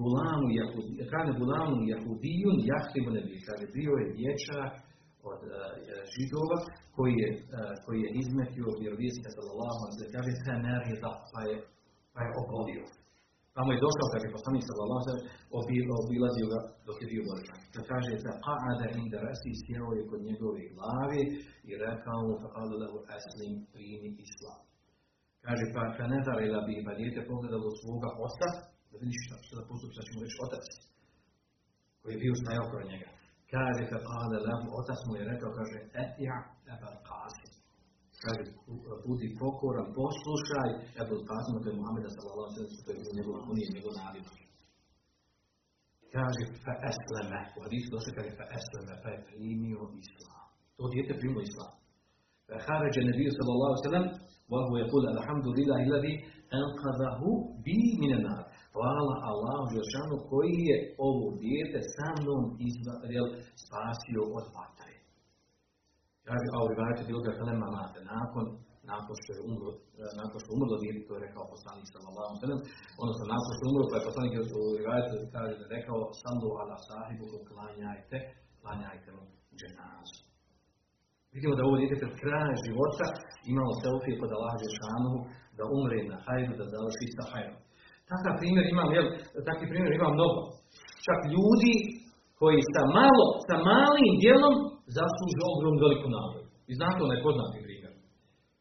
gulamu 0.01 0.47
jahudi, 0.59 0.93
kane 1.13 1.31
gulamu 1.39 1.77
jahudijun 1.91 2.57
jahtimu 2.71 3.09
nebi. 3.15 3.35
Kaže, 3.47 3.65
bio 3.77 3.93
je 4.01 4.13
dječak 4.19 4.71
od 5.31 5.41
uh, 5.47 5.51
židova 6.13 6.57
koji 6.95 7.13
je, 7.23 7.29
koji 7.85 7.99
je 8.05 8.09
izmetio 8.21 8.67
vjerovijesnika 8.81 9.29
sallallahu 9.35 9.79
alaihi 9.81 9.95
wa 9.95 9.99
sallam. 9.99 10.15
Kaže, 10.17 10.31
se 10.43 10.53
nerida, 10.67 11.11
pa 11.31 11.41
je, 11.49 11.55
pa 12.13 12.19
je 12.25 12.29
obolio. 12.41 12.83
Tamo 13.55 13.69
je 13.71 13.83
došao, 13.85 14.11
kaže 14.13 14.35
poslanik 14.37 14.63
sallallahu 14.65 15.03
alejhi 15.05 15.85
ve 15.87 15.93
obilazio 16.03 16.45
ga 16.53 16.59
dok 16.87 16.97
je 17.01 17.07
bio 17.11 17.23
bolestan. 17.29 17.59
Da 17.75 17.81
kaže 17.91 18.11
da 18.25 18.31
qa'ada 18.45 18.85
inda 19.01 19.17
rasi 19.27 19.51
sjeo 19.63 19.89
je 19.97 20.03
kod 20.09 20.21
njegove 20.29 20.61
glave 20.75 21.21
i 21.69 21.71
rekao 21.85 22.19
mu 22.27 22.33
fa'ala 22.43 22.75
lahu 22.81 22.97
aslim 23.17 23.53
primi 23.73 24.09
islam. 24.25 24.59
Kaže 25.45 25.65
pa 25.73 25.81
kanedar 25.97 26.37
ila 26.47 26.59
bi 26.67 26.75
pa 26.85 26.93
dijete 26.99 27.21
pogledalo 27.29 27.69
svoga 27.81 28.09
oca, 28.27 28.47
da 28.89 28.95
vidi 29.01 29.17
šta, 29.23 29.35
što 29.45 29.53
da 29.59 29.63
postupi, 29.69 29.93
šta 29.95 30.03
ćemo 30.07 30.19
reći 30.23 30.37
otac, 30.45 30.65
koji 31.99 32.11
je 32.13 32.21
bio 32.23 32.33
stajao 32.41 32.65
kod 32.71 32.83
njega. 32.91 33.09
Kaže 33.53 33.83
fa 33.91 33.99
qala 34.09 34.37
lahu, 34.47 34.65
otac 34.79 34.99
mu 35.07 35.13
je 35.19 35.29
rekao, 35.31 35.51
kaže, 35.59 35.77
etja 36.03 36.35
ebal 36.73 36.95
qasim 37.09 37.40
kaže, 38.23 38.43
budi 39.05 39.27
pokoran, 39.39 39.87
poslušaj, 39.99 40.69
Ebu 41.01 41.15
Qasim, 41.29 41.55
to 41.61 41.67
je 41.69 41.79
Muhammeda 41.79 42.09
sallallahu 42.15 42.47
alaihi 42.47 42.55
sallam, 42.57 42.83
to 42.85 42.89
je 42.91 43.15
njegov, 43.17 43.33
on 43.51 43.57
je 43.61 43.67
njegov 43.75 43.93
naviv. 44.01 44.23
Kaže, 46.15 46.43
fa 46.63 46.73
esleme, 46.91 47.39
u 47.57 47.59
hadisu 47.65 47.87
došle 47.95 48.11
kaže, 48.17 48.31
fa 48.39 48.45
esleme, 48.57 48.93
pa 49.01 49.07
je 49.13 49.19
primio 49.29 49.83
islam. 50.03 50.47
To 50.77 50.83
dijete 50.93 51.13
primio 51.21 51.41
islam. 51.49 51.73
Fa 52.47 52.55
haređe 52.65 53.01
nebiju 53.09 53.31
sallallahu 53.37 53.71
alaihi 53.71 53.89
sallam, 53.91 54.07
Wahu 54.51 54.73
je 54.81 54.85
kul, 54.91 55.03
alhamdulillahi 55.15 55.85
ladhi, 55.93 56.13
enqadahu 56.59 57.29
bi 57.65 57.77
minenar. 58.01 58.41
Hvala 58.75 59.15
Allahu 59.31 59.65
Žešanu 59.77 60.15
koji 60.31 60.57
je 60.69 60.77
ovo 61.07 61.25
dijete 61.43 61.79
sa 61.95 62.07
mnom 62.19 62.43
izbavio, 62.69 63.23
spasio 63.63 64.21
od 64.37 64.45
vatre. 64.55 64.80
Kaže, 66.27 66.45
a 66.55 66.57
u 66.65 66.67
rivajetu 66.71 67.01
bilo 67.09 67.21
ga 67.25 67.37
kalema 67.39 67.67
mate, 67.77 67.99
nakon, 68.13 68.45
nakon 68.91 69.15
što 69.21 69.29
je 69.35 69.41
umro, 69.49 69.69
nakon 70.21 70.37
što 70.41 70.49
je 70.49 70.55
umrlo 70.57 70.75
dijete, 70.81 71.01
to 71.07 71.13
je 71.15 71.23
rekao 71.27 71.51
poslanik 71.55 71.87
sallallahu 71.93 72.33
alejhi 72.33 72.65
odnosno 73.01 73.23
nakon 73.33 73.51
što 73.53 73.61
je 73.63 73.69
umro, 73.71 73.85
pa 73.89 73.95
je 73.97 74.07
poslanik 74.09 74.33
u 74.59 74.63
rivajetu 74.81 75.13
kaže 75.35 75.53
da 75.61 75.65
rekao 75.75 75.99
sallu 76.21 76.49
ala 76.61 76.77
sahibu, 76.89 77.25
klanjajte, 77.49 78.17
klanjajte 78.61 79.09
mu 79.15 79.23
dženazu. 79.59 80.19
Vidimo 81.35 81.53
da 81.57 81.63
ovo 81.67 81.75
dijete 81.79 81.95
pred 82.01 82.13
krajem 82.21 82.57
života 82.65 83.05
imalo 83.51 83.71
selfije 83.83 84.19
kod 84.21 84.29
Allaha 84.37 84.57
Žešanohu 84.65 85.19
da 85.57 85.63
umre 85.77 85.99
na 86.11 86.17
hajru, 86.25 86.53
da 86.59 86.65
završi 86.73 87.07
sa 87.17 87.23
hajrom. 87.31 87.57
Takav 88.11 88.33
primjer 88.41 88.65
imam, 88.73 88.89
jel, 88.97 89.07
takvi 89.47 89.65
primjer 89.71 89.93
imam 89.95 90.13
mnogo. 90.17 90.39
Čak 91.05 91.19
ljudi 91.33 91.73
koji 92.39 92.59
sa 92.73 92.83
malo, 92.99 93.25
sa 93.47 93.55
malim 93.69 94.13
djelom 94.23 94.55
zasluže 94.97 95.41
ogrom 95.53 95.75
veliku 95.83 96.07
nagradu. 96.15 96.49
I 96.71 96.73
znate 96.79 96.99
onaj 97.07 97.19
poznati 97.27 97.63
primjer. 97.65 97.93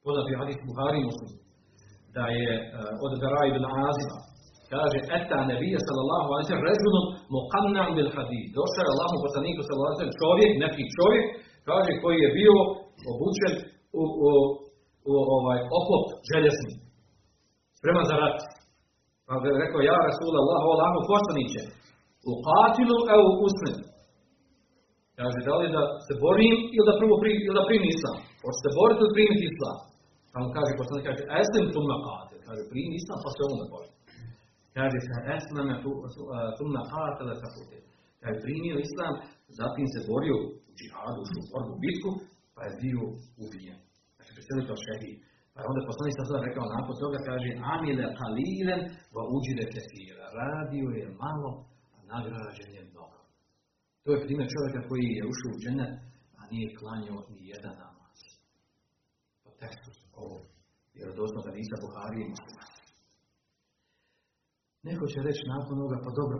Poznati 0.06 0.38
hadis 0.40 0.58
Buhari 0.68 1.00
muslim. 1.08 1.32
Da 2.16 2.24
je 2.38 2.52
uh, 2.58 3.04
od 3.04 3.12
Gara 3.22 3.42
ibn 3.50 3.64
Azima. 3.88 4.18
Kaže, 4.72 4.98
eta 5.18 5.38
nebija 5.52 5.78
sallallahu 5.86 6.28
alaihi 6.30 6.48
sallam, 6.48 6.68
rezulun 6.72 7.04
muqannam 7.36 7.88
bil 7.96 8.10
hadid. 8.16 8.46
Došao 8.58 8.84
je 8.86 8.92
Allahu 8.94 9.16
poslaniku 9.24 9.60
sallallahu 9.62 9.90
alaihi 9.90 10.02
sallam, 10.02 10.20
čovjek, 10.24 10.52
neki 10.64 10.84
čovjek, 10.96 11.24
kaže, 11.68 11.92
koji 12.02 12.18
je 12.24 12.30
bio 12.40 12.54
obučen 13.12 13.54
u, 14.00 14.02
u, 14.26 14.30
u 15.10 15.12
ovaj 15.36 15.58
oklop 15.78 16.06
željesni. 16.30 16.74
Spreman 17.78 18.06
za 18.10 18.16
rat. 18.22 18.38
Pa 19.26 19.32
je 19.46 19.62
rekao, 19.64 19.80
ja 19.90 19.98
Rasulallah, 20.08 20.60
o 20.64 20.70
Allahu 20.74 20.98
poslaniće, 21.12 21.62
u 22.30 22.32
katilu, 22.46 22.96
evo 23.14 23.26
usmen. 23.46 23.76
Kaže, 25.20 25.38
da 25.48 25.54
li 25.60 25.66
da 25.76 25.82
se 26.06 26.12
borim 26.24 26.56
ili 26.76 26.86
da 26.88 26.94
prvo 27.00 27.14
prim, 27.22 27.38
ili 27.46 27.56
da 27.58 27.68
primim 27.68 27.90
islam? 27.96 28.18
Hoće 28.42 28.58
se 28.64 28.70
boriti 28.78 29.00
ili 29.02 29.16
primiti 29.16 29.44
islam? 29.52 29.78
Pa 30.30 30.36
on 30.44 30.50
kaže, 30.56 30.80
poslanik 30.80 31.04
kaže, 31.08 31.22
eslim 31.40 31.66
tumma 31.74 31.96
qatil. 32.06 32.38
Kaže, 32.46 32.62
primi 32.72 32.94
islam, 33.00 33.18
pa 33.24 33.28
se 33.34 33.40
onda 33.52 33.66
bori. 33.74 33.90
Kaže, 34.76 34.98
sa 35.06 35.16
eslame 35.36 35.74
tumma 36.58 36.82
qatil 36.92 37.28
sa 37.42 37.48
puti. 37.54 37.78
Kaže, 38.22 38.36
primio 38.46 38.76
islam, 38.88 39.14
zatim 39.60 39.86
se 39.92 39.98
borio 40.10 40.36
u 40.68 40.70
džihadu, 40.78 41.20
u 41.40 41.44
borbu, 41.52 41.74
bitku, 41.84 42.10
pa 42.54 42.60
je 42.66 42.72
bio 42.82 43.02
ubijen. 43.44 43.78
Znači, 44.14 44.30
predstavljaju 44.34 44.68
kao 44.70 44.78
šehid. 44.86 45.16
Pa 45.52 45.58
je 45.60 45.66
onda 45.70 45.80
poslanik 45.90 46.14
sa 46.16 46.24
sada 46.28 46.40
rekao, 46.48 46.64
nakon 46.76 46.94
toga 47.02 47.18
kaže, 47.28 47.48
amile 47.74 48.06
kalilen, 48.20 48.80
va 49.14 49.22
uđire 49.36 49.64
kesira. 49.74 50.24
Radio 50.42 50.86
je 51.00 51.06
malo, 51.24 51.50
a 51.96 51.98
nagrađen 52.12 52.70
je. 52.76 52.89
To 54.02 54.08
je 54.12 54.24
primjer 54.24 54.48
čovjeka 54.54 54.80
koji 54.88 55.06
je 55.18 55.30
ušao 55.32 55.50
u 55.54 55.60
dženet, 55.62 55.94
a 56.38 56.40
nije 56.52 56.76
klanjao 56.78 57.20
ni 57.32 57.40
jedan 57.52 57.74
namaz. 57.84 58.18
Po 59.42 59.50
tekstu 59.60 59.90
ovo, 60.22 60.38
jer 60.98 61.08
dosno 61.20 61.38
da 61.44 61.50
nisa 61.58 61.76
Buhari 61.84 62.20
i. 62.24 62.32
Neko 64.88 65.04
će 65.12 65.18
reći 65.28 65.42
nakon 65.54 65.76
ovoga, 65.78 65.98
pa 66.04 66.10
dobro, 66.20 66.38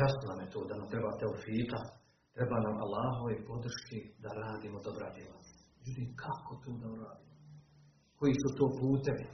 jasno 0.00 0.24
nam 0.28 0.40
je 0.42 0.52
to 0.54 0.60
da 0.68 0.74
nam 0.80 0.88
treba 0.92 1.18
teofita, 1.20 1.80
treba 2.36 2.56
nam 2.66 2.76
Allahove 2.84 3.34
podrške 3.50 3.98
da 4.22 4.28
radimo 4.42 4.78
dobra 4.88 5.08
djela. 5.16 5.40
Međutim, 5.78 6.08
kako 6.24 6.50
to 6.62 6.70
da 6.82 6.86
uradimo? 6.94 7.34
Koji 8.18 8.34
su 8.42 8.48
to 8.58 8.66
putevi? 8.80 9.26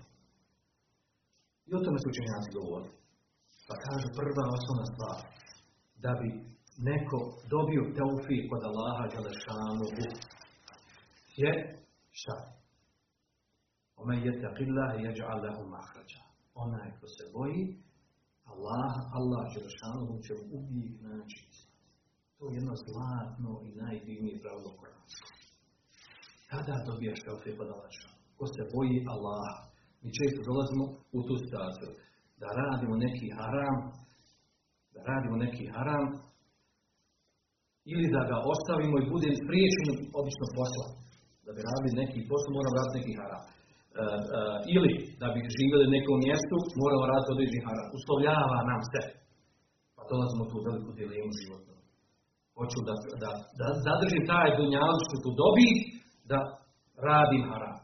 I 1.68 1.70
o 1.76 1.82
tome 1.84 1.98
su 2.00 2.06
učenjaci 2.10 2.56
govorili. 2.58 2.96
Pa 3.68 3.74
kažu 3.86 4.06
prva 4.18 4.44
osnovna 4.56 4.86
stvar, 4.92 5.18
da 6.04 6.12
bi 6.20 6.28
neko 6.78 7.18
dobio 7.52 7.82
teufik 7.96 8.42
kod 8.50 8.62
Allaha 8.70 9.04
Đalešanu 9.12 9.86
je 11.40 11.52
šta? 12.20 12.36
Ome 14.00 14.16
je 14.24 14.32
taqillah 14.44 14.90
jeđa'al 15.04 15.40
lehu 15.44 15.62
mahrađa. 15.74 16.22
Onaj 16.54 16.90
ko 16.98 17.06
se 17.16 17.24
boji, 17.34 17.62
Allah, 18.52 18.92
Allah 19.18 19.44
Đalešanu 19.54 20.22
će 20.24 20.34
uvijek 20.58 20.94
naći 21.06 21.40
To 22.38 22.42
je 22.48 22.54
jedno 22.58 22.74
zlatno 22.84 23.50
i 23.66 23.68
najdivnije 23.80 24.40
pravilo 24.42 24.70
Koransko. 24.78 25.28
Kada 26.50 26.74
dobijaš 26.88 27.20
teufik 27.24 27.56
kod 27.58 27.68
Allaha 27.74 28.08
Ko 28.38 28.44
se 28.54 28.62
boji 28.74 28.96
Allaha. 29.14 29.56
Mi 30.02 30.08
često 30.18 30.40
dolazimo 30.50 30.84
u 31.16 31.18
tu 31.26 31.34
situaciju. 31.42 31.90
Da 32.40 32.48
radimo 32.60 32.94
neki 33.06 33.26
haram, 33.38 33.76
da 34.94 35.00
radimo 35.10 35.36
neki 35.44 35.64
haram, 35.74 36.04
ili 37.92 38.06
da 38.16 38.22
ga 38.30 38.36
ostavimo 38.52 38.96
i 38.98 39.10
bude 39.12 39.28
spriječen 39.42 39.88
obično 40.20 40.46
posla. 40.58 40.86
Da 41.44 41.50
bi 41.54 41.60
radili 41.68 41.98
neki 42.02 42.18
posao, 42.30 42.50
mora 42.56 42.70
raditi 42.78 42.98
neki 42.98 43.14
haram. 43.20 43.42
E, 43.46 43.50
e, 44.02 44.40
ili 44.76 44.92
da 45.20 45.26
bi 45.34 45.40
živjeli 45.58 45.84
na 45.86 45.94
nekom 45.96 46.18
mjestu, 46.26 46.56
moramo 46.82 47.04
raditi 47.12 47.32
određeni 47.34 47.66
haram. 47.68 47.86
Uslovljava 47.98 48.58
nam 48.70 48.80
se. 48.92 49.00
Pa 49.96 50.02
dolazimo 50.10 50.44
tu 50.50 50.56
veliku 50.66 50.90
dilemu 50.98 51.32
životnu. 51.40 51.74
Hoću 52.58 52.78
da, 52.88 52.94
da, 53.22 53.30
da 53.58 53.66
zadržim 53.86 54.24
taj 54.32 54.48
dunjaličku 54.58 55.16
tu 55.24 55.30
dobi 55.42 55.68
da 56.30 56.38
radim 57.08 57.42
haram. 57.50 57.76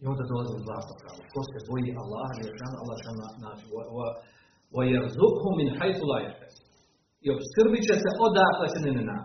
I 0.00 0.04
onda 0.10 0.22
dolazi 0.30 0.52
u 0.56 0.64
vlasta 0.66 0.94
pravo. 1.00 1.20
Ko 1.32 1.40
se 1.50 1.58
boji 1.68 1.90
Allah, 2.02 2.28
jer 2.40 2.50
Allah 2.82 2.96
će 3.02 3.10
na, 3.42 3.50
Wa, 3.74 3.82
wa, 3.96 4.06
wa 4.74 5.50
min 5.60 5.68
hajtu 5.78 6.04
lajete 6.12 6.46
i 7.24 7.26
obskrbit 7.34 7.82
će 7.88 7.94
se 8.02 8.10
odakle 8.26 8.66
se 8.72 8.78
ne 8.84 8.92
nena. 8.98 9.18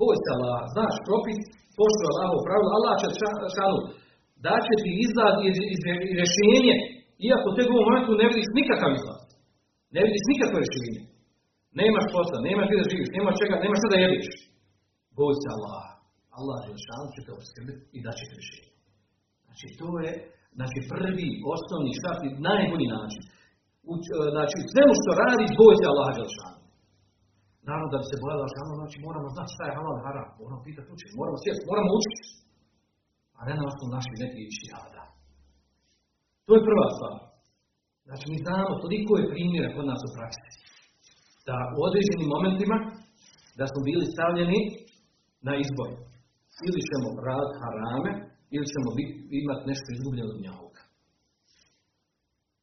Boj 0.00 0.16
se 0.22 0.28
Allah, 0.36 0.60
znaš 0.74 0.94
propis, 1.08 1.38
poštuje 1.78 2.08
Allahov 2.12 2.40
pravilo, 2.46 2.70
Allah 2.78 2.94
će 3.00 3.08
šanu, 3.56 3.78
da 4.44 4.54
će 4.66 4.74
ti 4.82 4.90
izlaz 5.04 5.34
i, 5.46 5.48
rješenje, 6.18 6.76
iako 7.28 7.48
te 7.56 7.62
u 7.64 7.76
momentu 7.80 8.10
ne 8.20 8.26
vidiš 8.30 8.48
nikakav 8.58 8.90
izlaz. 8.98 9.22
Ne 9.94 10.00
vidiš 10.06 10.24
nikakvo 10.32 10.56
rješenje. 10.64 11.02
Nemaš 11.80 12.06
posla, 12.14 12.38
nemaš 12.48 12.66
gdje 12.66 12.78
da 12.80 12.90
živiš, 12.92 13.10
nemaš 13.16 13.34
čega, 13.40 13.54
nemaš 13.64 13.78
šta 13.80 13.88
da 13.92 13.98
jediš. 14.04 14.28
Boj 15.18 15.34
se 15.42 15.48
Allah. 15.56 15.84
Allah 16.38 16.60
je 16.68 16.84
šanu 16.86 17.08
će 17.14 17.20
te 17.26 17.30
obskrbiti 17.38 17.82
i 17.96 17.98
da 18.04 18.10
će 18.16 18.24
ti 18.28 18.34
rješenje. 18.38 18.70
Znači 19.44 19.66
to 19.80 19.88
je 20.04 20.12
znači, 20.58 20.78
prvi, 20.92 21.28
osnovni, 21.54 21.92
šartni, 22.00 22.28
najbolji 22.48 22.88
način. 22.96 23.22
U, 23.90 23.92
znači, 24.34 24.56
svemu 24.72 24.92
što 25.00 25.10
radiš, 25.22 25.50
boj 25.60 25.74
se 25.78 25.86
Allah 25.92 26.08
Đelšanu. 26.16 26.60
Naravno 27.68 27.88
da 27.92 27.98
bi 28.00 28.06
se 28.10 28.22
bojala 28.24 28.50
Žešanu, 28.50 28.74
znači 28.80 28.96
moramo 29.06 29.28
znati 29.34 29.52
šta 29.54 29.62
je 29.66 29.76
halal 29.76 29.98
haram. 30.04 30.28
Moramo 30.40 30.60
pitati 30.68 30.88
učiti, 30.94 31.18
moramo 31.20 31.38
sjesti, 31.42 31.68
moramo 31.70 31.90
učiti. 31.98 32.22
A 33.38 33.40
ne 33.46 33.52
na 33.58 33.64
osnovu 33.70 33.88
naših 33.96 34.16
nekih 34.22 34.42
išihada. 34.50 35.02
To 36.46 36.50
je 36.54 36.66
prva 36.68 36.86
stvar. 36.94 37.14
Znači 38.06 38.24
mi 38.30 38.36
znamo 38.44 38.80
toliko 38.84 39.12
je 39.16 39.30
primjera 39.32 39.68
kod 39.76 39.86
nas 39.90 40.00
u 40.06 40.10
praksi. 40.16 40.48
Da 41.48 41.56
u 41.76 41.78
određenim 41.88 42.28
momentima 42.34 42.76
da 43.58 43.64
smo 43.70 43.80
bili 43.88 44.12
stavljeni 44.14 44.60
na 45.46 45.52
izbor. 45.64 45.90
Ili 46.68 46.80
ćemo 46.88 47.08
rad 47.28 47.50
harame, 47.60 48.12
ili 48.54 48.66
ćemo 48.72 48.88
imati 49.42 49.64
nešto 49.70 49.86
izgubljeno 49.90 50.30
od 50.34 50.42
njavuka. 50.44 50.82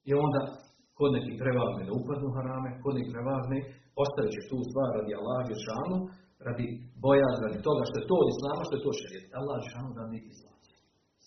I 0.10 0.12
onda 0.24 0.42
kod 0.98 1.10
nekih 1.18 1.36
prevagne 1.41 1.84
da 1.88 1.94
upadnu 2.00 2.30
harame, 2.38 2.70
kod 2.84 2.94
nekih 2.96 3.14
prevagne 3.16 3.58
ostavit 4.04 4.32
će 4.36 4.41
tu 4.50 4.58
stvar 4.70 4.89
radi 4.98 5.12
Allah 5.20 5.39
Žešanu, 5.52 5.98
radi 6.48 6.68
boja, 7.04 7.30
radi 7.46 7.60
toga 7.68 7.84
što 7.89 7.96
je 8.00 8.10
to 8.12 8.18
Islama, 8.34 8.62
što 8.68 8.76
je 8.76 8.86
to 8.86 8.91
šerijet. 9.00 9.28
Allah 9.39 9.58
Žešanu 9.66 9.89
da 9.98 10.04
ne 10.14 10.20
izlazi. 10.32 10.72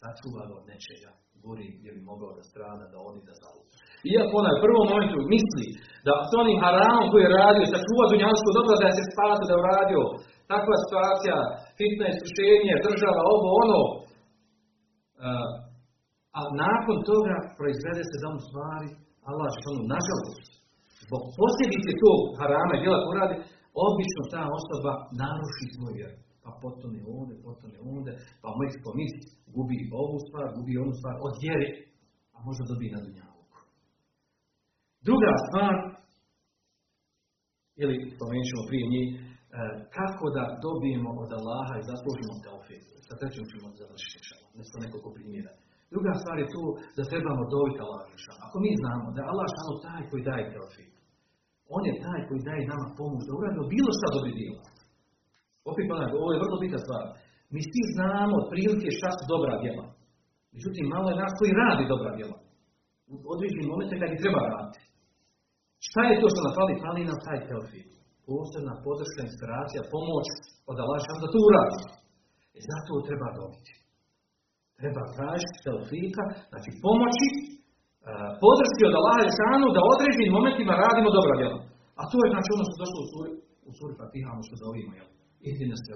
Sačuva 0.01 0.43
od 0.59 0.65
nečega, 0.71 1.11
gori 1.45 1.67
gdje 1.79 1.91
bi 1.97 2.03
mogao 2.11 2.31
da 2.39 2.43
strada, 2.51 2.85
da 2.93 2.99
odi, 3.09 3.21
da 3.29 3.35
zaluta. 3.43 3.75
Iako 4.13 4.33
onaj 4.41 4.55
u 4.57 4.63
prvom 4.65 4.87
momentu 4.93 5.19
misli 5.35 5.67
da 6.07 6.13
s 6.31 6.33
onim 6.43 6.59
haramom 6.65 7.07
koji 7.11 7.23
je 7.25 7.37
radio, 7.43 7.65
sačuva 7.73 8.05
dunjansko 8.13 8.49
dobro 8.59 8.75
da 8.83 8.89
se 8.97 9.05
spati, 9.13 9.47
da 9.49 9.53
je 9.55 9.63
uradio, 9.63 10.03
takva 10.53 10.75
situacija, 10.85 11.37
fitna 11.79 12.07
iskušenje, 12.09 12.75
država, 12.87 13.23
ovo, 13.35 13.49
ono. 13.63 13.81
a 16.39 16.41
nakon 16.65 16.97
toga 17.11 17.37
proizvede 17.59 18.03
se 18.11 18.17
da 18.23 18.31
stvari, 18.49 18.91
Allah 19.31 19.51
ono, 19.71 19.83
nažalost, 19.95 20.51
zbog 21.07 21.23
posljedice 21.39 21.91
tog 22.03 22.21
harama 22.39 22.73
i 22.75 22.83
djela 22.83 23.17
radi, 23.21 23.37
obično 23.87 24.23
ta 24.35 24.43
osoba 24.59 24.93
naruši 25.23 25.67
svoj 25.75 25.93
vjer. 25.99 26.13
Pa 26.45 26.51
potone 26.63 27.01
ovdje, 27.17 27.35
potone 27.47 27.79
ovdje, 27.93 28.13
pa 28.43 28.49
moj 28.59 28.69
misli, 29.01 29.23
gubi 29.55 29.79
ovu 30.03 30.17
stvar, 30.27 30.47
gubi 30.57 30.83
onu 30.85 30.95
stvar 31.01 31.15
od 31.27 31.35
vjere, 31.45 31.69
a 32.35 32.37
možda 32.47 32.63
dobije 32.71 32.91
na 32.95 33.01
dunjavuku. 33.05 33.59
Druga 35.09 35.31
stvar, 35.47 35.75
ili 37.83 37.97
spomenut 38.15 38.49
ćemo 38.51 38.63
prije 38.71 38.87
njih, 38.95 39.09
e, 39.17 39.21
kako 39.97 40.25
da 40.37 40.45
dobijemo 40.67 41.11
od 41.25 41.31
Allaha 41.39 41.75
i 41.79 41.89
zaslužimo 41.91 42.35
teofit. 42.45 42.83
Sa 43.07 43.15
trećom 43.21 43.45
ćemo 43.51 43.67
završiti 43.81 44.27
šalom, 44.29 44.53
nešto 44.61 44.75
nekoliko 44.85 45.11
primjera. 45.19 45.53
Druga 45.93 46.13
stvar 46.21 46.37
je 46.43 46.53
tu 46.55 46.63
da 46.97 47.11
trebamo 47.13 47.43
dobiti 47.55 47.83
Allah 47.85 48.01
Ako 48.47 48.57
mi 48.65 48.81
znamo 48.83 49.07
da 49.15 49.19
je 49.21 49.31
Allah 49.33 49.49
samo 49.59 49.73
taj 49.87 50.03
koji 50.11 50.27
daje 50.31 50.45
teofit, 50.53 50.93
on 51.77 51.83
je 51.89 52.01
taj 52.05 52.21
koji 52.29 52.47
daje 52.49 52.71
nama 52.73 52.87
pomoć 53.01 53.23
da 53.25 53.33
uradimo 53.33 53.73
bilo 53.75 53.91
šta 53.99 54.07
dobri 54.15 54.33
djela. 54.39 54.63
Opet 55.71 55.85
ponavljam, 55.91 56.21
ovo 56.23 56.31
je 56.33 56.43
vrlo 56.45 56.57
bitna 56.63 56.81
stvar. 56.85 57.05
Mi 57.55 57.61
svi 57.71 57.83
znamo 57.95 58.35
otprilike 58.43 58.89
šta 58.99 59.11
su 59.17 59.23
dobra 59.33 59.55
djela. 59.63 59.87
Međutim, 60.55 60.85
malo 60.95 61.07
je 61.09 61.21
nas 61.23 61.33
koji 61.39 61.59
radi 61.63 61.91
dobra 61.93 62.11
djela. 62.19 62.37
U 63.13 63.15
određenim 63.35 63.69
momentima 63.73 64.01
kad 64.03 64.11
ih 64.13 64.23
treba 64.23 64.41
raditi. 64.53 64.81
Šta 65.87 66.01
je 66.09 66.21
to 66.21 66.27
što 66.33 66.41
nam 66.45 66.53
fali? 66.59 66.83
Fali 66.85 67.03
nam 67.11 67.19
taj 67.27 67.39
teofit. 67.49 67.89
Posebna 68.29 68.75
podrška, 68.87 69.21
inspiracija, 69.23 69.91
pomoć 69.95 70.27
od 70.71 70.77
Allah 70.83 71.01
da 71.23 71.29
to 71.33 71.39
uradi. 71.49 71.81
I 72.57 72.59
e, 72.61 72.67
zato 72.71 73.07
treba 73.09 73.29
dobiti. 73.41 73.73
Treba 74.81 75.03
tražiti 75.17 75.63
teofika, 75.65 76.23
znači 76.51 76.71
pomoći, 76.85 77.29
e, 77.37 77.41
podrški 78.43 78.83
od 78.89 78.95
Allah 78.99 79.19
šanu 79.39 79.67
da 79.77 79.91
određenim 79.95 80.33
momentima 80.39 80.83
radimo 80.85 81.09
dobra 81.19 81.35
djela. 81.41 81.59
A 82.01 82.03
to 82.11 82.17
je 82.23 82.33
znači 82.35 82.49
ono 82.57 82.65
što 82.67 82.83
došlo 82.83 82.99
u 83.05 83.09
suri, 83.13 83.31
u 83.69 83.71
suri 83.79 83.93
Fatiha, 84.01 84.29
ono 84.37 84.45
što 84.49 84.57
zovimo, 84.65 84.93
jel? 84.99 85.09
Idine 85.51 85.77
se 85.85 85.93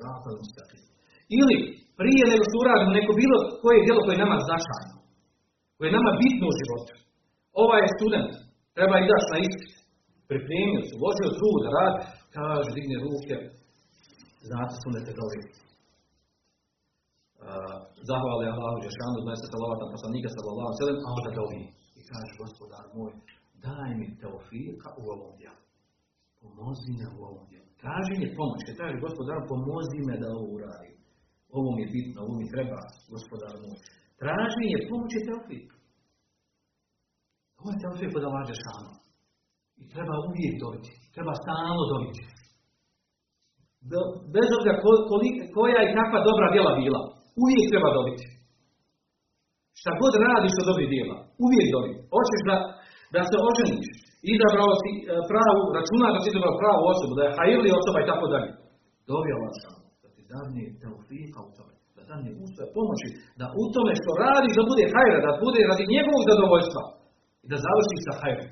Ili 1.38 1.56
prije 2.00 2.22
nego 2.32 2.42
što 2.46 2.56
uradimo 2.62 2.92
neko 2.98 3.12
bilo 3.22 3.36
koje 3.62 3.84
djelo 3.84 4.00
koje 4.02 4.14
je 4.14 4.24
nama 4.24 4.36
značajno, 4.46 4.96
koje 5.76 5.86
je 5.88 5.98
nama 5.98 6.10
bitno 6.22 6.44
u 6.48 6.56
životu. 6.60 6.92
Ovaj 7.64 7.80
je 7.84 7.94
student, 7.96 8.32
treba 8.76 8.96
izaći 8.98 9.28
na 9.34 9.38
ispit, 9.46 9.72
pripremio 10.30 10.80
se, 10.86 10.92
uložio 10.98 11.36
trud, 11.38 11.62
rad, 11.76 11.94
kaže, 12.36 12.68
digne 12.76 12.96
ruke, 13.06 13.34
znate 14.48 14.74
sunete 14.82 15.12
dovi. 15.20 15.40
Zahvali 18.10 18.46
Allahu 18.54 18.78
Žešanu, 18.86 19.16
znaje 19.24 19.38
se 19.42 19.46
salavata 19.52 19.92
poslanika 19.94 20.28
sallallahu 20.36 20.72
sallam, 20.80 20.98
a 21.06 21.08
onda 21.16 21.30
dovi. 21.40 21.62
I 21.98 22.00
kaže, 22.10 22.32
gospodar 22.42 22.84
moj, 22.96 23.12
daj 23.66 23.90
mi 24.00 24.06
teofika 24.20 24.88
u 25.00 25.02
ovom 25.14 25.32
djelu. 25.38 25.62
Pomozi 26.42 26.92
me 26.98 27.06
u 27.16 27.20
ovom 27.30 27.44
djelu. 27.50 27.68
Traženje 27.82 28.28
pomoć, 28.38 28.60
kad 28.66 28.74
kaže 28.80 29.04
gospodar, 29.06 29.38
pomozi 29.52 29.98
me 30.08 30.14
da 30.22 30.28
ovo 30.36 30.46
uradim. 30.56 30.96
Ovo 31.58 31.68
mi 31.74 31.80
je 31.82 31.92
bitno, 31.96 32.18
ovo 32.24 32.34
mi 32.40 32.52
treba, 32.54 32.78
gospodar 33.14 33.52
moj. 33.62 33.78
Je 34.74 35.24
teofik. 35.28 35.68
Ovo 37.58 37.68
je 37.72 37.80
teofik 37.82 38.10
kod 38.14 38.24
Allah 38.28 38.44
Žešanu. 38.52 38.92
I 39.80 39.82
treba 39.92 40.14
uvijek 40.28 40.54
dobiti. 40.64 40.90
Treba 41.14 41.32
stalno 41.42 41.82
dobiti. 41.92 42.22
Bez 44.34 44.48
obzira 44.56 44.74
koja 45.56 45.80
i 45.82 45.94
kakva 45.96 46.18
dobra 46.28 46.46
djela 46.54 46.72
bila. 46.82 47.00
Uvijek 47.42 47.66
treba 47.72 47.90
dobiti. 47.98 48.24
Šta 49.80 49.90
god 50.02 50.12
radiš 50.26 50.54
od 50.60 50.66
dobrih 50.70 50.88
djela. 50.92 51.16
Uvijek 51.44 51.68
dobiti. 51.76 51.98
Hoćeš 52.14 52.40
da, 52.48 52.56
da 53.14 53.20
se 53.30 53.36
oženiš. 53.48 53.88
Izabrao 54.34 54.72
si 54.82 54.90
e, 54.94 55.00
pravu, 55.30 55.62
računa 55.76 56.06
da 56.14 56.18
si 56.20 56.28
izabrao 56.30 56.60
pravu 56.62 56.82
osobu, 56.92 57.12
da 57.18 57.22
je 57.24 57.34
hajili 57.38 57.76
osoba 57.80 57.98
i 58.00 58.08
tako 58.10 58.26
dalje. 58.32 58.50
Dobio 59.10 59.34
Allah 59.38 59.52
Da 60.02 60.08
ti 60.14 60.22
dadne 60.32 60.64
teofika 60.80 61.38
u 61.48 61.50
tome. 61.56 61.74
Da 61.96 62.02
dadne 62.10 62.30
uspje 62.42 62.64
pomoći. 62.76 63.08
Da 63.40 63.46
u 63.62 63.64
tome 63.74 63.92
što 64.00 64.10
radiš 64.24 64.52
da 64.58 64.64
bude 64.70 64.84
hajra, 64.94 65.18
da 65.26 65.32
bude 65.44 65.60
radi 65.70 65.92
njegovog 65.94 66.22
zadovoljstva. 66.30 66.82
I 67.44 67.46
da 67.52 67.56
završi 67.66 67.96
sa 68.06 68.12
hajrom. 68.20 68.50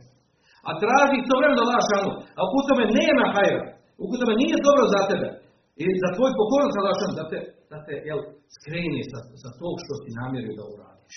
A 0.68 0.70
traži 0.82 1.14
istovremeno 1.18 1.62
Allah 1.64 1.82
šanu. 1.90 2.12
A 2.38 2.40
u 2.56 2.60
tome 2.68 2.84
nema 3.00 3.24
hajra. 3.34 3.62
U 4.02 4.04
tome 4.20 4.34
nije 4.42 4.56
dobro 4.66 4.84
za 4.94 5.00
tebe. 5.10 5.28
I 5.82 5.84
za 6.02 6.10
tvoj 6.16 6.30
pokornost 6.40 6.76
Allah. 6.80 6.94
Da 7.20 7.24
te, 7.32 7.38
da 7.72 7.78
te 7.86 7.94
jel, 8.10 8.20
skreni 8.56 9.02
sa, 9.10 9.18
sa 9.42 9.50
tog 9.60 9.74
što 9.84 9.92
si 10.02 10.18
namjerio 10.20 10.58
da 10.58 10.64
uradiš. 10.74 11.16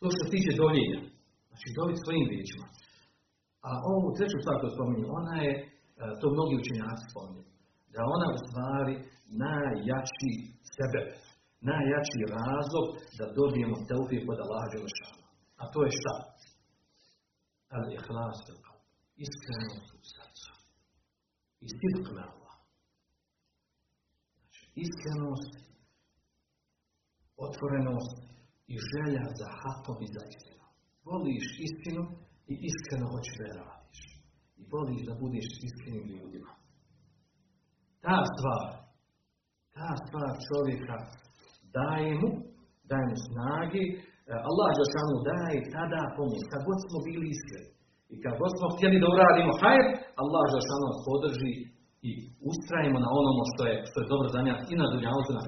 To 0.00 0.06
što 0.14 0.24
tiče 0.34 0.52
doljenja. 0.62 1.00
Znači 1.48 1.68
dobiti 1.78 2.04
svojim 2.04 2.26
riječima. 2.32 2.66
A 3.68 3.70
ovu 3.92 4.08
treću 4.16 4.38
stvar 4.42 4.56
koju 4.58 4.74
spominje, 4.76 5.06
ona 5.20 5.34
je, 5.46 5.52
e, 5.58 5.62
to 6.20 6.26
mnogi 6.36 6.54
učenjaci 6.62 7.04
spominju, 7.12 7.44
da 7.94 8.00
ona 8.14 8.26
u 8.36 8.38
stvari 8.44 8.94
najjači 9.44 10.32
sebe, 10.76 11.00
najjači 11.70 12.18
razlog 12.36 12.86
da 13.18 13.34
dobijemo 13.38 13.76
teufije 13.90 14.20
kod 14.26 14.38
Allaha 14.44 14.68
Đelešanu. 14.72 15.22
A 15.60 15.62
to 15.72 15.78
je 15.86 15.92
šta? 16.00 16.14
al 17.76 17.84
ihlas 17.96 18.38
fil 18.46 18.58
qalb. 18.66 18.82
Iskrenost 19.24 19.88
u 19.96 19.98
srcu. 20.12 20.50
I 21.64 21.66
sidq 21.78 22.06
me 22.14 22.22
Allah. 22.30 22.54
Znači, 24.36 24.62
iskrenost, 24.84 25.52
otvorenost 27.46 28.18
i 28.74 28.76
želja 28.90 29.24
za 29.40 29.48
hakom 29.60 29.98
i 30.06 30.08
za 30.14 30.22
istinu. 30.32 30.64
Voliš 31.08 31.46
istinu 31.68 32.02
i 32.52 32.54
iskreno 32.68 33.06
hoćeš 33.12 33.34
da 33.38 33.46
radiš. 33.62 34.00
I 34.60 34.62
voliš 34.72 35.00
da 35.08 35.14
budeš 35.22 35.46
iskrenim 35.66 36.06
ljudima. 36.12 36.52
Ta 38.04 38.16
stvar, 38.32 38.64
ta 39.76 39.88
stvar 40.04 40.32
čovjeka 40.48 40.96
daje 41.76 42.12
mu, 42.20 42.30
daje 42.90 43.06
mu 43.10 43.16
snagi, 43.26 43.84
E, 44.30 44.34
Allah 44.48 44.68
Đelšanu 44.78 45.16
daje 45.30 45.58
tada 45.76 46.00
pomoć, 46.16 46.42
kad 46.50 46.60
god 46.68 46.78
smo 46.84 46.98
bili 47.08 47.26
iskreni. 47.34 47.70
I 48.12 48.14
kad 48.24 48.34
god 48.42 48.52
smo 48.58 48.66
htjeli 48.74 48.96
da 49.02 49.08
uradimo 49.14 49.52
hajr, 49.62 49.86
Allah 50.20 50.44
nas 50.54 50.98
podrži 51.08 51.54
i 52.08 52.10
ustrajimo 52.50 52.98
na 53.04 53.10
onomu 53.20 53.42
što 53.50 53.62
je, 53.70 53.74
što 53.88 53.96
je 54.00 54.10
dobro 54.12 54.28
za 54.34 54.40
nas 54.48 54.60
i 54.72 54.74
na 54.80 54.86
dunjavu 54.92 55.20
na 55.36 55.42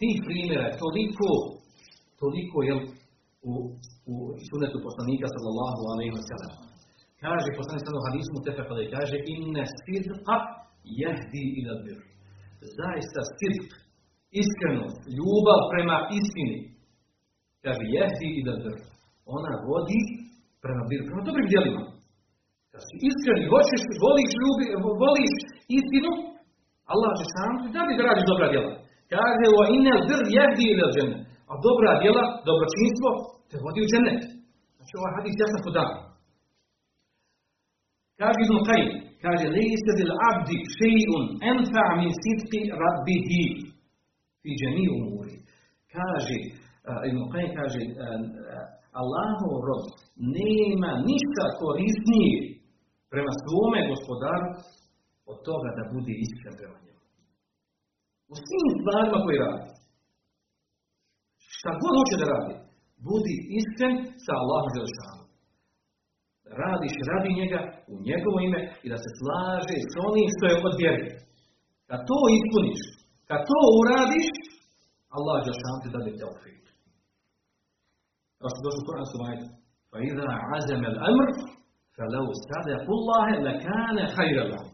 Tih 0.00 0.16
primjera 0.26 0.64
je 0.66 0.78
toliko, 0.84 1.28
toliko 2.22 2.58
je 2.68 2.74
u, 3.50 3.52
u 4.12 4.14
sunetu 4.48 4.78
poslanika 4.86 5.26
sallallahu 5.34 5.82
alaihi 5.92 6.14
wa 6.18 6.24
sallam. 6.30 6.52
Kaže 7.24 7.58
poslanik 7.60 7.82
sallallahu 7.82 8.10
hadisu 8.10 8.30
mu 8.34 8.40
tefe 8.46 8.62
kada 8.68 8.82
kaže 8.96 9.16
inne 9.34 9.64
sidqa 9.82 10.36
jehdi 11.00 11.44
ila 11.58 11.74
bir. 11.84 11.98
Zaista 12.78 13.20
sidq, 13.38 13.68
iskrenost, 14.42 15.00
ljubav 15.18 15.60
prema 15.72 15.96
istini, 16.18 16.58
Kaže, 17.64 17.82
jehdi 17.96 18.28
i 18.38 18.42
da 18.46 18.54
Ona 19.36 19.52
vodi 19.68 20.00
prema, 20.62 20.82
prema 21.08 21.22
dobrim 21.28 21.46
djelima. 21.52 21.82
Kad 22.78 22.86
si 22.88 22.96
iskreni, 23.10 23.44
hoćeš, 23.54 23.82
voliš, 24.04 24.30
ljubi, 24.42 24.66
voliš 25.04 25.34
istinu, 25.78 26.10
Allah 26.92 27.10
će 27.18 27.24
sam 27.34 27.52
da 27.74 27.80
da 27.98 28.02
radiš 28.08 28.26
dobra 28.30 28.46
djela. 28.52 28.72
Kaže, 29.12 29.44
o 29.58 29.60
inel 29.76 30.00
bir 30.08 30.20
jehdi 30.36 30.64
i 30.70 30.74
žene. 30.96 31.16
A 31.50 31.52
dobra 31.66 31.90
djela, 32.02 32.24
dobročinstvo, 32.46 33.08
te 33.48 33.56
vodi 33.64 33.80
u 33.84 33.88
džennet. 33.90 34.22
Znači, 34.76 34.92
ovaj 34.98 35.12
hadis 35.16 35.34
jasno 35.42 35.58
podan. 35.66 35.90
Kaže 38.20 38.38
Ibn 38.42 38.56
Qajim, 38.68 38.88
kaže, 39.24 39.44
lejse 39.56 39.90
bil 39.98 40.12
abdi 40.30 40.56
še'un 40.78 41.24
enfa 41.52 41.84
min 42.00 42.10
sidqi 42.22 42.60
rabbihi 42.82 43.42
fi 44.40 44.48
džemiju 44.60 44.92
umuri. 45.00 45.36
Kaže, 45.94 46.36
Ibn 47.10 47.20
Qayyim 47.32 47.52
kaže, 47.58 47.80
Allahov 49.02 49.52
rob 49.68 49.84
nema 50.38 50.90
ništa 51.08 51.44
korisnije 51.60 52.57
prema 53.12 53.32
svome 53.42 53.80
gospodaru 53.92 54.48
od 55.30 55.36
toga 55.48 55.68
da 55.78 55.90
bude 55.94 56.12
iskren 56.24 56.54
prema 56.60 56.78
njemu. 56.84 57.02
U 58.32 58.34
svim 58.46 58.68
stvarima 58.78 59.18
koje 59.24 59.38
radi. 59.46 59.70
Šta 61.56 61.70
god 61.82 61.92
hoće 61.98 62.16
da 62.20 62.26
radi, 62.34 62.54
budi 63.06 63.36
iskren 63.58 63.94
sa 64.24 64.32
Allahom 64.40 64.70
Želešanom. 64.76 65.26
Radiš 66.62 66.94
radi 67.10 67.38
njega 67.40 67.60
u 67.92 67.94
njegovo 68.08 68.38
ime 68.46 68.60
i 68.84 68.86
da 68.92 68.98
se 69.04 69.10
slaže 69.18 69.76
s 69.92 69.94
onim 70.08 70.26
što 70.34 70.44
je 70.46 70.56
od 70.68 70.74
vjeri. 70.82 71.08
Kad 71.88 72.00
to 72.10 72.18
ispuniš, 72.38 72.82
kad 73.28 73.40
to 73.50 73.58
uradiš, 73.80 74.28
Allah 75.16 75.36
Želešan 75.46 75.78
ti 75.82 75.88
dade 75.94 76.12
teofik. 76.18 76.64
Kao 78.38 78.48
što 78.50 78.60
došlo 78.66 78.82
u 79.20 79.24
ajetu. 79.28 79.48
Pa 79.90 79.96
idha 80.08 80.34
azem 80.56 80.82
el 80.90 80.98
amr, 81.10 81.28
lau 82.14 82.26
sadaku 82.50 82.90
Allahe 82.98 83.34
lakane 83.48 84.04
hajra 84.16 84.44
lahum. 84.52 84.72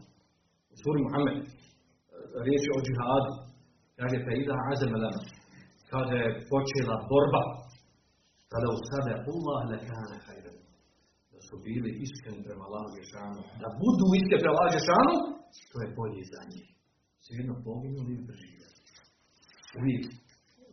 U 0.73 0.75
suri 0.81 0.99
Muhammed, 1.05 1.37
riječi 2.45 2.69
o 2.77 2.79
džihadu, 2.85 3.31
kaže 3.97 4.17
fa 4.25 4.31
idha 4.41 4.55
azem 4.71 4.93
amr. 4.95 5.25
Kada 5.91 6.15
je 6.23 6.29
počela 6.49 6.95
borba, 7.09 7.43
fa 8.49 8.57
lau 8.63 8.75
sadaku 8.91 9.29
Allahe 9.37 9.65
lakane 9.73 10.17
hajra 10.25 10.49
lahum. 10.55 10.73
Da 11.31 11.39
su 11.47 11.55
bili 11.65 11.89
iskreni 12.05 12.41
prema 12.45 12.63
Allahu 12.67 12.89
Žešanu. 12.99 13.41
Da 13.61 13.67
budu 13.81 14.05
iskreni 14.19 14.41
prema 14.43 14.55
Allahu 14.55 14.75
Žešanu, 14.79 15.15
to 15.71 15.75
je 15.83 15.87
bolje 15.97 16.23
za 16.33 16.41
njih. 16.51 16.67
Svijedno 17.25 17.53
poginuli 17.65 18.11
ili 18.15 18.27
preživjeli. 18.27 18.77
Uvijek, 19.79 20.03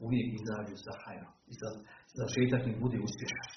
uvijek 0.04 0.28
izađu 0.38 0.76
sa 0.84 0.92
hajrom. 1.02 1.32
I 1.50 1.54
sa, 1.60 1.68
da 2.16 2.24
šetak 2.34 2.62
im 2.70 2.76
bude 2.84 2.98
uspješan. 3.06 3.50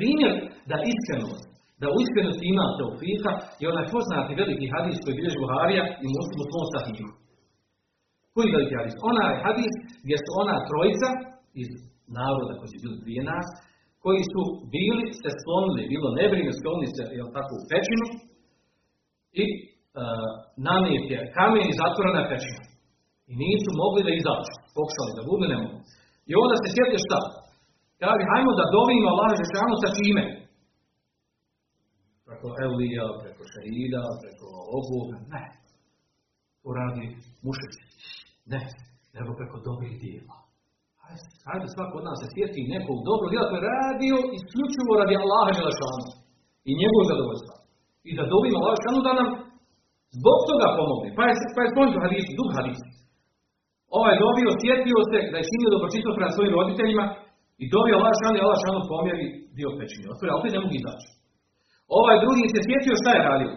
Primjer 0.00 0.32
da 0.70 0.76
iskrenost, 0.92 1.44
da 1.80 1.86
u 1.94 1.98
iskrenosti 2.04 2.44
ima 2.52 2.66
teofika 2.78 3.30
je 3.60 3.66
onaj 3.72 3.86
poznati 3.94 4.38
veliki 4.42 4.66
hadis 4.74 4.96
koji 5.02 5.18
bilježi 5.18 5.38
Buharija 5.42 5.84
i 6.04 6.06
muslim 6.16 6.38
u 6.42 6.48
svom 6.50 6.66
sahihu. 6.74 7.08
Koji 8.34 8.54
veliki 8.56 8.74
hadis? 8.80 8.94
Onaj 9.10 9.32
hadis 9.44 9.72
gdje 10.04 10.16
su 10.24 10.30
ona 10.42 10.56
trojica 10.68 11.08
iz 11.62 11.70
naroda 12.18 12.52
koji 12.58 12.70
su 12.72 12.78
bili 12.84 12.98
prije 13.04 13.22
nas, 13.32 13.48
koji 14.04 14.22
su 14.32 14.42
bili 14.74 15.04
se 15.22 15.30
sklonili, 15.38 15.90
bilo 15.92 16.08
nebrine, 16.20 16.52
sklonili 16.58 16.88
se, 16.96 17.02
jel 17.18 17.28
tako, 17.36 17.52
u 17.58 17.66
pećinu 17.70 18.06
i 19.42 19.44
uh, 19.52 20.30
nanijet 20.68 21.06
je 21.12 21.18
kamen 21.36 21.64
i 21.68 21.78
zatvorena 21.80 22.30
pećina. 22.30 22.62
I 23.30 23.32
nisu 23.44 23.68
mogli 23.82 24.00
da 24.06 24.12
izađu. 24.14 24.52
Pokušali 24.76 25.16
da 25.18 25.22
budu, 25.28 25.44
ne. 25.52 25.58
I 26.30 26.32
onda 26.42 26.54
se 26.58 26.68
sjetio 26.74 27.04
šta? 27.06 27.18
Kaže, 28.02 28.22
hajmo 28.32 28.52
da 28.60 28.72
dovimo 28.76 29.06
Allah 29.12 29.30
Žešanu 29.42 29.74
sa 29.82 29.88
čime? 29.96 30.24
Preko 32.26 32.48
Evlija, 32.64 33.06
preko 33.22 33.42
Šarida, 33.52 34.02
preko 34.22 34.46
Obuga. 34.78 35.16
Ne. 35.34 35.44
To 36.62 36.68
radi 36.80 37.06
mušici. 37.44 37.82
Ne. 38.52 38.62
Nego 39.14 39.30
preko 39.40 39.56
dobrih 39.68 39.94
dijela. 40.02 40.36
Hajde, 41.46 41.66
svako 41.74 41.94
od 42.00 42.04
nas 42.08 42.16
se 42.20 42.26
sjeti 42.34 42.70
nekog 42.74 42.98
dobro 43.08 43.26
dijela 43.30 43.46
koje 43.48 43.58
je 43.60 43.70
radio 43.80 44.16
isključivo 44.38 44.92
radi 45.00 45.14
Allaha 45.22 45.52
Žešanu. 45.58 46.04
I 46.68 46.70
njegovog 46.80 47.06
zadovoljstva. 47.12 47.54
I 48.08 48.10
da 48.18 48.24
dovimo 48.32 48.56
Allah 48.58 48.74
Žešanu 48.78 49.00
da 49.08 49.12
nam 49.20 49.28
zbog 50.18 50.38
toga 50.48 50.68
pomogne. 50.78 51.08
Pa 51.16 51.22
je, 51.28 51.32
pa 51.54 51.60
je 51.62 51.72
spomenuto 51.72 51.98
hadis, 52.06 52.26
dug 52.38 52.50
hadis. 52.58 52.80
Ovaj 53.98 54.14
dobio, 54.24 54.50
sjetio 54.62 54.98
se 55.10 55.18
da 55.32 55.36
je 55.38 55.48
činio 55.50 55.74
dobročinstvo 55.74 56.16
prema 56.16 56.32
svojim 56.34 56.52
roditeljima 56.58 57.06
i 57.62 57.64
dobio 57.74 57.94
Allah 57.98 58.14
šanu 58.20 58.36
i 58.38 58.44
Allah 58.44 58.58
šanu 58.64 58.88
pomjeri 58.92 59.26
dio 59.58 59.70
pećine. 59.78 60.06
Otvore, 60.12 60.30
opet 60.38 60.50
ne 60.52 60.60
mogu 60.62 60.74
izaći. 60.80 61.08
Ovaj 61.98 62.16
drugi 62.24 62.44
se 62.52 62.66
sjetio 62.66 63.00
šta 63.02 63.10
je 63.12 63.26
radio. 63.30 63.52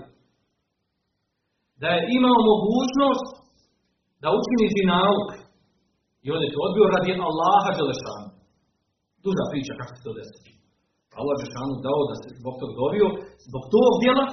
Da 1.81 1.87
je 1.95 2.01
imao 2.17 2.47
mogućnost 2.51 3.27
da 4.23 4.27
učini 4.39 4.75
zinaluk. 4.77 5.27
I 6.25 6.27
on 6.35 6.41
je 6.43 6.53
to 6.53 6.59
odbio 6.67 6.93
radi 6.95 7.11
Allaha 7.29 7.69
Đelešanu. 7.77 8.29
Duža 9.23 9.45
priča 9.51 9.73
kako 9.79 9.93
se 9.95 10.05
to 10.05 10.11
desilo. 10.19 10.49
Allah 11.19 11.33
Đelešanu 11.35 11.73
dao 11.87 12.01
da 12.09 12.15
se 12.21 12.27
zbog 12.39 12.55
tog 12.61 12.71
dobio, 12.81 13.07
zbog 13.47 13.63
tog 13.73 13.91
djela, 14.03 14.25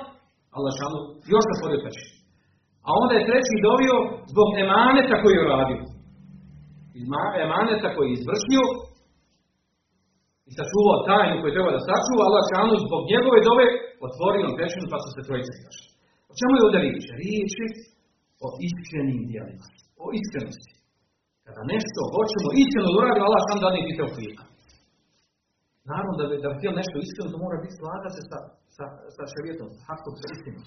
Allah 0.54 0.68
Đelešanu 0.70 0.98
još 1.32 1.44
otvorio 1.54 1.84
pećinu. 1.84 2.14
A 2.86 2.90
onda 3.02 3.12
je 3.16 3.26
treći 3.28 3.64
dovio 3.68 3.96
zbog 4.32 4.48
emaneta 4.64 5.14
koji 5.22 5.34
je 5.34 5.44
uradio. 5.46 5.80
Emaneta 7.46 7.88
koji 7.94 8.06
je 8.08 8.16
izvršio 8.18 8.64
i 10.50 10.52
sačuvao 10.58 11.04
tajnu 11.10 11.36
koju 11.40 11.54
treba 11.56 11.70
da 11.76 11.86
sačuva, 11.88 12.22
Allah 12.28 12.44
šanu 12.50 12.74
zbog 12.86 13.02
njegove 13.12 13.38
dove 13.48 13.66
otvorio 14.06 14.56
pećinu 14.58 14.86
pa 14.92 14.98
su 15.02 15.08
se 15.14 15.26
trojice 15.26 15.52
izašli. 15.58 15.88
O 16.30 16.32
čemu 16.38 16.52
je 16.54 16.64
ovdje 16.66 16.80
riječ? 16.84 17.04
Riječ 17.22 17.52
je 17.62 17.68
o 18.44 18.48
iskrenim 18.66 19.20
dijelima. 19.30 19.66
O 20.04 20.06
iskrenosti. 20.20 20.72
Kada 21.46 21.62
nešto 21.74 22.00
hoćemo 22.14 22.48
iskreno 22.62 22.88
da 22.90 22.96
uradimo, 22.98 23.26
Allah 23.28 23.42
sam 23.48 23.58
da 23.62 23.68
ne 23.74 23.80
pite 23.86 24.02
okvira. 24.08 24.42
Naravno 25.90 26.14
da 26.20 26.24
bi, 26.28 26.34
da 26.44 26.56
htio 26.56 26.72
nešto 26.80 26.96
iskreno, 26.98 27.32
to 27.32 27.38
mora 27.44 27.62
biti 27.64 27.78
slaga 27.80 28.08
se 28.16 28.22
sa, 28.30 28.38
sa, 28.76 28.84
sa 29.14 29.22
šarijetom, 29.32 29.68
sa 29.76 29.82
hakom, 29.88 30.14
sa 30.20 30.26
istinom 30.34 30.64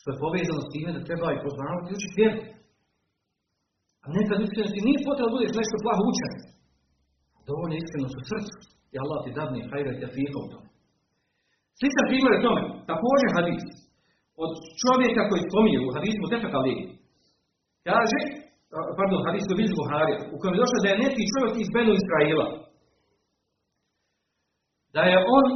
što 0.00 0.08
je 0.10 0.22
povezano 0.24 0.60
s 0.64 0.72
time 0.74 0.90
da 0.96 1.06
treba 1.08 1.28
i 1.32 1.42
poznavati 1.46 1.94
učiti 1.96 2.18
vjeru. 2.20 2.40
A 4.04 4.06
nekad 4.16 4.38
iskrenosti 4.40 4.86
nije 4.86 5.06
potrebno 5.08 5.30
da 5.30 5.36
budeš 5.36 5.52
nešto 5.60 5.84
plaho 5.84 6.02
učen. 6.12 6.34
Dovoljno 7.50 7.74
iskrenost 7.76 8.16
u 8.20 8.22
srcu. 8.30 8.56
I 8.94 8.96
Allah 9.02 9.18
ti 9.24 9.36
dadne 9.38 9.60
hajra 9.70 9.90
i 9.92 10.00
tefika 10.02 10.38
u 10.44 10.50
tome. 10.52 10.68
Sličan 11.78 12.06
primjer 12.10 12.32
je 12.34 12.44
tome, 12.46 12.62
također 12.90 13.28
hadis, 13.36 13.64
od 14.44 14.52
čovjeka 14.82 15.22
koji 15.28 15.48
spominje 15.48 15.78
u 15.80 15.94
hadisu 15.96 16.30
Tefek 16.32 16.54
Ali, 16.60 16.74
kaže, 17.88 18.18
pardon, 18.98 19.20
hadis 19.26 19.44
koji 19.46 19.58
bilježi 19.58 19.78
Buharija, 19.80 20.18
u 20.34 20.36
kojem 20.38 20.54
je 20.54 20.62
došlo 20.62 20.78
da 20.82 20.88
je 20.90 21.02
neki 21.04 21.30
čovjek 21.32 21.54
iz 21.56 21.70
Benu 21.74 21.92
Israila, 22.00 22.46
da 24.94 25.02
je 25.10 25.16
on 25.38 25.46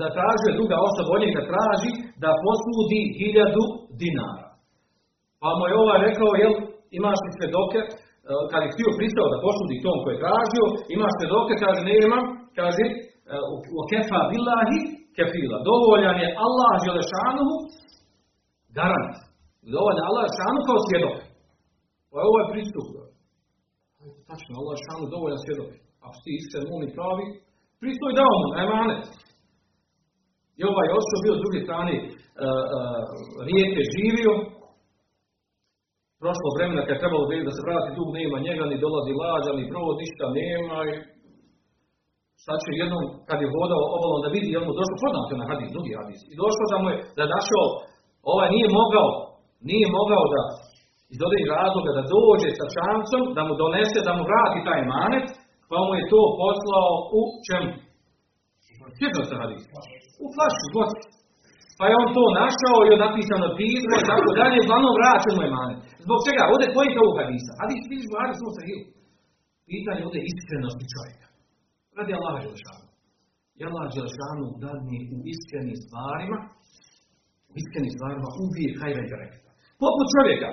zatražio 0.00 0.56
druga 0.58 0.76
osoba 0.88 1.10
od 1.12 1.22
njega 1.24 1.42
traži 1.50 1.92
da 2.22 2.40
posudi 2.44 3.00
hiljadu 3.18 3.64
dinara. 4.00 4.46
Pa 5.40 5.48
mu 5.56 5.64
je 5.68 5.74
ovaj 5.82 5.98
rekao, 6.08 6.30
jel, 6.42 6.54
imaš 6.98 7.18
li 7.24 7.30
svedoke, 7.36 7.80
kad 8.50 8.60
je 8.62 8.72
htio 8.74 8.90
pristao 8.98 9.26
da 9.32 9.44
posudi 9.46 9.82
tom 9.86 9.98
koji 10.02 10.12
je 10.14 10.22
tražio, 10.24 10.64
imaš 10.96 11.12
svedoke, 11.16 11.54
kaže, 11.64 11.80
ne 11.88 11.94
imam, 12.06 12.24
kaže, 12.58 12.84
u 13.78 13.80
kefa 13.90 14.20
billahi 14.30 14.80
kefila. 15.16 15.58
Dovoljan 15.70 16.16
je 16.22 16.28
Allah 16.46 16.72
Želešanuhu 16.86 17.56
garant. 18.78 19.14
Dovoljan 19.74 20.00
je 20.00 20.08
Allah 20.10 20.22
Želešanu 20.26 20.60
kao 20.68 20.78
svjedok. 20.86 21.16
Pa 22.08 22.14
je 22.18 22.28
ovaj 22.30 22.46
pristup. 22.52 22.86
Tačno, 24.28 24.52
Allah 24.60 24.74
Želešanu 24.76 25.12
dovoljan 25.14 25.40
svjedok. 25.44 25.70
Ako 26.06 26.16
ti 26.24 26.30
iskren, 26.38 26.64
mumi 26.70 26.88
pravi, 26.96 27.26
pristoj 27.82 28.12
dao 28.20 28.34
mu, 28.40 28.48
emanet. 28.64 29.04
I 30.58 30.60
ovaj 30.70 30.88
ostao 30.98 31.24
bio 31.24 31.34
s 31.36 31.42
druge 31.42 31.58
strane 31.66 31.94
uh, 32.04 32.08
rijeke 33.48 33.80
živio. 33.94 34.32
Prošlo 36.22 36.48
vremena 36.56 36.82
kad 36.84 36.94
je 36.94 37.02
trebalo 37.02 37.24
da 37.48 37.52
se 37.54 37.66
vrati 37.66 37.90
dug, 37.98 38.08
nema 38.18 38.36
njega, 38.46 38.64
ni 38.66 38.82
dolazi 38.84 39.12
lađa, 39.22 39.50
ni 39.52 39.70
provod, 39.72 39.94
ništa 40.02 40.24
nema. 40.40 40.76
I 40.90 40.92
sad 42.46 42.58
će 42.64 42.70
jednom, 42.82 43.04
kad 43.28 43.38
je 43.42 43.54
vodao 43.58 43.82
obalom 43.96 44.20
da 44.24 44.34
vidi, 44.36 44.48
jel 44.54 44.64
mu 44.66 44.72
došlo 44.78 44.96
poznate 45.04 45.34
na 45.40 45.44
hadis, 45.50 45.68
drugi 45.74 45.92
hadis. 46.00 46.20
I 46.32 46.34
došlo 46.42 46.64
da 46.72 46.76
mu 46.82 46.86
je, 46.92 46.96
da 47.18 47.32
našao, 47.36 47.66
ovaj 48.32 48.48
nije 48.56 48.68
mogao, 48.80 49.08
nije 49.70 49.86
mogao 49.98 50.24
da 50.34 50.40
iz 51.14 51.20
određenih 51.26 51.54
razloga 51.60 51.90
da 51.98 52.10
dođe 52.16 52.48
sa 52.58 52.66
čamcom, 52.76 53.22
da 53.36 53.42
mu 53.46 53.52
donese, 53.62 53.98
da 54.06 54.12
mu 54.16 54.22
vrati 54.30 54.66
taj 54.68 54.80
manet, 54.94 55.26
pa 55.70 55.76
mu 55.86 55.92
je 55.98 56.10
to 56.12 56.20
poslao 56.42 56.90
u 57.18 57.20
čemu? 57.46 57.72
Sjećam 58.98 59.24
se 59.28 59.34
hadis 59.42 59.62
u 60.24 60.26
flašu 60.34 60.66
vode. 60.76 60.96
Pa 61.82 61.86
je 61.90 62.00
on 62.02 62.08
to 62.16 62.24
našao 62.42 62.78
i 62.82 62.88
je 62.90 63.02
napisano 63.06 63.48
pismo 63.58 63.94
i 63.98 64.06
tako 64.10 64.30
dalje, 64.40 64.56
uglavnom 64.64 64.94
vraćen 64.98 65.34
mu 65.36 65.42
je. 65.44 65.50
Zbog 66.04 66.18
čega? 66.26 66.42
Ovdje 66.52 66.66
koji 66.74 66.88
je 66.92 67.02
ovog 67.04 67.16
hadisa? 67.20 67.52
Hadis 67.60 67.82
vidiš 67.92 68.06
u 68.10 68.18
hadisu 68.20 68.42
u 68.50 68.54
sahihu. 68.58 68.84
Pitanje 69.70 70.00
ovdje 70.06 70.20
iskrenosti 70.30 70.84
čovjeka. 70.94 71.26
Radi 71.98 72.12
Allaha 72.18 72.38
Đelešanu. 72.42 72.86
I 73.58 73.60
Allah 73.68 73.84
Đelešanu 73.94 74.44
dadne 74.64 74.98
u 75.16 75.18
iskrenim 75.32 75.76
stvarima, 75.84 76.38
u 77.52 77.54
iskrenim 77.62 77.92
stvarima 77.96 78.28
uvijek 78.44 78.72
hajra 78.80 79.00
i 79.04 79.12
rekta. 79.22 79.50
Poput 79.82 80.06
čovjeka 80.14 80.50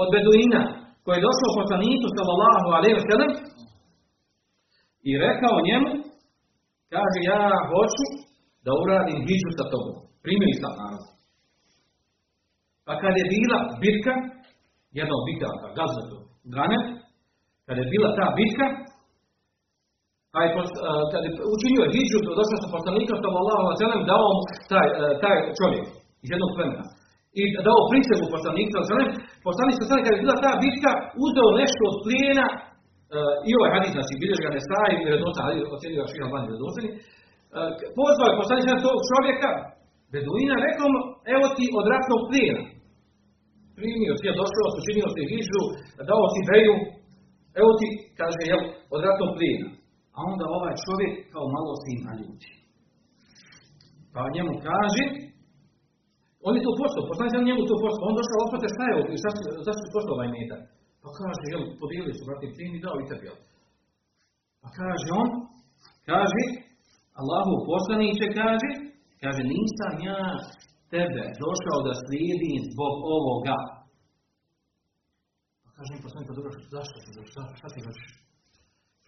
od 0.00 0.06
Beduina 0.14 0.60
koji 1.02 1.14
je 1.16 1.26
došao 1.28 1.56
poslaniku 1.60 2.06
sallallahu 2.16 2.68
alaihi 2.76 2.96
wa 2.98 3.06
sallam 3.10 3.32
i 5.08 5.10
rekao 5.26 5.66
njemu, 5.68 5.90
kaže 6.94 7.18
ja 7.32 7.42
hoću 7.70 8.06
da 8.64 8.70
uradim 8.82 9.18
hijđu 9.26 9.50
sa 9.58 9.66
tobom. 9.72 9.95
Primio 10.26 10.48
islam 10.56 10.74
narod. 10.82 11.04
Pa 12.86 12.92
kad 13.02 13.12
je 13.20 13.24
bila 13.34 13.58
bitka, 13.84 14.12
jedna 14.98 15.14
od 15.18 15.24
bitaka, 15.30 15.66
gazvetu, 15.78 16.18
Ganem, 16.56 16.82
kad 17.66 17.76
je 17.80 17.86
bila 17.94 18.08
ta 18.18 18.26
bitka, 18.38 18.66
Pa 20.36 20.40
je, 20.44 20.50
kad 21.12 21.20
je 21.26 21.30
učinio 21.56 21.90
hijđu, 21.94 22.18
došao 22.40 22.58
sa 22.62 22.68
poslanikom 22.76 23.16
sallallahu 23.24 23.62
alejhi 23.62 23.76
ve 23.78 23.82
sellem, 23.84 24.02
dao 24.12 24.28
taj, 24.72 24.88
taj 25.22 25.36
čovjek 25.58 25.84
iz 26.24 26.28
jednog 26.34 26.50
plemena. 26.56 26.84
I 27.40 27.42
dao 27.68 27.80
prisegu 27.90 28.26
poslanika 28.36 28.76
sallallahu 28.78 29.16
poslanik 29.48 29.74
sallallahu 29.74 30.06
kad 30.06 30.14
je 30.14 30.24
bila 30.24 30.36
ta 30.44 30.52
bitka, 30.64 30.90
uzeo 31.24 31.58
nešto 31.62 31.82
od 31.90 31.96
plijena 32.04 32.46
i 33.48 33.50
ovaj 33.58 33.70
hadis 33.76 33.92
znači 33.96 34.14
bilježi 34.22 34.42
ga 34.44 34.54
Nesaj 34.56 34.90
i 34.96 35.08
Redosa, 35.14 35.40
ali 35.46 35.56
ocjenio 35.74 36.00
ga 36.02 36.10
Šihan 36.12 36.30
Bani 36.32 36.50
Redosani, 36.52 36.90
pozvao 37.98 38.28
je 38.30 38.40
poslanik 38.40 38.84
tog 38.86 38.98
čovjeka, 39.10 39.50
Beduina, 40.12 40.54
rekao 40.66 40.88
evo 41.34 41.46
ti 41.56 41.66
od 41.78 41.86
ratnog 41.92 42.22
plijena. 42.28 42.64
Primio 43.78 44.12
si 44.18 44.24
je 44.28 44.38
došao, 44.40 44.76
učinio 44.80 45.08
si 45.14 45.22
hižu, 45.30 45.62
dao 46.10 46.24
si 46.32 46.40
veju, 46.50 46.74
evo 47.60 47.70
ti, 47.78 47.88
kaže, 48.18 48.40
jel, 48.50 48.62
od 48.94 49.00
ratnog 49.06 49.30
plijena. 49.36 49.68
A 50.16 50.18
onda 50.32 50.44
ovaj 50.58 50.74
čovjek 50.84 51.12
kao 51.32 51.44
malo 51.56 51.72
se 51.82 51.88
ima 51.98 52.12
ljudi. 52.20 52.50
Pa 54.12 54.20
njemu 54.36 54.52
kaže, 54.68 55.04
on 56.46 56.52
je 56.56 56.62
to 56.66 56.72
postao, 56.80 57.08
poslanik 57.10 57.32
sam 57.34 57.48
njemu 57.48 57.62
to 57.70 57.76
postao, 57.84 58.06
on 58.08 58.14
došao 58.18 58.44
opate 58.46 58.66
šta 58.74 58.84
je 58.86 58.94
ovo, 58.98 59.06
zašto 59.66 59.82
je 59.84 59.94
postao 59.96 60.14
ovaj 60.16 60.30
metak? 60.36 60.62
Pa 61.02 61.08
kaže, 61.20 61.44
jel, 61.52 61.62
podijelili 61.80 62.16
su 62.16 62.22
vratni 62.26 62.48
plin 62.54 62.72
i 62.74 62.82
dao 62.84 62.96
i 63.00 63.08
tebi, 63.08 63.24
jel? 63.28 63.38
Pa 64.62 64.68
kaže 64.78 65.08
on, 65.22 65.28
kaže, 66.10 66.42
Allahu 67.20 67.52
poslaniće 67.70 68.26
kaže, 68.40 68.70
kaže, 69.22 69.42
nisam 69.54 69.92
ja 70.10 70.22
tebe 70.94 71.22
došao 71.44 71.78
da 71.86 71.92
slijedim 72.02 72.60
zbog 72.72 72.94
ovoga. 73.16 73.56
Pa 75.62 75.68
kaže 75.76 75.90
mi 75.92 76.04
poslanik, 76.06 76.28
pa 76.28 76.34
dobro, 76.38 76.50
zašto 76.74 76.96
ti 77.04 77.10
došao, 77.18 77.56
šta 77.58 77.66
ti 77.74 77.80
hoćeš? 77.86 78.08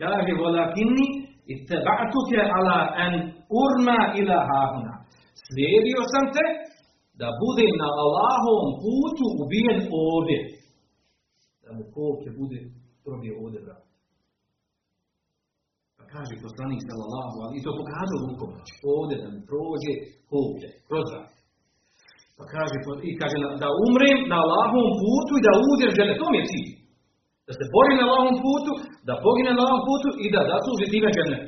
Kaže, 0.00 0.32
volakinni, 0.42 1.06
iteba'tuke 1.54 2.40
ala 2.56 2.78
en 3.04 3.14
urma 3.62 3.98
ila 4.20 4.38
hahuna. 4.50 4.94
Slijedio 5.46 6.00
sam 6.12 6.24
te 6.34 6.46
da 7.20 7.28
budem 7.42 7.72
na 7.82 7.88
Allahovom 8.02 8.70
putu 8.82 9.26
ubijen 9.42 9.78
ovdje. 10.06 10.38
Da 11.62 11.68
mu 11.76 11.82
koplje 11.94 12.30
bude 12.40 12.59
probije 13.04 13.32
ovdje, 13.42 13.61
brat. 13.66 13.88
Kaže 16.12 16.44
poslanik 16.46 16.80
sallallahu 16.88 17.36
ali 17.44 17.54
i 17.59 17.64
to 17.64 17.70
pokazao 17.80 18.18
rukom, 18.24 18.48
znači 18.56 18.74
ovdje 18.94 19.16
da 19.22 19.26
mi 19.32 19.40
prođe 19.50 19.92
koplje, 20.30 20.68
kroz 20.88 21.06
vrat. 21.11 21.30
Pa 22.38 22.44
kaže, 22.54 22.76
i 23.09 23.12
kaže 23.20 23.36
da 23.62 23.68
umrem 23.86 24.18
na 24.32 24.36
Allahovom 24.44 24.90
putu 25.02 25.32
i 25.36 25.44
da 25.46 25.52
uđem 25.70 25.90
žene, 25.98 26.12
to 26.20 26.26
mi 26.30 26.38
je 26.40 26.48
cilj. 26.50 26.70
Da 27.46 27.52
se 27.59 27.64
bori 27.74 27.92
na 27.94 28.04
Allahovom 28.06 28.38
putu, 28.46 28.72
da 29.09 29.22
pogine 29.24 29.50
na 29.50 29.61
Allahovom 29.61 29.84
putu 29.90 30.09
i 30.24 30.26
da 30.34 30.40
zasluži 30.52 30.92
time 30.92 31.11
žene. 31.18 31.38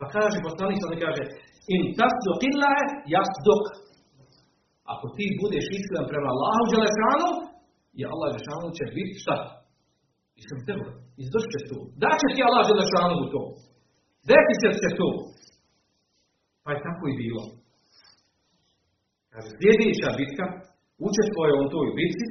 Pa 0.00 0.04
kaže 0.14 0.46
poslanik 0.48 0.76
sallallahu 0.78 1.06
kaže, 1.08 1.24
in 1.74 1.82
tasduk 1.98 2.40
illahe 2.50 2.84
jasduk 3.14 3.64
ako 4.92 5.06
ti 5.16 5.26
budeš 5.42 5.66
iskren 5.78 6.04
prema 6.10 6.28
Allahu 6.34 6.64
Đelešanu, 6.72 7.28
je 8.00 8.04
Allah 8.12 8.26
Đelešanu 8.30 8.68
će 8.78 8.84
biti 8.96 9.14
šta? 9.22 9.36
Iskren 10.40 10.60
tebe. 10.68 10.84
Izvršit 11.22 11.50
će 11.54 11.60
to. 11.68 11.78
Da 12.02 12.10
će 12.20 12.26
ti 12.34 12.40
Allah 12.48 12.62
Đelešanu 12.68 13.14
u 13.24 13.26
to. 13.34 13.42
Će 14.60 14.70
se 14.80 14.88
to. 14.98 15.08
Pa 16.64 16.68
je 16.72 16.84
tako 16.86 17.04
i 17.08 17.18
bilo. 17.22 17.42
Kaže, 19.32 19.48
sljedeća 19.58 20.08
bitka, 20.20 20.44
učestvuje 21.08 21.50
on 21.60 21.66
toj 21.74 21.88
bitci 21.98 22.26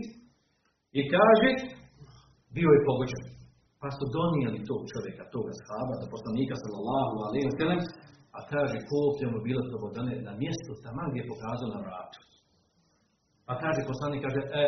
i 1.00 1.02
kaže, 1.14 1.50
bio 2.56 2.70
je 2.76 2.86
pogođen. 2.90 3.24
Pa 3.82 3.88
su 3.98 4.04
donijeli 4.18 4.68
tog 4.70 4.82
čovjeka, 4.92 5.24
toga 5.36 5.52
shaba, 5.62 5.96
da 6.02 6.14
poslanika 6.16 6.56
sallallahu 6.64 7.16
alaihi 7.26 7.52
sallam, 7.60 7.82
a 8.38 8.40
kaže, 8.52 8.78
koliko 8.90 9.24
mu 9.34 9.40
bilo 9.48 9.62
slobodane 9.70 10.14
na 10.28 10.34
mjestu 10.42 10.72
tamo 10.84 11.04
gdje 11.10 11.20
je 11.22 11.32
pokazao 11.34 11.70
na 11.76 11.80
vratu. 11.86 12.20
Pa 13.48 13.54
kaže 13.64 13.90
poslanik, 13.92 14.22
kaže, 14.28 14.42
e, 14.62 14.64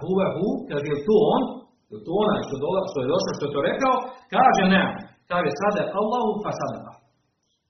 huve 0.00 0.26
hu, 0.34 0.46
kaže, 0.70 0.86
je 0.94 1.00
to 1.08 1.16
on? 1.36 1.44
Je 1.92 1.98
to 2.06 2.12
onaj 2.24 2.42
što, 2.46 2.56
dola, 2.64 2.80
što 2.90 2.98
je 3.00 3.10
došao, 3.12 3.36
što 3.36 3.44
je 3.46 3.54
to 3.54 3.60
rekao? 3.70 3.94
Kaže, 4.36 4.64
ne. 4.74 4.84
Kaže, 5.30 5.50
sada 5.62 5.82
Allahu 6.00 6.32
pa 6.44 6.50
sada 6.60 6.92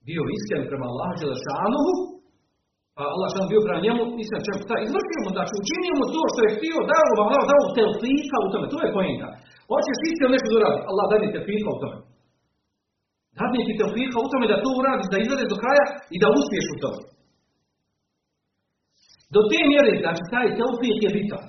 Bio 0.07 0.23
iskren 0.37 0.63
prema 0.69 0.85
Allahu 0.91 1.13
Đelešanuhu, 1.21 1.93
pa 2.95 3.03
Allah 3.13 3.27
što 3.31 3.51
bio 3.53 3.61
prema 3.67 3.81
njemu, 3.85 4.01
iskren 4.23 4.41
čemu, 4.45 4.59
šta, 4.65 4.75
izvršio 4.87 5.19
mu, 5.23 5.29
znači 5.35 5.53
učinio 5.61 5.93
mu 5.99 6.05
to 6.13 6.21
što 6.31 6.39
je 6.45 6.53
htio, 6.55 6.77
dao 6.93 7.09
mu 7.15 7.21
Allah, 7.25 7.41
dao 7.51 7.63
telfika 7.77 8.37
u 8.45 8.47
tome, 8.51 8.65
to 8.73 8.77
je 8.83 8.95
pojenta. 8.97 9.27
Hoćeš 9.71 9.97
iskreno 10.09 10.33
nešto 10.33 10.47
da 10.51 10.57
uradi, 10.59 10.79
Allah 10.91 11.05
da 11.09 11.15
mi 11.21 11.33
telfika 11.35 11.69
u 11.75 11.79
tome. 11.83 11.97
Dadne 13.37 13.59
ti 13.67 13.73
telfika 13.81 14.17
u 14.25 14.29
tome 14.31 14.45
da 14.51 14.63
to 14.63 14.69
uradiš, 14.79 15.07
da 15.11 15.17
izvedeš 15.19 15.47
do 15.51 15.57
kraja 15.63 15.85
i 16.15 16.17
da 16.23 16.27
uspiješ 16.37 16.67
u 16.75 16.77
tome. 16.83 17.01
Do 19.33 19.41
te 19.49 19.59
mjere, 19.71 19.93
znači 20.03 20.21
taj 20.33 20.47
teofik 20.57 20.99
je 21.05 21.11
bitan. 21.15 21.45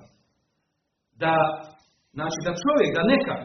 Da, 1.22 1.34
znači 2.16 2.38
da 2.46 2.60
čovjek, 2.64 2.90
da 2.96 3.02
nekad, 3.12 3.40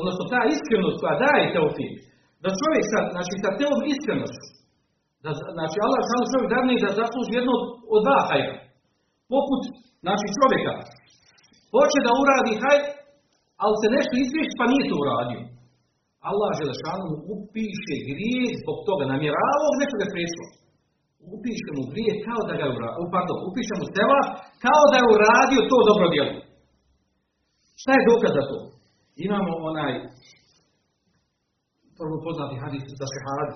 odnosno 0.00 0.22
ta 0.32 0.40
iskrenost 0.54 0.98
koja 1.00 1.22
daje 1.24 1.52
teofik, 1.54 1.94
da 2.42 2.58
čovjek 2.60 2.84
sa, 2.92 2.98
znači 3.14 3.34
sa 3.42 3.50
teom 3.58 3.78
iskrenošću, 3.92 4.44
da, 5.24 5.30
znači 5.56 5.76
Allah 5.84 6.00
samo 6.10 6.30
čovjek 6.32 6.48
dadne 6.54 6.74
da 6.84 6.98
zasluži 7.00 7.32
jedno 7.38 7.54
od 7.94 8.00
dva 8.06 8.20
hajra. 8.28 8.56
Poput, 9.32 9.62
znači 10.04 10.26
čovjeka, 10.38 10.72
hoće 11.74 11.98
da 12.06 12.18
uradi 12.22 12.52
hajr, 12.62 12.82
ali 13.62 13.74
se 13.80 13.88
nešto 13.96 14.14
izvješći 14.16 14.58
pa 14.58 14.64
nije 14.70 14.88
to 14.90 14.96
uradio. 15.02 15.42
Allah 16.30 16.50
Želešanu 16.60 17.04
mu 17.10 17.16
upiše 17.34 17.96
grijeh 18.10 18.52
zbog 18.62 18.78
toga, 18.88 19.04
namjeravao 19.12 19.78
nešto 19.80 19.96
ga 20.00 20.06
spriječilo 20.10 20.48
upiše 21.36 21.70
mu 21.76 21.82
grije 21.92 22.12
kao 22.26 22.40
da 22.48 22.54
ga 22.58 22.64
je 22.66 22.74
uradio, 22.76 23.12
pardon, 23.14 23.38
upiše 23.48 23.74
mu 23.80 23.86
seva 23.96 24.20
kao 24.64 24.82
da 24.90 24.96
je 24.98 25.10
uradio 25.14 25.68
to 25.70 25.78
dobro 25.90 26.06
djelo. 26.14 26.34
Šta 27.80 27.90
je 27.94 28.08
dokaz 28.10 28.32
za 28.38 28.44
to? 28.50 28.58
Imamo 29.26 29.52
onaj 29.70 29.92
prvo 31.98 32.16
poznati 32.26 32.54
hadis 32.62 32.84
za 33.00 33.06
šehad, 33.14 33.50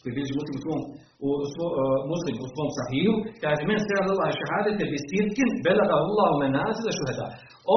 koji 0.00 0.12
bilježi 0.14 0.34
muslim 0.40 0.56
u 0.58 0.62
svom, 0.64 0.80
u, 1.26 1.28
uh, 1.30 1.98
muslim 2.12 2.34
u 2.44 2.46
svom 2.52 2.70
sahiju, 2.78 3.14
kaže, 3.42 3.62
men 3.70 3.80
se 3.86 3.92
Allah 4.02 4.28
šehadete 4.40 4.84
bi 4.92 4.98
sirkin, 5.08 5.48
belaga 5.66 5.94
Allah 6.02 6.28
u 6.32 6.38
menazile 6.44 6.92
šuheda. 6.98 7.26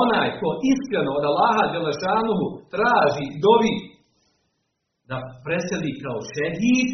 Onaj 0.02 0.28
ko 0.40 0.48
iskreno 0.72 1.12
od 1.20 1.24
Allaha 1.32 1.64
Đelešanuhu 1.74 2.46
traži, 2.74 3.26
dovi, 3.46 3.74
da 5.10 5.18
preseli 5.46 5.92
kao 6.04 6.18
šehid, 6.34 6.90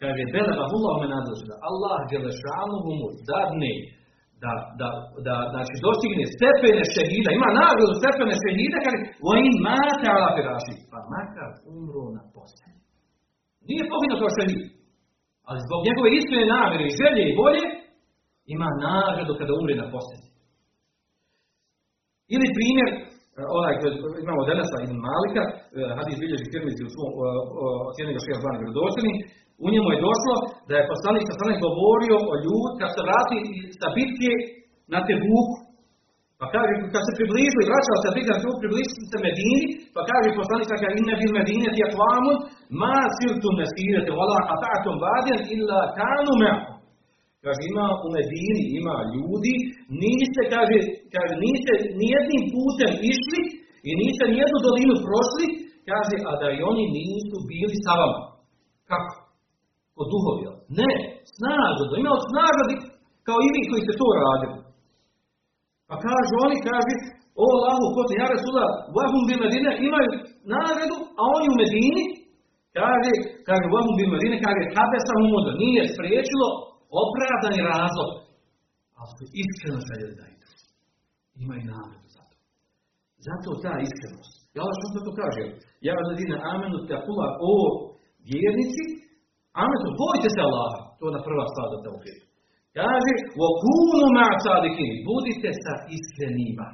Kaže, 0.00 0.22
belega 0.32 0.64
hullahu 0.72 0.98
men 1.04 1.12
Allah 1.68 1.98
Đelešanuhu 2.10 2.90
mu 3.00 3.08
dadne 3.28 3.72
da, 4.42 4.52
da, 4.80 4.88
da, 5.26 5.34
znači 5.52 5.74
dostigne 5.86 6.24
stepene 6.36 6.82
šehida, 6.94 7.30
ima 7.32 7.48
nagradu 7.60 7.94
stepene 8.00 8.34
šehida, 8.42 8.78
kaže, 8.84 8.98
o 9.28 9.30
in 9.46 9.54
mate 9.66 10.06
ala 10.14 10.28
firaši, 10.34 10.74
pa 10.90 10.98
makar 11.14 11.50
umro 11.72 12.02
na 12.16 12.22
postelji. 12.34 12.80
Nije 13.68 13.90
poginuo 13.92 14.20
kao 14.20 14.36
šehid, 14.38 14.62
ali 15.48 15.58
zbog 15.66 15.80
njegove 15.88 16.08
iskrene 16.10 16.46
namjere 16.54 16.84
i 16.86 16.96
želje 17.00 17.22
i 17.26 17.36
volje, 17.40 17.66
ima 18.54 18.68
nagradu 18.86 19.32
kada 19.40 19.52
umre 19.60 19.74
na 19.82 19.86
postelji. 19.94 20.28
Ili 22.34 22.46
primjer, 22.58 22.90
onaj 23.58 23.74
imamo 24.24 24.42
Denesa 24.48 24.76
ibn 24.84 24.96
Malika, 25.08 25.42
eh, 25.48 25.90
hadis 25.98 26.16
bilježi 26.22 26.52
Tirmizi 26.52 26.82
u 26.86 26.92
svom 26.94 27.10
ocjeni 27.90 28.14
ga 28.14 28.20
šeha 28.24 28.38
zvani 28.42 28.58
u 29.64 29.66
njemu 29.72 29.88
je 29.92 30.04
došlo 30.08 30.34
da 30.68 30.72
je 30.76 30.90
poslanik 30.92 31.24
sa 31.26 31.36
strane 31.36 31.64
govorio 31.66 32.16
o 32.32 32.34
ljud 32.44 32.70
kad 32.80 32.88
se 32.94 33.00
vrati 33.06 33.38
sa 33.80 33.86
bitke 33.96 34.32
na 34.92 34.98
Tebuku. 35.06 35.56
Pa 36.40 36.46
kaže, 36.54 36.72
kad 36.94 37.02
se 37.06 37.18
približili, 37.18 37.68
vraćao 37.70 38.02
se 38.02 38.14
bitke 38.16 38.30
na 38.32 38.40
Tebuku, 38.40 38.62
približili 38.64 39.10
se 39.12 39.18
Medini, 39.26 39.64
pa 39.94 40.00
kaže 40.10 40.38
poslanik 40.40 40.66
kada 40.70 40.96
inne 41.00 41.14
bil 41.20 41.32
Medine 41.38 41.68
ti 41.74 41.80
akvamun, 41.88 42.36
ma 42.80 42.96
siltum 43.18 43.54
nesirete, 43.60 44.10
vala 44.20 44.38
ata'atum 44.54 44.96
vadijan 45.04 45.42
illa 45.54 45.80
kanu 45.98 46.32
me'akum. 46.42 46.79
Kaže, 47.44 47.60
ima 47.72 47.86
u 48.06 48.08
Medini, 48.16 48.62
ima 48.80 48.96
ljudi, 49.14 49.54
niste, 50.02 50.42
kaže, 50.54 50.76
kaže, 51.14 51.34
niste 51.46 51.72
nijednim 52.00 52.42
putem 52.54 52.92
išli 53.12 53.40
i 53.88 53.90
niste 54.00 54.24
nijednu 54.34 54.58
dolinu 54.66 54.94
prošli, 55.06 55.46
kaže, 55.90 56.16
a 56.28 56.30
da 56.40 56.48
i 56.58 56.60
oni 56.70 56.84
nisu 56.98 57.36
bili 57.50 57.76
sa 57.84 57.92
vama. 58.00 58.20
Kako? 58.90 59.14
Od 60.00 60.06
duhovi. 60.12 60.42
Ne, 60.80 60.92
da 61.90 61.94
imao 62.02 62.18
snagu 62.30 62.62
kao 63.26 63.38
i 63.46 63.52
vi 63.54 63.62
koji 63.70 63.82
ste 63.84 63.94
to 64.00 64.06
radili. 64.24 64.58
Pa 65.88 65.94
kažu 66.06 66.32
oni, 66.46 66.56
kaže, 66.70 66.94
o 67.42 67.44
Allahu, 67.54 67.84
ko 67.94 68.00
se 68.08 68.14
ja 68.20 68.26
Resula, 68.34 68.66
vahum 68.96 69.22
bi 69.28 69.34
Medine, 69.44 69.70
imaju 69.88 70.10
nagradu, 70.54 70.96
a 71.20 71.22
oni 71.36 71.46
u 71.52 71.58
Medini, 71.60 72.04
kaže, 72.78 73.12
kaže, 73.48 73.64
vahum 73.74 73.94
bi 73.98 74.04
Medine, 74.14 74.36
kaže, 74.46 74.62
kabe 74.76 74.98
sam 75.06 75.18
umoda, 75.28 75.50
nije 75.62 75.82
spriječilo 75.94 76.48
Opravdan 77.04 77.54
je 77.58 77.70
razlog. 77.76 78.10
Ali 78.98 79.10
su 79.16 79.24
iskreno 79.42 79.80
sa 79.88 79.94
jednajdu. 80.02 80.46
Imaju 81.42 81.62
namedu 81.74 82.08
za 82.16 82.22
to. 82.30 82.36
Zato 83.26 83.48
ta 83.64 83.74
iskrenost. 83.86 84.34
Ja 84.56 84.62
vas 84.68 84.76
što 84.78 85.00
to 85.06 85.12
kažem, 85.22 85.48
Ja 85.86 85.92
vas 85.96 86.06
ladina 86.10 86.36
amenu 86.52 86.78
takula 86.92 87.28
o 87.50 87.52
vjernici. 88.28 88.84
Amenu, 89.64 89.88
bojte 90.02 90.28
se 90.34 90.40
Allah. 90.46 90.72
To 90.98 91.02
je 91.06 91.16
na 91.16 91.22
prva 91.26 91.44
stvar 91.50 91.66
da 91.72 91.78
te 91.82 91.90
uvijek. 91.98 92.18
Kaže, 92.78 93.12
okunu 93.48 94.06
ma. 94.16 94.28
Budite 95.08 95.50
sa 95.64 95.74
iskrenima. 95.96 96.68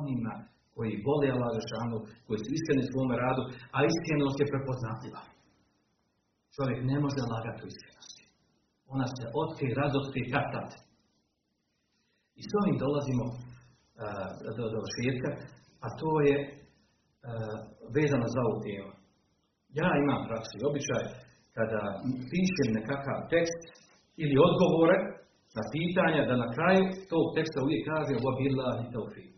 Onima 0.00 0.34
koji 0.74 1.02
vole 1.06 1.26
Allah 1.34 1.50
Žešanu, 1.58 1.96
koji 2.26 2.38
su 2.44 2.48
iskreni 2.56 2.82
u 2.84 2.90
svome 2.92 3.14
radu, 3.24 3.42
a 3.76 3.78
iskrenost 3.90 4.38
je 4.40 4.50
prepoznatljiva. 4.52 5.22
Čovjek 6.54 6.78
ne 6.90 6.96
može 7.04 7.20
lagati 7.32 7.60
u 7.64 7.70
iskrenost. 7.72 8.11
Ona 8.93 9.07
se 9.15 9.23
otkrije, 9.41 9.79
razotkrije 9.81 10.25
kad 10.33 10.69
I 12.39 12.41
s 12.49 12.51
ovim 12.59 12.77
dolazimo 12.85 13.25
uh, 13.31 13.35
do, 14.57 14.63
do 14.73 14.79
šetka, 14.95 15.29
a 15.85 15.87
to 15.99 16.09
je 16.27 16.35
uh, 16.43 17.57
vezano 17.95 18.27
za 18.35 18.39
ovu 18.47 18.57
temu. 18.65 18.91
Ja 19.79 19.89
imam 20.03 20.21
praksu 20.27 20.53
i 20.57 20.67
običaj, 20.69 21.05
kada 21.57 21.81
pišem 22.31 22.69
nekakav 22.77 23.17
tekst 23.33 23.61
ili 24.23 24.43
odgovore 24.47 24.97
na 25.57 25.63
pitanja, 25.75 26.21
da 26.29 26.35
na 26.43 26.49
kraju 26.55 26.83
tog 27.11 27.25
teksta 27.35 27.57
uvijek 27.65 27.83
kažem 27.91 28.17
وَبِلَّهِ 28.25 28.77
تَوْفِيقِ 28.95 29.37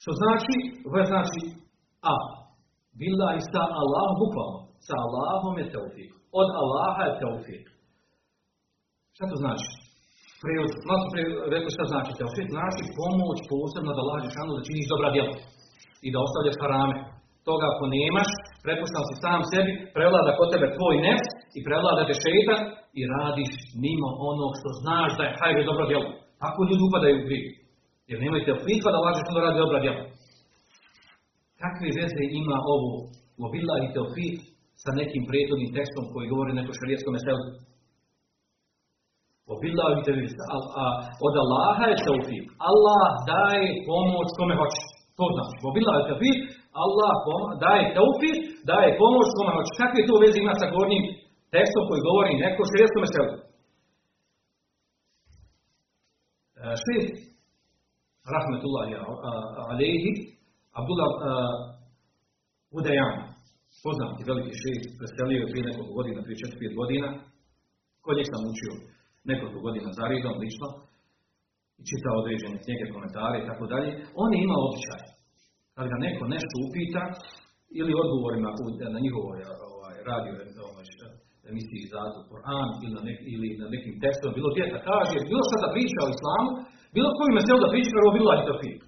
Što 0.00 0.12
znači, 0.22 0.56
ovo 0.86 1.00
znači 1.12 1.40
a. 2.14 2.16
Billahi 3.00 3.40
sa 3.52 3.62
Allah, 3.82 4.08
bukvalno. 4.22 4.60
Sa 4.86 4.94
Allahom 5.06 5.54
je 5.60 5.70
teufik. 5.74 6.10
Od 6.39 6.49
Allaha 6.61 7.01
je 7.07 7.17
teufik. 7.21 7.65
Šta 9.15 9.23
to 9.31 9.37
znači? 9.43 9.69
Prevod, 10.43 10.71
malo 10.89 11.03
šta 11.75 11.83
znači 11.91 12.11
teufik. 12.19 12.47
Znači 12.55 12.81
pomoć 12.99 13.39
posebno 13.51 13.91
da 13.97 14.07
lađeš 14.09 14.31
šanu 14.35 14.51
da 14.57 14.67
činiš 14.67 14.91
dobra 14.93 15.09
djela. 15.15 15.35
I 16.05 16.07
da 16.13 16.17
ostavljaš 16.25 16.57
harame. 16.61 16.95
Toga 17.49 17.65
ako 17.71 17.83
nemaš, 17.95 18.29
prepuštam 18.65 19.03
si 19.07 19.15
sam 19.23 19.41
sebi, 19.51 19.71
prevlada 19.95 20.31
kod 20.37 20.47
tebe 20.53 20.67
tvoj 20.77 20.95
nefs 21.05 21.29
i 21.57 21.59
prevlada 21.67 22.01
te 22.07 22.15
šeitan 22.23 22.61
i 22.99 23.01
radiš 23.15 23.51
mimo 23.83 24.09
onog 24.29 24.51
što 24.59 24.69
znaš 24.81 25.09
da 25.17 25.23
je 25.25 25.35
hajde 25.39 25.61
dobro 25.69 25.85
djelo. 25.91 26.09
Tako 26.41 26.59
ljudi 26.67 26.83
upadaju 26.87 27.15
u 27.17 27.25
grih. 27.27 27.45
Jer 28.09 28.17
nemojte 28.23 28.47
teufika 28.49 28.87
da 28.93 29.03
lažeš 29.05 29.23
da 29.35 29.45
radi 29.45 29.63
dobra 29.63 29.79
djela. 29.83 30.03
Kakve 31.61 31.89
veze 31.99 32.23
ima 32.41 32.57
ovo 32.73 32.89
u 33.41 33.43
i 33.85 33.93
teofik 33.95 34.37
sa 34.83 34.89
nekim 34.99 35.23
prethodnim 35.29 35.71
tekstom 35.77 36.05
koji 36.13 36.31
govori 36.33 36.53
neko 36.53 36.71
šarijetskom 36.79 37.13
meselu? 37.15 37.45
I 39.51 39.69
teofik. 40.07 40.33
A, 40.55 40.57
a, 40.81 40.85
od 41.27 41.33
Allaha 41.43 41.83
je 41.91 41.97
teofik. 42.05 42.45
Allah 42.71 43.05
daje 43.33 43.67
pomoć 43.89 44.27
kome 44.37 44.55
hoće. 44.59 44.81
To 45.17 45.25
znači. 45.35 45.55
I 45.79 45.83
teofik. 46.07 46.39
Allah 46.85 47.13
daje 47.65 47.83
teofik, 47.95 48.37
daje 48.71 48.89
pomoć 49.01 49.27
kome 49.37 49.51
hoće. 49.55 49.71
Kakve 49.79 50.01
to 50.09 50.15
veze 50.23 50.37
ima 50.39 50.53
sa 50.61 50.67
gornjim 50.75 51.03
tekstom 51.55 51.83
koji 51.89 52.07
govori 52.09 52.41
neko 52.43 52.61
šarijetskom 52.69 53.01
meselu? 53.05 53.33
E, 56.61 56.63
šest 56.83 57.31
rahmetullahi 58.35 58.93
alaihi, 59.71 60.11
Abdullah 60.79 61.09
uh, 61.09 62.77
Udajan, 62.77 63.30
poznati 63.85 64.27
veliki 64.29 64.53
šejh, 64.61 64.81
preselio 64.99 65.39
je 65.41 65.49
prije 65.51 65.63
nekoliko 65.69 65.93
godina, 65.99 66.19
prije 66.25 66.37
4-5 66.41 66.79
godina, 66.81 67.07
kod 68.05 68.13
njeg 68.17 68.27
sam 68.31 68.49
učio 68.51 68.73
nekoliko 69.29 69.59
godina 69.67 69.89
za 69.97 70.03
redom, 70.11 70.35
lično, 70.43 70.67
i 71.79 71.81
čitao 71.89 72.19
određene 72.21 72.57
knjige, 72.63 72.85
komentare 72.95 73.35
i 73.39 73.47
tako 73.49 73.65
dalje. 73.73 73.89
On 74.23 74.29
je 74.33 74.39
imao 74.41 74.65
običaj, 74.69 75.01
kad 75.75 75.85
ga 75.91 75.97
neko 76.05 76.23
nešto 76.35 76.55
upita, 76.67 77.03
ili 77.79 77.99
odgovorima 78.03 78.49
na 78.95 78.99
njihovoj 79.05 79.39
ovaj, 79.75 79.95
radio 80.09 80.33
ovaj, 80.69 80.87
emisiji 81.51 81.91
za 81.93 82.01
Koran 82.29 82.69
ili 82.83 82.93
na, 82.97 83.01
ili 83.33 83.49
na 83.61 83.67
nekim 83.73 83.95
tekstom, 84.03 84.29
bilo 84.37 84.49
djeta 84.57 84.77
kaže, 84.89 85.17
bilo 85.31 85.41
šta 85.47 85.57
da 85.63 85.73
priča 85.75 85.99
o 86.01 86.11
islamu, 86.15 86.49
bilo 86.95 87.09
koji 87.17 87.37
mesel 87.37 87.57
da 87.63 87.73
priča, 87.73 87.91
prvo 87.95 88.11
bilo 88.17 88.29
i 88.33 88.47
tofik. 88.49 88.79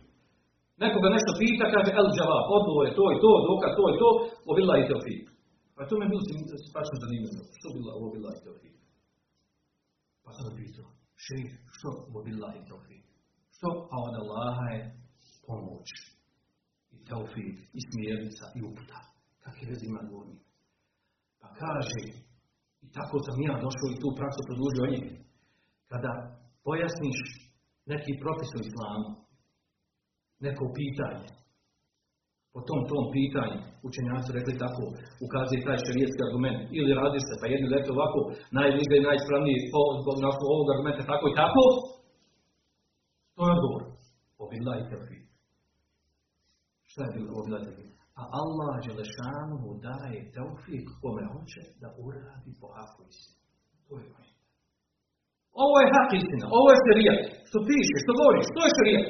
Nekoga 0.86 1.08
nešto 1.16 1.32
pita, 1.42 1.66
kaže 1.74 1.90
el 2.00 2.10
džavab, 2.16 2.46
odgovor 2.58 2.84
je 2.90 2.98
to 3.00 3.06
i 3.16 3.18
to, 3.24 3.32
dokaz 3.50 3.72
to 3.80 3.84
i 3.94 3.96
to, 4.02 4.10
o 4.50 4.52
bila 4.58 4.74
i 4.78 4.88
tofik. 4.92 5.24
Pa 5.76 5.82
to 5.88 5.94
me 6.00 6.06
bilo 6.12 6.24
spačno 6.70 6.96
zanimljivo. 7.04 7.44
Što 7.58 7.68
bila 8.16 8.32
i 8.38 8.44
tofik? 8.48 8.76
Pa 10.24 10.30
sam 10.36 10.46
pitao, 10.62 10.88
šejh, 11.26 11.52
što 11.76 11.90
o 12.18 12.20
bila 12.28 12.50
i? 12.60 12.62
Što? 13.56 13.70
A 13.94 13.96
od 14.08 14.16
Allaha 14.22 14.66
je 14.76 14.82
pomoć. 15.48 15.88
I 16.96 16.98
tofik, 17.12 17.56
i 17.78 17.80
smjernica, 17.88 18.46
i 18.58 18.60
uputa. 18.68 19.00
Kakve 19.44 19.64
veze 19.70 19.86
ima 19.88 20.02
govornik? 20.10 20.44
Pa 21.42 21.48
kaže, 21.62 22.02
i 22.86 22.88
tako 22.98 23.16
sam 23.26 23.36
ja 23.48 23.54
došao 23.66 23.90
i 23.92 24.00
tu 24.02 24.10
praksu 24.20 24.42
produžio 24.50 24.84
o 24.86 24.92
Kada 25.92 26.12
pojasniš 26.66 27.20
neki 27.92 28.12
propis 28.24 28.50
u 28.58 28.60
islamu, 28.68 29.10
neko 30.46 30.64
pitanje, 30.80 31.30
po 32.54 32.60
tom 32.68 32.82
tom 32.92 33.04
pitanju, 33.18 33.60
učenjaci 33.88 34.30
rekli 34.38 34.54
tako, 34.64 34.84
ukazuje 35.26 35.66
taj 35.68 35.80
šarijetski 35.86 36.22
argument, 36.28 36.60
ili 36.78 37.00
radi 37.02 37.20
se, 37.28 37.34
pa 37.40 37.46
jedni 37.54 37.68
rekli 37.76 37.92
ovako, 37.98 38.20
najbliže 38.60 38.96
i 38.98 39.08
najispravniji 39.08 39.66
zbog 40.02 40.18
nakon 40.26 40.46
ovog 40.54 40.68
argumenta, 40.74 41.12
tako 41.12 41.26
i 41.30 41.38
tako, 41.42 41.64
to 43.36 43.42
je 43.46 43.54
odgovor. 43.56 43.84
Obila 44.44 44.74
i 44.78 44.88
tevfik. 44.90 45.24
Šta 46.90 47.02
je 47.04 47.14
bilo 47.16 47.30
obila 47.40 47.60
i 47.62 47.94
A 48.22 48.24
Allah 48.42 48.74
Đelešanu 48.86 49.56
mu 49.64 49.72
daje 49.88 50.20
tevfik 50.36 50.88
kome 51.02 51.24
hoće 51.34 51.62
da 51.82 51.88
uradi 52.06 52.52
po 52.62 52.68
haku 52.76 53.04
To 53.88 53.94
je 54.02 54.06
moje. 54.14 54.32
Ovo 55.64 55.76
je 55.82 55.92
hak 55.96 56.10
istina, 56.20 56.46
ovo 56.58 56.68
je 56.74 56.84
šerijat. 56.86 57.20
Što 57.50 57.58
piše, 57.70 57.96
što 58.04 58.12
govoriš, 58.20 58.48
to 58.56 58.62
je 58.66 58.76
šerijat. 58.78 59.06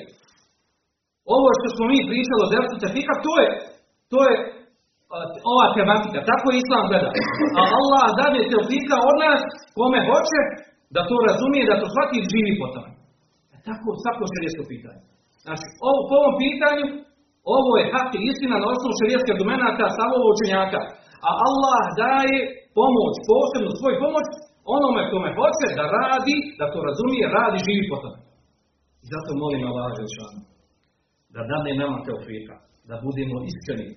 Ovo 1.36 1.48
što 1.58 1.68
smo 1.76 1.84
mi 1.92 2.00
pričali 2.10 2.42
o 2.44 2.52
dersu 2.54 2.76
tefika, 2.84 3.14
to 3.26 3.34
je, 3.42 3.48
to 4.12 4.20
je 4.28 4.34
ova 5.54 5.68
tematika, 5.78 6.20
tako 6.32 6.46
je 6.50 6.58
Islam 6.64 6.84
gleda. 6.90 7.10
A 7.60 7.62
Allah 7.80 8.06
dade 8.22 8.42
tefika 8.54 8.98
od 9.10 9.16
nas, 9.26 9.42
kome 9.78 10.00
hoće, 10.10 10.40
da 10.96 11.02
to 11.10 11.16
razumije, 11.30 11.70
da 11.70 11.82
to 11.82 11.88
shvati 11.94 12.16
i 12.20 12.30
živi 12.34 12.54
po 12.62 12.68
tome. 12.74 12.92
E 13.56 13.58
tako 13.68 13.88
svako 14.04 14.24
šerijetsko 14.32 14.64
pitanje. 14.74 15.02
Znači, 15.46 15.66
ovo, 15.90 16.00
po 16.10 16.14
ovom 16.22 16.36
pitanju, 16.44 16.86
ovo 17.58 17.72
je 17.80 17.92
hak 17.94 18.12
istina 18.32 18.56
na 18.60 18.68
osnovu 18.74 18.94
šerijetskih 19.00 19.34
argumenta 19.36 19.96
stavova 19.96 20.28
učenjaka. 20.34 20.80
A 21.28 21.30
Allah 21.48 21.82
daje 22.04 22.38
pomoć, 22.80 23.14
posebno 23.32 23.70
svoj 23.80 23.96
pomoć, 24.04 24.26
onome 24.76 25.02
kome 25.12 25.30
hoće 25.40 25.68
da 25.80 25.86
radi, 25.98 26.36
da 26.60 26.66
to 26.74 26.80
razumije, 26.90 27.34
radi, 27.38 27.58
živi 27.68 27.84
po. 27.90 27.98
I 29.04 29.06
zato 29.14 29.30
molim 29.44 29.62
Allah 29.70 29.88
Žešanu, 30.00 30.40
da 31.34 31.42
dane 31.52 31.72
nama 31.82 31.98
teofika, 32.06 32.56
da 32.90 32.96
budemo 33.06 33.38
iskreni 33.52 33.88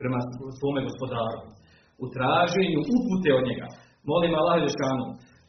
prema 0.00 0.18
svome 0.58 0.80
gospodaru, 0.88 1.40
u 2.04 2.06
traženju 2.16 2.78
upute 2.94 3.30
od 3.38 3.44
njega. 3.48 3.66
Molim 4.10 4.32
Allah 4.40 4.56
Žešanu, 4.66 5.04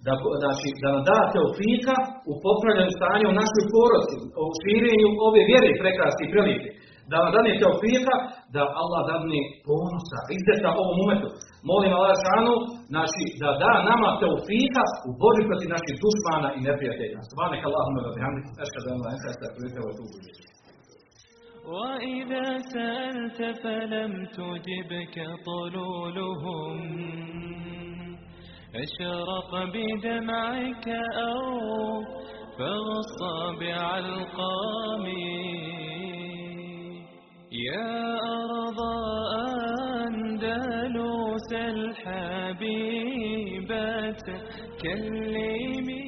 da, 0.05 0.13
znači, 0.43 0.67
da 0.81 0.88
nam 0.93 1.03
da 1.09 1.17
teofika 1.36 1.95
u 2.31 2.33
popravljanju 2.45 2.93
stanja 2.99 3.25
u 3.29 3.38
našoj 3.41 3.65
poroci, 3.75 4.15
u 4.43 4.45
širenju 4.61 5.09
ove 5.27 5.41
vjere 5.51 5.69
prekrasti 5.81 6.21
i 6.25 6.31
prilike 6.33 6.69
da 7.11 7.15
vam 7.23 7.31
dane 7.36 7.51
teofika, 7.61 8.15
da 8.55 8.61
Allah 8.81 9.01
dadne 9.11 9.41
ponosa, 9.67 10.19
izdeta 10.36 10.69
ovom 10.81 10.97
umetu. 11.03 11.29
Molim 11.71 11.91
Allah 11.97 12.15
šanu, 12.25 12.53
znači, 12.93 13.23
da 13.41 13.49
da 13.63 13.71
nama 13.91 14.09
teofika 14.21 14.83
u 15.07 15.09
borbi 15.21 15.43
protiv 15.49 15.69
naših 15.75 15.95
dušmana 16.03 16.49
i 16.57 16.59
neprijatelja. 16.67 17.17
Subhanak 17.29 17.61
Allahumma 17.69 17.99
wa 18.05 18.13
bihamdik, 18.15 18.45
ashhadu 18.63 18.88
an 18.93 18.99
la 19.03 19.09
ilaha 19.13 19.81
wa 19.86 19.91
atubu 19.93 20.15
وإذا 21.68 22.57
سألت 22.74 23.39
فلم 23.63 24.26
تجبك 24.26 25.16
طلولهم. 25.45 26.78
أشرق 28.76 29.51
بدمعك 29.74 30.88
أو 31.28 31.43
فغص 32.57 33.20
بعلقامي 33.59 35.36
يا 37.51 38.16
أرض 38.43 38.80
أندلس 40.07 41.49
الحبيبة 41.76 42.95
كلمي 44.82 46.04